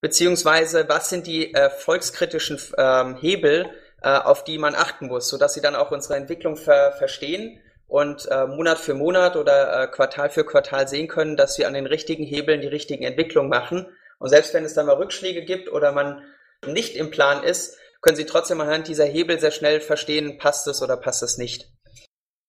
beziehungsweise 0.00 0.88
was 0.88 1.08
sind 1.08 1.28
die 1.28 1.54
erfolgskritischen 1.54 2.58
ähm, 2.76 3.16
Hebel, 3.16 3.66
äh, 4.02 4.08
auf 4.08 4.42
die 4.42 4.58
man 4.58 4.74
achten 4.74 5.06
muss, 5.06 5.28
so 5.28 5.38
dass 5.38 5.54
sie 5.54 5.60
dann 5.60 5.76
auch 5.76 5.92
unsere 5.92 6.16
Entwicklung 6.16 6.56
ver 6.56 6.92
verstehen 6.98 7.60
und 7.92 8.26
äh, 8.30 8.46
Monat 8.46 8.78
für 8.78 8.94
Monat 8.94 9.36
oder 9.36 9.82
äh, 9.82 9.86
Quartal 9.86 10.30
für 10.30 10.46
Quartal 10.46 10.88
sehen 10.88 11.08
können, 11.08 11.36
dass 11.36 11.58
wir 11.58 11.66
an 11.66 11.74
den 11.74 11.84
richtigen 11.84 12.24
Hebeln 12.24 12.62
die 12.62 12.66
richtigen 12.66 13.04
Entwicklungen 13.04 13.50
machen. 13.50 13.86
Und 14.18 14.30
selbst 14.30 14.54
wenn 14.54 14.64
es 14.64 14.72
dann 14.72 14.86
mal 14.86 14.96
Rückschläge 14.96 15.44
gibt 15.44 15.70
oder 15.70 15.92
man 15.92 16.22
nicht 16.66 16.96
im 16.96 17.10
Plan 17.10 17.44
ist, 17.44 17.76
können 18.00 18.16
Sie 18.16 18.24
trotzdem 18.24 18.62
anhand 18.62 18.88
dieser 18.88 19.04
Hebel 19.04 19.38
sehr 19.38 19.50
schnell 19.50 19.82
verstehen, 19.82 20.38
passt 20.38 20.66
es 20.68 20.80
oder 20.80 20.96
passt 20.96 21.22
es 21.22 21.36
nicht. 21.36 21.70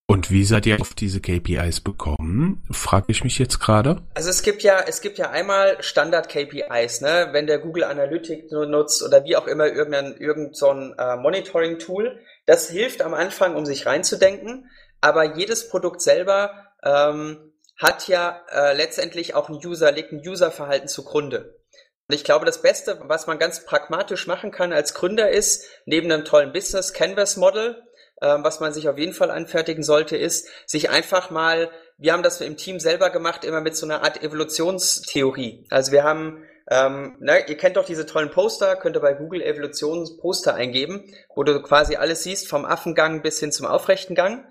Und 0.08 0.32
wie 0.32 0.46
seid 0.46 0.66
ihr 0.66 0.80
auf 0.80 0.94
diese 0.94 1.20
KPIs 1.20 1.82
bekommen? 1.82 2.64
Frage 2.72 3.08
ich 3.10 3.26
mich 3.26 3.38
jetzt 3.38 3.60
gerade. 3.60 4.02
Also 4.14 4.30
es 4.30 4.44
gibt 4.44 4.64
ja, 4.64 4.80
es 4.88 5.02
gibt 5.02 5.18
ja 5.18 5.32
einmal 5.32 5.76
Standard 5.82 6.30
KPIs, 6.30 7.02
ne? 7.02 7.30
Wenn 7.34 7.48
der 7.48 7.60
Google 7.60 7.84
Analytics 7.84 8.50
nutzt 8.52 9.04
oder 9.04 9.26
wie 9.26 9.36
auch 9.36 9.48
immer 9.48 9.68
irgendein, 9.68 10.16
irgend 10.16 10.56
so 10.56 10.70
ein 10.70 10.94
äh, 10.98 11.18
Monitoring 11.18 11.80
Tool, 11.80 12.18
das 12.46 12.70
hilft 12.70 13.02
am 13.02 13.14
Anfang, 13.14 13.56
um 13.56 13.66
sich 13.66 13.86
reinzudenken. 13.86 14.70
Aber 15.04 15.36
jedes 15.36 15.68
Produkt 15.68 16.02
selber 16.02 16.70
ähm, 16.82 17.52
hat 17.78 18.08
ja 18.08 18.42
äh, 18.50 18.74
letztendlich 18.74 19.36
auch 19.36 19.50
ein 19.50 19.56
User, 19.56 19.92
legt 19.92 20.14
ein 20.14 20.26
Userverhalten 20.26 20.88
zugrunde. 20.88 21.60
Und 22.08 22.16
ich 22.16 22.24
glaube, 22.24 22.46
das 22.46 22.62
Beste, 22.62 23.02
was 23.04 23.28
man 23.28 23.38
ganz 23.38 23.66
pragmatisch 23.66 24.28
machen 24.28 24.52
kann 24.52 24.72
als 24.72 24.94
Gründer 24.94 25.30
ist, 25.30 25.66
neben 25.86 26.10
einem 26.10 26.24
tollen 26.24 26.54
Business 26.54 26.94
Canvas 26.94 27.36
Model, 27.36 27.84
ähm, 28.22 28.46
was 28.46 28.62
man 28.62 28.72
sich 28.72 28.88
auf 28.88 28.98
jeden 28.98 29.12
Fall 29.12 29.30
anfertigen 29.30 29.84
sollte, 29.84 30.16
ist, 30.16 30.48
sich 30.66 30.90
einfach 30.90 31.30
mal, 31.30 31.70
wir 31.98 32.14
haben 32.14 32.24
das 32.24 32.40
im 32.40 32.56
Team 32.56 32.80
selber 32.80 33.10
gemacht, 33.10 33.44
immer 33.44 33.60
mit 33.60 33.76
so 33.76 33.86
einer 33.86 34.04
Art 34.04 34.24
Evolutionstheorie. 34.24 35.68
Also 35.70 35.92
wir 35.92 36.06
haben 36.06 36.46
ähm, 36.72 37.18
ne, 37.20 37.46
ihr 37.50 37.58
kennt 37.58 37.76
doch 37.76 37.84
diese 37.84 38.06
tollen 38.06 38.32
Poster, 38.32 38.78
könnt 38.78 38.96
ihr 38.96 39.02
bei 39.02 39.16
Google 39.16 39.42
Evolutionsposter 39.42 40.56
eingeben, 40.56 41.14
wo 41.36 41.44
du 41.44 41.62
quasi 41.62 41.98
alles 41.98 42.24
siehst, 42.24 42.48
vom 42.48 42.64
Affengang 42.64 43.22
bis 43.22 43.42
hin 43.42 43.52
zum 43.52 43.66
aufrechten 43.66 44.16
Gang. 44.16 44.46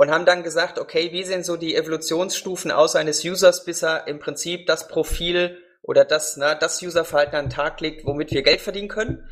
Und 0.00 0.12
haben 0.12 0.26
dann 0.26 0.44
gesagt, 0.44 0.78
okay, 0.78 1.10
wie 1.10 1.24
sehen 1.24 1.42
so 1.42 1.56
die 1.56 1.74
Evolutionsstufen 1.74 2.70
aus 2.70 2.94
eines 2.94 3.24
Users, 3.24 3.64
bis 3.64 3.82
er 3.82 4.06
im 4.06 4.20
Prinzip 4.20 4.68
das 4.68 4.86
Profil 4.86 5.58
oder 5.82 6.04
das, 6.04 6.36
ne, 6.36 6.56
das 6.58 6.80
Userverhalten 6.80 7.34
an 7.34 7.46
den 7.46 7.50
Tag 7.50 7.80
legt, 7.80 8.06
womit 8.06 8.30
wir 8.30 8.44
Geld 8.44 8.60
verdienen 8.60 8.86
können. 8.86 9.28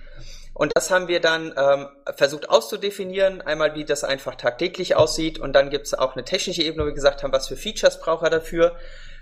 Und 0.55 0.73
das 0.75 0.91
haben 0.91 1.07
wir 1.07 1.21
dann 1.21 1.55
ähm, 1.57 1.87
versucht 2.17 2.51
auszudefinieren, 2.51 3.43
einmal 3.43 3.77
wie 3.77 3.85
das 3.85 4.03
einfach 4.03 4.35
tagtäglich 4.35 4.97
aussieht 4.97 5.39
und 5.39 5.53
dann 5.53 5.71
gibt 5.71 5.87
es 5.87 5.95
auch 5.95 6.15
eine 6.15 6.25
technische 6.25 6.63
Ebene, 6.63 6.83
wo 6.83 6.87
wir 6.87 6.95
gesagt 6.95 7.23
haben, 7.23 7.33
was 7.33 7.47
für 7.47 7.57
Features 7.57 8.01
braucht 8.01 8.25
er 8.25 8.31
dafür. 8.31 8.77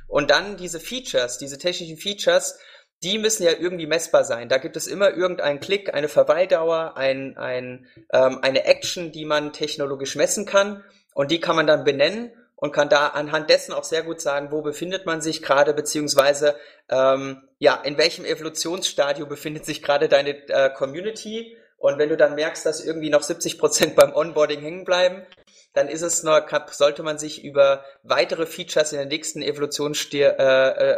Und 0.08 0.30
dann 0.30 0.56
diese 0.56 0.80
Features, 0.80 1.36
diese 1.36 1.58
technischen 1.58 1.98
Features, 1.98 2.58
die 3.02 3.18
müssen 3.18 3.42
ja 3.42 3.50
irgendwie 3.50 3.86
messbar 3.86 4.24
sein. 4.24 4.48
Da 4.48 4.56
gibt 4.56 4.78
es 4.78 4.86
immer 4.86 5.10
irgendeinen 5.10 5.60
Klick, 5.60 5.92
eine 5.92 6.08
Verweildauer, 6.08 6.96
ein, 6.96 7.36
ein, 7.36 7.86
ähm, 8.14 8.38
eine 8.40 8.64
Action, 8.64 9.12
die 9.12 9.26
man 9.26 9.52
technologisch 9.52 10.16
messen 10.16 10.46
kann 10.46 10.82
und 11.14 11.30
die 11.30 11.40
kann 11.40 11.56
man 11.56 11.66
dann 11.66 11.84
benennen 11.84 12.32
und 12.56 12.72
kann 12.72 12.88
da 12.88 13.08
anhand 13.08 13.50
dessen 13.50 13.72
auch 13.72 13.84
sehr 13.84 14.02
gut 14.02 14.20
sagen, 14.20 14.50
wo 14.50 14.62
befindet 14.62 15.06
man 15.06 15.20
sich 15.20 15.42
gerade, 15.42 15.72
beziehungsweise 15.74 16.56
ähm, 16.88 17.42
ja, 17.58 17.76
in 17.76 17.96
welchem 17.98 18.24
Evolutionsstadium 18.24 19.28
befindet 19.28 19.64
sich 19.64 19.82
gerade 19.82 20.08
deine 20.08 20.30
äh, 20.48 20.70
Community. 20.70 21.56
Und 21.76 21.98
wenn 21.98 22.08
du 22.08 22.16
dann 22.16 22.34
merkst, 22.34 22.64
dass 22.64 22.84
irgendwie 22.84 23.10
noch 23.10 23.22
70 23.22 23.58
Prozent 23.58 23.96
beim 23.96 24.14
Onboarding 24.14 24.60
hängen 24.60 24.84
bleiben, 24.84 25.26
dann 25.74 25.88
ist 25.88 26.02
es 26.02 26.22
nur, 26.22 26.46
sollte 26.70 27.02
man 27.02 27.18
sich 27.18 27.44
über 27.44 27.84
weitere 28.02 28.46
Features 28.46 28.92
in 28.92 28.98
der 28.98 29.06
nächsten 29.06 29.42
Evolutionsstadium 29.42 30.36
äh, 30.38 30.92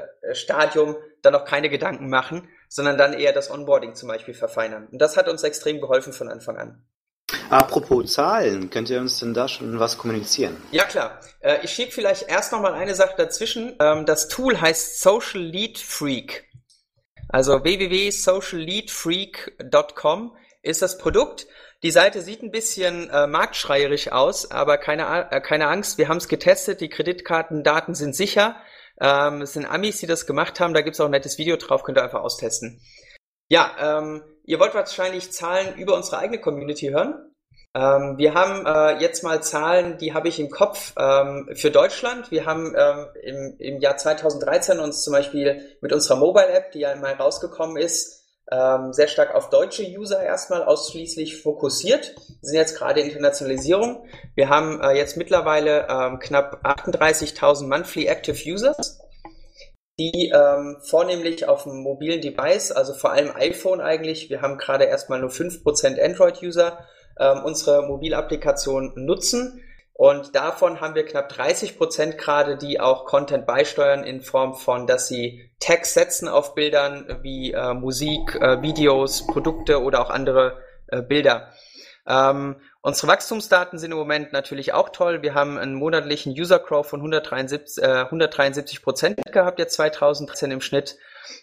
äh, 0.93 0.95
dann 1.23 1.33
noch 1.33 1.47
keine 1.47 1.71
Gedanken 1.71 2.09
machen, 2.09 2.49
sondern 2.69 2.99
dann 2.99 3.15
eher 3.15 3.33
das 3.33 3.51
Onboarding 3.51 3.95
zum 3.95 4.09
Beispiel 4.09 4.35
verfeinern. 4.35 4.87
Und 4.93 5.01
das 5.01 5.17
hat 5.17 5.29
uns 5.29 5.43
extrem 5.43 5.81
geholfen 5.81 6.13
von 6.13 6.29
Anfang 6.29 6.59
an. 6.59 6.85
Apropos 7.51 8.13
Zahlen, 8.13 8.71
könnt 8.71 8.89
ihr 8.91 9.01
uns 9.01 9.21
denn 9.21 9.35
da 9.35 9.47
schon 9.47 9.79
was 9.79 9.99
kommunizieren? 9.99 10.57
Ja 10.73 10.83
klar. 10.85 11.21
Äh, 11.41 11.59
ich 11.63 11.71
schiebe 11.71 11.93
vielleicht 11.93 12.29
erst 12.29 12.51
noch 12.53 12.61
mal 12.61 12.75
eine 12.75 12.95
Sache 12.95 13.15
dazwischen. 13.17 13.77
Ähm, 13.79 14.05
das 14.05 14.29
Tool 14.29 14.61
heißt 14.61 15.01
Social 15.01 15.41
Lead 15.41 15.79
Freak. 15.79 16.45
Also 17.29 17.63
www.socialleadfreak.com 17.63 20.37
ist 20.63 20.83
das 20.83 20.99
Produkt. 20.99 21.47
Die 21.83 21.91
Seite 21.91 22.23
sieht 22.23 22.43
ein 22.43 22.51
bisschen 22.51 23.11
äh, 23.11 23.27
marktschreierisch 23.27 24.11
aus, 24.11 24.51
aber 24.51 24.79
keine, 24.79 25.31
äh, 25.31 25.41
keine 25.41 25.69
Angst, 25.69 25.99
wir 25.99 26.09
haben 26.09 26.17
es 26.17 26.29
getestet, 26.29 26.81
die 26.81 26.89
Kreditkartendaten 26.89 27.95
sind 27.95 28.17
sicher. 28.17 28.57
Ähm, 29.01 29.43
es 29.43 29.53
sind 29.53 29.67
Amis, 29.67 29.99
die 29.99 30.07
das 30.07 30.27
gemacht 30.27 30.59
haben, 30.59 30.75
da 30.75 30.81
gibt 30.81 30.95
es 30.95 31.01
auch 31.01 31.05
ein 31.05 31.11
nettes 31.11 31.39
Video 31.39 31.57
drauf, 31.57 31.83
könnt 31.83 31.99
ihr 31.99 32.05
einfach 32.05 32.23
austesten. 32.23 32.81
Ja, 33.49 33.99
ähm, 33.99 34.23
ihr 34.45 34.59
wollt 34.59 34.75
wahrscheinlich 34.75 35.31
Zahlen 35.31 35.77
über 35.77 35.95
unsere 35.95 36.19
eigene 36.19 36.41
Community 36.41 36.89
hören. 36.89 37.31
Ähm, 37.77 38.17
wir 38.17 38.33
haben 38.33 38.65
äh, 38.65 39.03
jetzt 39.03 39.23
mal 39.23 39.43
Zahlen, 39.43 39.99
die 39.99 40.15
habe 40.15 40.29
ich 40.29 40.41
im 40.41 40.49
Kopf 40.49 40.95
ähm, 40.99 41.51
für 41.55 41.71
Deutschland. 41.71 42.31
Wir 42.31 42.47
haben 42.47 42.75
ähm, 42.75 43.07
im, 43.23 43.57
im 43.59 43.81
Jahr 43.81 43.99
2013 43.99 44.79
uns 44.79 45.05
zum 45.05 45.13
Beispiel 45.13 45.77
mit 45.83 45.93
unserer 45.93 46.17
Mobile 46.17 46.49
App, 46.49 46.73
die 46.73 46.81
ja 46.81 46.97
mal 46.97 47.13
rausgekommen 47.13 47.77
ist, 47.77 48.25
ähm, 48.51 48.95
sehr 48.95 49.09
stark 49.09 49.35
auf 49.35 49.51
deutsche 49.51 49.83
User 49.83 50.23
erstmal 50.23 50.63
ausschließlich 50.63 51.43
fokussiert. 51.43 52.15
Wir 52.17 52.49
sind 52.49 52.57
jetzt 52.57 52.79
gerade 52.79 53.01
in 53.01 53.09
Internationalisierung. 53.09 54.07
Wir 54.35 54.49
haben 54.49 54.81
äh, 54.81 54.93
jetzt 54.93 55.19
mittlerweile 55.19 55.87
ähm, 55.91 56.19
knapp 56.19 56.65
38.000 56.65 57.67
Monthly 57.67 58.07
Active 58.07 58.39
Users 58.51 59.01
die 59.99 60.31
ähm, 60.35 60.77
vornehmlich 60.83 61.49
auf 61.49 61.63
dem 61.63 61.83
mobilen 61.83 62.21
Device, 62.21 62.71
also 62.71 62.93
vor 62.93 63.13
allem 63.13 63.35
iPhone 63.35 63.81
eigentlich, 63.81 64.29
wir 64.29 64.43
haben 64.43 64.59
gerade 64.59 64.85
erstmal 64.85 65.21
nur 65.21 65.31
5% 65.31 65.99
Android-User, 65.99 66.87
ähm, 67.19 67.43
unsere 67.45 67.87
Mobilapplikation 67.87 68.93
nutzen. 68.97 69.63
Und 69.93 70.35
davon 70.35 70.83
haben 70.83 70.95
wir 70.95 71.07
knapp 71.07 71.31
30 71.31 71.79
Prozent 71.79 72.19
gerade, 72.19 72.59
die 72.59 72.81
auch 72.81 73.07
Content 73.07 73.47
beisteuern 73.47 74.05
in 74.05 74.21
Form 74.21 74.55
von, 74.55 74.87
dass 74.87 75.09
sie 75.09 75.51
Tags 75.59 75.95
setzen 75.95 76.29
auf 76.29 76.55
Bildern 76.55 77.21
wie 77.23 77.53
äh, 77.53 77.73
Musik, 77.73 78.35
äh, 78.35 78.61
Videos, 78.61 79.27
Produkte 79.27 79.83
oder 79.83 80.03
auch 80.03 80.11
andere 80.11 80.59
äh, 80.89 81.01
Bilder. 81.01 81.51
Ähm, 82.07 82.57
unsere 82.83 83.09
Wachstumsdaten 83.09 83.79
sind 83.79 83.91
im 83.91 83.97
Moment 83.97 84.35
natürlich 84.35 84.75
auch 84.75 84.91
toll. 84.91 85.23
Wir 85.23 85.35
haben 85.35 85.57
einen 85.57 85.75
monatlichen 85.75 86.33
User 86.33 86.59
Growth 86.59 86.87
von 86.87 87.01
173, 87.01 87.83
äh, 87.83 88.05
173 88.05 88.83
Prozent 88.83 89.21
gehabt, 89.33 89.59
jetzt 89.59 89.75
2013 89.75 90.51
im 90.51 90.61
Schnitt. 90.61 90.97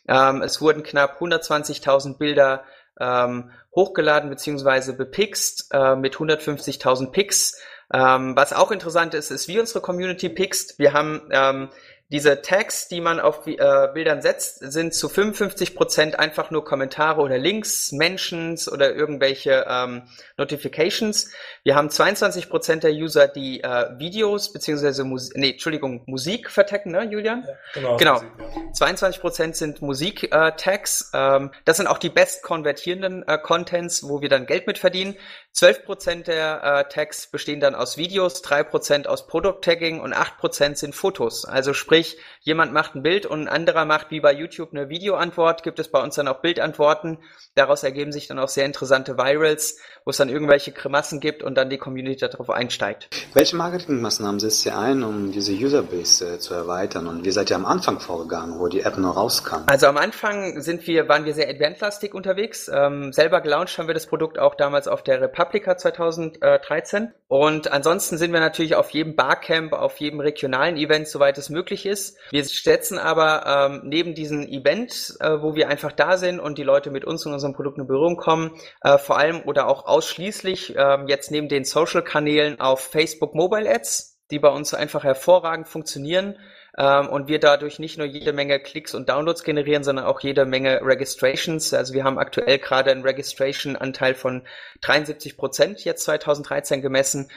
Ähm, 0.08 0.42
es 0.42 0.62
wurden 0.62 0.84
knapp 0.84 1.20
120.000 1.20 2.18
Bilder 2.18 2.64
ähm, 3.00 3.52
hochgeladen 3.76 4.30
bzw. 4.30 4.94
bepixt 4.94 5.70
äh, 5.72 5.96
mit 5.96 6.16
150.000 6.16 7.12
Picks. 7.12 7.60
Ähm, 7.94 8.36
was 8.36 8.54
auch 8.54 8.72
interessant 8.72 9.14
ist, 9.14 9.30
ist, 9.30 9.48
wie 9.48 9.60
unsere 9.60 9.82
Community 9.82 10.30
pickst. 10.30 10.80
Wir 10.80 10.94
haben 10.94 11.30
ähm, 11.32 11.70
diese 12.14 12.44
Tags, 12.44 12.88
die 12.88 13.02
man 13.02 13.20
auf 13.20 13.48
äh, 13.48 13.58
Bildern 13.92 14.22
setzt, 14.22 14.60
sind 14.60 14.94
zu 14.94 15.10
55 15.10 15.74
Prozent 15.76 16.20
einfach 16.20 16.52
nur 16.52 16.64
Kommentare 16.64 17.20
oder 17.20 17.40
Links, 17.40 17.92
Mentions 17.92 18.72
oder 18.72 18.94
irgendwelche 18.94 19.66
ähm, 19.68 20.04
Notifications. 20.38 21.32
Wir 21.64 21.74
haben 21.74 21.90
22 21.90 22.50
Prozent 22.50 22.84
der 22.84 22.92
User, 22.92 23.28
die 23.28 23.64
äh, 23.64 23.98
Videos 23.98 24.54
beziehungsweise 24.54 25.04
Musik, 25.04 25.36
nee, 25.38 25.52
Entschuldigung, 25.54 26.04
Musik 26.06 26.52
vertecken, 26.52 26.92
ne, 26.92 27.04
Julian? 27.10 27.46
Ja, 27.48 27.54
genau. 27.74 27.98
genau. 27.98 28.14
Musik, 28.14 28.30
ja. 28.38 28.74
22 28.74 29.20
Prozent 29.20 29.56
sind 29.56 29.82
Musik-Tags. 29.82 31.10
Äh, 31.16 31.18
ähm, 31.18 31.52
das 31.66 31.78
sind 31.78 31.88
auch 31.88 31.98
die 31.98 32.12
best 32.12 32.44
konvertierenden 32.44 33.28
äh, 33.28 33.40
Contents, 33.40 34.08
wo 34.08 34.22
wir 34.22 34.30
dann 34.30 34.46
Geld 34.46 34.68
mit 34.68 34.78
verdienen. 34.78 35.16
12% 35.56 36.24
der 36.24 36.64
äh, 36.64 36.90
Tags 36.92 37.28
bestehen 37.28 37.60
dann 37.60 37.76
aus 37.76 37.96
Videos, 37.96 38.44
3% 38.44 39.06
aus 39.06 39.28
Product-Tagging 39.28 40.00
und 40.00 40.16
8% 40.16 40.76
sind 40.76 40.96
Fotos. 40.96 41.46
Also 41.46 41.74
sprich, 41.74 42.18
jemand 42.42 42.74
macht 42.74 42.96
ein 42.96 43.04
Bild 43.04 43.28
und 43.28 43.42
ein 43.42 43.48
anderer 43.48 43.86
macht 43.86 44.10
wie 44.10 44.20
bei 44.20 44.34
YouTube 44.34 44.70
eine 44.72 44.90
Videoantwort, 44.90 45.62
gibt 45.62 45.78
es 45.78 45.90
bei 45.90 46.02
uns 46.02 46.16
dann 46.16 46.28
auch 46.28 46.42
Bildantworten. 46.42 47.20
Daraus 47.54 47.84
ergeben 47.84 48.12
sich 48.12 48.28
dann 48.28 48.40
auch 48.40 48.48
sehr 48.48 48.66
interessante 48.66 49.16
Virals, 49.18 49.78
wo 50.06 50.10
es 50.10 50.18
dann 50.18 50.30
irgendwelche 50.30 50.72
Grimassen 50.72 51.20
gibt 51.20 51.44
und 51.44 51.56
dann 51.56 51.70
die 51.70 51.78
Community 51.78 52.28
darauf 52.28 52.50
einsteigt. 52.50 53.10
Welche 53.36 53.56
Marketingmaßnahmen 53.56 54.40
setzt 54.40 54.66
ihr 54.66 54.76
ein, 54.76 55.04
um 55.04 55.32
diese 55.32 55.54
Userbase 55.54 56.34
äh, 56.34 56.40
zu 56.40 56.56
erweitern? 56.56 57.06
Und 57.06 57.26
wie 57.26 57.32
seid 57.32 57.52
ihr 57.52 57.58
am 57.58 57.68
Anfang 57.68 58.00
vorgegangen, 58.00 58.60
wo 58.60 58.70
die 58.70 58.82
App 58.82 58.98
noch 58.98 59.16
rauskam? 59.16 59.64
Also 59.68 59.86
am 59.86 59.98
Anfang 59.98 60.62
sind 60.62 60.88
wir, 60.88 61.08
waren 61.08 61.26
wir 61.26 61.36
sehr 61.36 61.48
advanced-lastig 61.48 62.16
unterwegs. 62.16 62.72
Ähm, 62.74 63.14
selber 63.14 63.40
gelauncht 63.42 63.78
haben 63.78 63.86
wir 63.86 63.94
das 63.94 64.08
Produkt 64.08 64.40
auch 64.40 64.56
damals 64.56 64.88
auf 64.88 65.04
der 65.04 65.22
Republica 65.44 65.78
2013. 65.78 67.14
Und 67.28 67.72
ansonsten 67.72 68.18
sind 68.18 68.32
wir 68.32 68.40
natürlich 68.40 68.76
auf 68.76 68.92
jedem 68.92 69.16
Barcamp, 69.16 69.74
auf 69.74 69.98
jedem 69.98 70.20
regionalen 70.20 70.78
Event, 70.78 71.08
soweit 71.08 71.38
es 71.38 71.50
möglich 71.50 71.86
ist. 71.86 72.18
Wir 72.32 72.44
setzen 72.46 72.98
aber 72.98 73.46
ähm, 73.46 73.82
neben 73.86 74.16
diesen 74.16 74.48
Events, 74.48 75.18
äh, 75.20 75.42
wo 75.42 75.56
wir 75.56 75.68
einfach 75.68 75.92
da 75.92 76.18
sind 76.18 76.40
und 76.40 76.58
die 76.58 76.64
Leute 76.64 76.92
mit 76.92 77.06
uns 77.06 77.26
und 77.26 77.34
unserem 77.34 77.54
Produkt 77.54 77.78
in 77.78 77.88
Berührung 77.88 78.18
kommen, 78.18 78.52
äh, 78.82 78.98
vor 78.98 79.18
allem 79.18 79.42
oder 79.46 79.68
auch 79.68 79.86
ausschließlich 79.86 80.76
äh, 80.76 80.98
jetzt 81.08 81.32
neben 81.32 81.50
den 81.50 81.66
Social-Kanälen 81.66 82.60
auf 82.60 82.82
Facebook 82.82 83.36
Mobile 83.36 83.70
Ads, 83.70 84.22
die 84.32 84.40
bei 84.40 84.50
uns 84.50 84.74
einfach 84.74 85.04
hervorragend 85.04 85.68
funktionieren 85.68 86.38
ähm, 86.78 87.08
und 87.10 87.28
wir 87.28 87.40
dadurch 87.40 87.80
nicht 87.80 87.98
nur 87.98 88.08
jede 88.08 88.34
Menge 88.34 88.60
Klicks 88.60 88.96
und 88.96 89.10
Downloads 89.10 89.44
generieren, 89.44 89.84
sondern 89.84 90.06
auch 90.06 90.22
jede 90.22 90.46
Menge 90.46 90.82
Registrations. 90.82 91.74
Also 91.74 91.94
wir 91.94 92.04
haben 92.04 92.18
aktuell 92.18 92.58
gerade 92.58 92.92
einen 92.92 93.04
Registration-Anteil 93.04 94.16
von 94.16 94.44
73 94.82 95.38
Prozent 95.38 95.84
jetzt 95.86 96.04
2013 96.04 96.82
gemessen. 96.82 97.30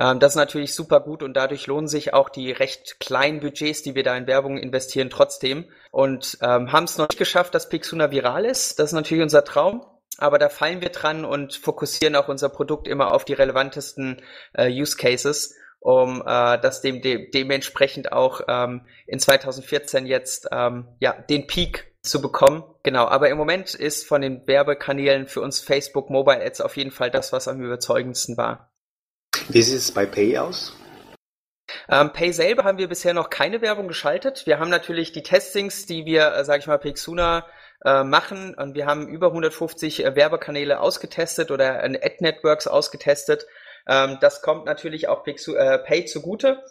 Ähm, 0.00 0.20
das 0.20 0.32
ist 0.32 0.36
natürlich 0.36 0.74
super 0.74 1.00
gut 1.00 1.22
und 1.22 1.34
dadurch 1.34 1.66
lohnen 1.66 1.88
sich 1.88 2.14
auch 2.14 2.30
die 2.30 2.50
recht 2.50 2.98
kleinen 2.98 3.40
Budgets, 3.40 3.82
die 3.82 3.94
wir 3.94 4.04
da 4.04 4.16
in 4.16 4.26
Werbung 4.26 4.56
investieren, 4.56 5.10
trotzdem. 5.10 5.66
Und 5.90 6.38
ähm, 6.40 6.72
haben 6.72 6.84
es 6.84 6.96
noch 6.96 7.08
nicht 7.08 7.18
geschafft, 7.18 7.54
dass 7.54 7.68
Pixuna 7.68 8.10
viral 8.10 8.46
ist. 8.46 8.78
Das 8.78 8.86
ist 8.90 8.94
natürlich 8.94 9.22
unser 9.22 9.44
Traum. 9.44 9.84
Aber 10.20 10.38
da 10.38 10.48
fallen 10.48 10.80
wir 10.80 10.88
dran 10.88 11.24
und 11.24 11.54
fokussieren 11.54 12.16
auch 12.16 12.26
unser 12.26 12.48
Produkt 12.48 12.88
immer 12.88 13.14
auf 13.14 13.24
die 13.24 13.34
relevantesten 13.34 14.20
äh, 14.52 14.68
Use 14.68 14.96
Cases 14.96 15.54
um 15.80 16.22
äh, 16.26 16.58
das 16.60 16.80
dem, 16.80 17.02
de 17.02 17.30
dementsprechend 17.30 18.12
auch 18.12 18.40
ähm, 18.48 18.86
in 19.06 19.18
2014 19.18 20.06
jetzt 20.06 20.48
ähm, 20.52 20.88
ja 21.00 21.12
den 21.12 21.46
Peak 21.46 21.92
zu 22.02 22.20
bekommen. 22.20 22.64
Genau, 22.82 23.06
aber 23.06 23.28
im 23.28 23.36
Moment 23.36 23.74
ist 23.74 24.06
von 24.06 24.20
den 24.20 24.46
Werbekanälen 24.46 25.26
für 25.26 25.40
uns 25.40 25.60
Facebook 25.60 26.10
Mobile 26.10 26.44
Ads 26.44 26.60
auf 26.60 26.76
jeden 26.76 26.90
Fall 26.90 27.10
das, 27.10 27.32
was 27.32 27.48
am 27.48 27.60
überzeugendsten 27.60 28.36
war. 28.36 28.72
Wie 29.48 29.62
sieht 29.62 29.78
es 29.78 29.92
bei 29.92 30.06
Pay 30.06 30.38
aus? 30.38 30.76
Ähm, 31.88 32.12
Pay 32.12 32.32
selber 32.32 32.64
haben 32.64 32.78
wir 32.78 32.88
bisher 32.88 33.14
noch 33.14 33.30
keine 33.30 33.60
Werbung 33.60 33.88
geschaltet. 33.88 34.46
Wir 34.46 34.58
haben 34.58 34.70
natürlich 34.70 35.12
die 35.12 35.22
Testings, 35.22 35.86
die 35.86 36.06
wir, 36.06 36.34
äh, 36.34 36.44
sage 36.44 36.60
ich 36.60 36.66
mal, 36.66 36.78
Pixuna 36.78 37.46
äh, 37.84 38.04
machen 38.04 38.54
und 38.54 38.74
wir 38.74 38.86
haben 38.86 39.06
über 39.08 39.28
150 39.28 40.04
äh, 40.04 40.16
Werbekanäle 40.16 40.80
ausgetestet 40.80 41.50
oder 41.50 41.84
äh, 41.84 41.98
Ad-Networks 42.02 42.66
ausgetestet 42.66 43.46
ähm, 43.88 44.18
das 44.20 44.42
kommt 44.42 44.66
natürlich 44.66 45.08
auch 45.08 45.24
Pixu, 45.24 45.54
äh, 45.54 45.78
Pay 45.78 46.04
zugute. 46.04 46.62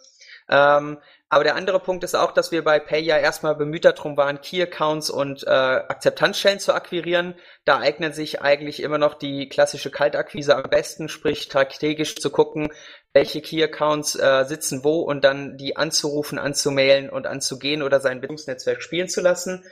Ähm, 0.48 0.98
aber 1.30 1.44
der 1.44 1.56
andere 1.56 1.78
Punkt 1.78 2.04
ist 2.04 2.14
auch, 2.14 2.32
dass 2.32 2.52
wir 2.52 2.64
bei 2.64 2.78
Pay 2.78 3.02
ja 3.02 3.18
erstmal 3.18 3.54
bemüht 3.54 3.84
darum 3.84 4.16
waren, 4.16 4.40
Key-Accounts 4.40 5.10
und 5.10 5.46
äh, 5.46 5.50
Akzeptanzstellen 5.50 6.58
zu 6.58 6.72
akquirieren. 6.72 7.34
Da 7.66 7.80
eignet 7.80 8.14
sich 8.14 8.40
eigentlich 8.40 8.82
immer 8.82 8.96
noch 8.96 9.12
die 9.14 9.50
klassische 9.50 9.90
Kaltakquise 9.90 10.56
am 10.56 10.70
besten, 10.70 11.10
sprich 11.10 11.42
strategisch 11.42 12.16
zu 12.16 12.30
gucken, 12.30 12.72
welche 13.12 13.42
Key-Accounts 13.42 14.14
äh, 14.14 14.44
sitzen 14.46 14.84
wo 14.84 15.00
und 15.00 15.22
dann 15.22 15.58
die 15.58 15.76
anzurufen, 15.76 16.38
anzumailen 16.38 17.10
und 17.10 17.26
anzugehen 17.26 17.82
oder 17.82 18.00
sein 18.00 18.20
Bildungsnetzwerk 18.20 18.82
spielen 18.82 19.08
zu 19.10 19.20
lassen. 19.20 19.64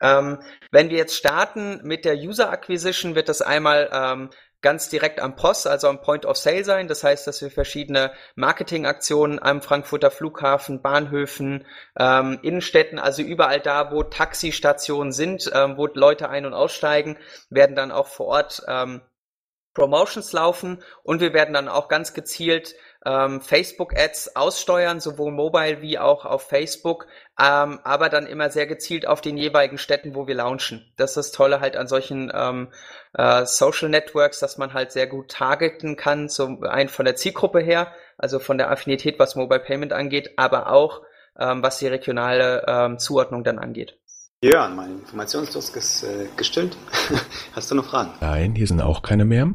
Ähm, 0.00 0.40
wenn 0.70 0.90
wir 0.90 0.98
jetzt 0.98 1.16
starten 1.16 1.80
mit 1.82 2.04
der 2.04 2.14
User 2.14 2.50
Acquisition, 2.50 3.16
wird 3.16 3.28
das 3.28 3.42
einmal 3.42 3.90
ähm, 3.92 4.30
ganz 4.62 4.88
direkt 4.88 5.20
am 5.20 5.36
POS, 5.36 5.66
also 5.66 5.88
am 5.88 6.00
Point 6.00 6.26
of 6.26 6.36
Sale 6.36 6.64
sein. 6.64 6.88
Das 6.88 7.02
heißt, 7.02 7.26
dass 7.26 7.40
wir 7.40 7.50
verschiedene 7.50 8.12
Marketingaktionen 8.34 9.42
am 9.42 9.62
Frankfurter 9.62 10.10
Flughafen, 10.10 10.82
Bahnhöfen, 10.82 11.66
ähm, 11.98 12.38
Innenstädten, 12.42 12.98
also 12.98 13.22
überall 13.22 13.60
da, 13.60 13.92
wo 13.92 14.02
Taxistationen 14.02 15.12
sind, 15.12 15.50
ähm, 15.54 15.76
wo 15.76 15.86
Leute 15.86 16.28
ein- 16.28 16.46
und 16.46 16.54
aussteigen, 16.54 17.16
werden 17.48 17.76
dann 17.76 17.92
auch 17.92 18.06
vor 18.06 18.26
Ort 18.26 18.62
ähm, 18.68 19.02
Promotions 19.74 20.32
laufen 20.32 20.82
und 21.02 21.20
wir 21.20 21.32
werden 21.32 21.54
dann 21.54 21.68
auch 21.68 21.88
ganz 21.88 22.12
gezielt 22.12 22.74
ähm, 23.06 23.40
Facebook-Ads 23.40 24.36
aussteuern, 24.36 25.00
sowohl 25.00 25.32
mobile 25.32 25.80
wie 25.80 25.98
auch 25.98 26.24
auf 26.24 26.42
Facebook, 26.42 27.06
ähm, 27.40 27.80
aber 27.82 28.08
dann 28.08 28.26
immer 28.26 28.50
sehr 28.50 28.66
gezielt 28.66 29.06
auf 29.06 29.20
den 29.20 29.36
jeweiligen 29.38 29.78
Städten, 29.78 30.14
wo 30.14 30.26
wir 30.26 30.34
launchen. 30.34 30.92
Das 30.96 31.10
ist 31.10 31.16
das 31.16 31.32
Tolle 31.32 31.60
halt 31.60 31.76
an 31.76 31.86
solchen 31.86 32.30
ähm, 32.34 32.68
äh, 33.14 33.46
Social 33.46 33.88
Networks, 33.88 34.38
dass 34.38 34.58
man 34.58 34.74
halt 34.74 34.92
sehr 34.92 35.06
gut 35.06 35.30
targeten 35.30 35.96
kann, 35.96 36.28
zum 36.28 36.62
einen 36.64 36.88
von 36.88 37.04
der 37.04 37.16
Zielgruppe 37.16 37.60
her, 37.60 37.92
also 38.18 38.38
von 38.38 38.58
der 38.58 38.70
Affinität, 38.70 39.18
was 39.18 39.34
Mobile 39.34 39.60
Payment 39.60 39.92
angeht, 39.92 40.32
aber 40.36 40.70
auch 40.70 41.02
ähm, 41.38 41.62
was 41.62 41.78
die 41.78 41.86
regionale 41.86 42.64
ähm, 42.66 42.98
Zuordnung 42.98 43.44
dann 43.44 43.58
angeht. 43.58 43.98
Ja, 44.42 44.70
mein 44.74 45.00
Informationsdurst 45.00 45.76
ist 45.76 46.02
äh, 46.02 46.26
gestillt. 46.34 46.74
Hast 47.52 47.70
du 47.70 47.74
noch 47.74 47.84
Fragen? 47.84 48.12
Nein, 48.22 48.54
hier 48.54 48.66
sind 48.66 48.80
auch 48.80 49.02
keine 49.02 49.26
mehr. 49.26 49.52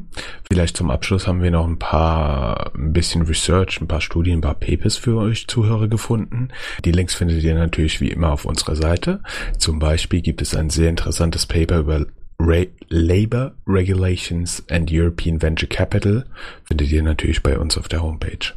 Vielleicht 0.48 0.76
zum 0.76 0.92
Abschluss 0.92 1.26
haben 1.26 1.42
wir 1.42 1.50
noch 1.50 1.66
ein 1.66 1.80
paar, 1.80 2.70
ein 2.72 2.92
bisschen 2.92 3.22
Research, 3.22 3.80
ein 3.80 3.88
paar 3.88 4.00
Studien, 4.00 4.38
ein 4.38 4.42
paar 4.42 4.54
Papers 4.54 4.96
für 4.96 5.16
euch 5.16 5.48
Zuhörer 5.48 5.88
gefunden. 5.88 6.50
Die 6.84 6.92
Links 6.92 7.16
findet 7.16 7.42
ihr 7.42 7.56
natürlich 7.56 8.00
wie 8.00 8.10
immer 8.10 8.30
auf 8.30 8.44
unserer 8.44 8.76
Seite. 8.76 9.24
Zum 9.58 9.80
Beispiel 9.80 10.20
gibt 10.20 10.40
es 10.40 10.54
ein 10.54 10.70
sehr 10.70 10.88
interessantes 10.88 11.46
Paper 11.46 11.78
über 11.78 12.06
Re 12.38 12.68
Labor 12.88 13.54
Regulations 13.66 14.62
and 14.70 14.88
European 14.92 15.42
Venture 15.42 15.68
Capital. 15.68 16.26
Findet 16.62 16.92
ihr 16.92 17.02
natürlich 17.02 17.42
bei 17.42 17.58
uns 17.58 17.76
auf 17.76 17.88
der 17.88 18.04
Homepage. 18.04 18.54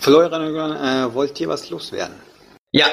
Florian, 0.00 0.42
äh, 0.74 1.14
wollt 1.14 1.38
ihr 1.40 1.48
was 1.48 1.70
loswerden? 1.70 2.33
Ja, 2.76 2.88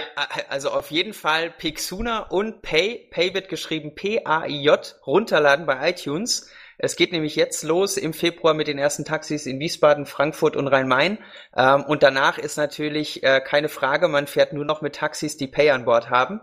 also 0.50 0.70
auf 0.70 0.92
jeden 0.92 1.12
Fall 1.12 1.50
Pixuna 1.50 2.20
und 2.20 2.62
Pay, 2.62 3.08
Pay 3.10 3.34
wird 3.34 3.50
geschrieben 3.50 3.96
P-A-I-J, 3.96 4.96
runterladen 5.08 5.66
bei 5.66 5.90
iTunes. 5.90 6.52
Es 6.78 6.96
geht 6.96 7.12
nämlich 7.12 7.36
jetzt 7.36 7.64
los 7.64 7.98
im 7.98 8.14
Februar 8.14 8.54
mit 8.54 8.68
den 8.68 8.78
ersten 8.78 9.06
Taxis 9.06 9.48
in 9.48 9.60
Wiesbaden, 9.60 10.06
Frankfurt 10.06 10.56
und 10.56 10.68
Rhein-Main. 10.68 11.18
Ähm, 11.58 11.84
und 11.86 12.04
danach 12.04 12.38
ist 12.38 12.58
natürlich 12.58 13.24
äh, 13.24 13.42
keine 13.42 13.70
Frage, 13.70 14.08
man 14.08 14.28
fährt 14.28 14.54
nur 14.54 14.66
noch 14.66 14.84
mit 14.84 14.98
Taxis, 14.98 15.36
die 15.36 15.48
Pay 15.48 15.72
an 15.72 15.86
Bord 15.86 16.12
haben. 16.12 16.42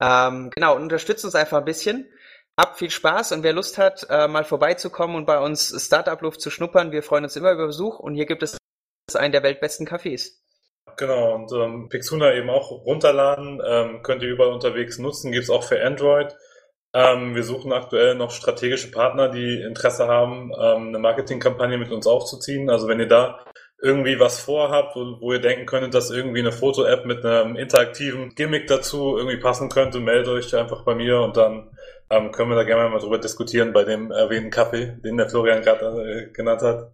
Ähm, 0.00 0.48
genau, 0.48 0.74
unterstützt 0.74 1.26
uns 1.26 1.34
einfach 1.34 1.58
ein 1.58 1.66
bisschen. 1.66 2.10
Habt 2.58 2.78
viel 2.78 2.90
Spaß 2.90 3.32
und 3.32 3.42
wer 3.42 3.52
Lust 3.52 3.76
hat, 3.76 4.06
äh, 4.08 4.26
mal 4.26 4.44
vorbeizukommen 4.44 5.16
und 5.16 5.26
bei 5.26 5.38
uns 5.38 5.74
Startup-Luft 5.84 6.40
zu 6.40 6.48
schnuppern, 6.48 6.92
wir 6.92 7.02
freuen 7.02 7.24
uns 7.24 7.36
immer 7.36 7.52
über 7.52 7.66
Besuch 7.66 7.98
und 7.98 8.14
hier 8.14 8.24
gibt 8.24 8.42
es 8.42 8.56
einen 9.14 9.32
der 9.32 9.42
weltbesten 9.42 9.86
Cafés. 9.86 10.40
Genau, 11.00 11.34
und 11.34 11.50
ähm, 11.52 11.88
Pixuna 11.88 12.34
eben 12.34 12.50
auch 12.50 12.70
runterladen, 12.70 13.58
ähm, 13.66 14.02
könnt 14.02 14.22
ihr 14.22 14.28
überall 14.28 14.52
unterwegs 14.52 14.98
nutzen, 14.98 15.32
gibt's 15.32 15.48
auch 15.48 15.62
für 15.64 15.82
Android. 15.82 16.36
Ähm, 16.92 17.34
wir 17.34 17.42
suchen 17.42 17.72
aktuell 17.72 18.16
noch 18.16 18.30
strategische 18.32 18.90
Partner, 18.90 19.30
die 19.30 19.62
Interesse 19.62 20.08
haben, 20.08 20.52
ähm, 20.60 20.88
eine 20.88 20.98
Marketingkampagne 20.98 21.78
mit 21.78 21.90
uns 21.90 22.06
aufzuziehen. 22.06 22.68
Also 22.68 22.86
wenn 22.86 23.00
ihr 23.00 23.08
da 23.08 23.46
irgendwie 23.82 24.20
was 24.20 24.40
vorhabt, 24.40 24.94
wo, 24.94 25.16
wo 25.22 25.32
ihr 25.32 25.40
denken 25.40 25.64
könntet, 25.64 25.94
dass 25.94 26.10
irgendwie 26.10 26.40
eine 26.40 26.52
Foto-App 26.52 27.06
mit 27.06 27.24
einem 27.24 27.56
interaktiven 27.56 28.34
Gimmick 28.34 28.66
dazu 28.66 29.16
irgendwie 29.16 29.38
passen 29.38 29.70
könnte, 29.70 30.00
meldet 30.00 30.28
euch 30.28 30.54
einfach 30.54 30.84
bei 30.84 30.94
mir 30.94 31.20
und 31.22 31.38
dann 31.38 31.70
ähm, 32.10 32.30
können 32.30 32.50
wir 32.50 32.56
da 32.56 32.64
gerne 32.64 32.90
mal 32.90 33.00
drüber 33.00 33.18
diskutieren 33.18 33.72
bei 33.72 33.84
dem 33.84 34.10
erwähnten 34.10 34.50
Kaffee, 34.50 34.98
den 35.02 35.16
der 35.16 35.30
Florian 35.30 35.62
gerade 35.62 35.86
äh, 36.02 36.30
genannt 36.30 36.60
hat. 36.60 36.92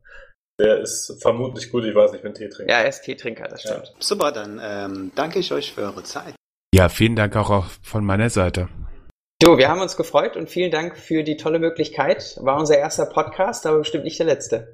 Der 0.59 0.81
ist 0.81 1.19
vermutlich 1.21 1.71
gut, 1.71 1.85
ich 1.85 1.95
weiß 1.95 2.13
nicht, 2.13 2.25
wenn 2.25 2.33
Tee 2.35 2.49
trinkt. 2.49 2.71
Ja, 2.71 2.79
er 2.79 2.89
ist 2.89 3.03
Teetrinker, 3.03 3.47
das 3.49 3.61
stimmt. 3.61 3.89
Ja. 3.89 3.95
Super, 3.99 4.33
dann 4.33 4.61
ähm, 4.63 5.13
danke 5.15 5.39
ich 5.39 5.53
euch 5.53 5.73
für 5.73 5.83
eure 5.83 6.03
Zeit. 6.03 6.35
Ja, 6.75 6.89
vielen 6.89 7.15
Dank 7.15 7.37
auch 7.37 7.67
von 7.83 8.05
meiner 8.05 8.31
Seite. 8.31 8.69
Du, 9.39 9.59
wir 9.59 9.69
haben 9.69 9.83
uns 9.83 9.99
gefreut 9.99 10.35
und 10.37 10.49
vielen 10.49 10.71
Dank 10.71 10.97
für 10.97 11.23
die 11.23 11.37
tolle 11.37 11.59
Möglichkeit. 11.59 12.39
War 12.41 12.59
unser 12.59 12.79
erster 12.79 13.05
Podcast, 13.05 13.67
aber 13.67 13.79
bestimmt 13.79 14.05
nicht 14.05 14.19
der 14.19 14.27
letzte. 14.27 14.73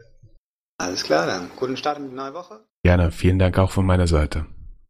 Alles 0.79 1.03
klar, 1.03 1.27
dann 1.27 1.51
guten 1.57 1.77
Start 1.77 1.99
in 1.99 2.11
die 2.11 2.15
neue 2.15 2.35
Woche. 2.35 2.61
Gerne, 2.85 3.11
vielen 3.11 3.41
Dank 3.41 3.59
auch 3.59 3.73
von 3.73 3.85
meiner 3.85 4.07
Seite. 4.07 4.47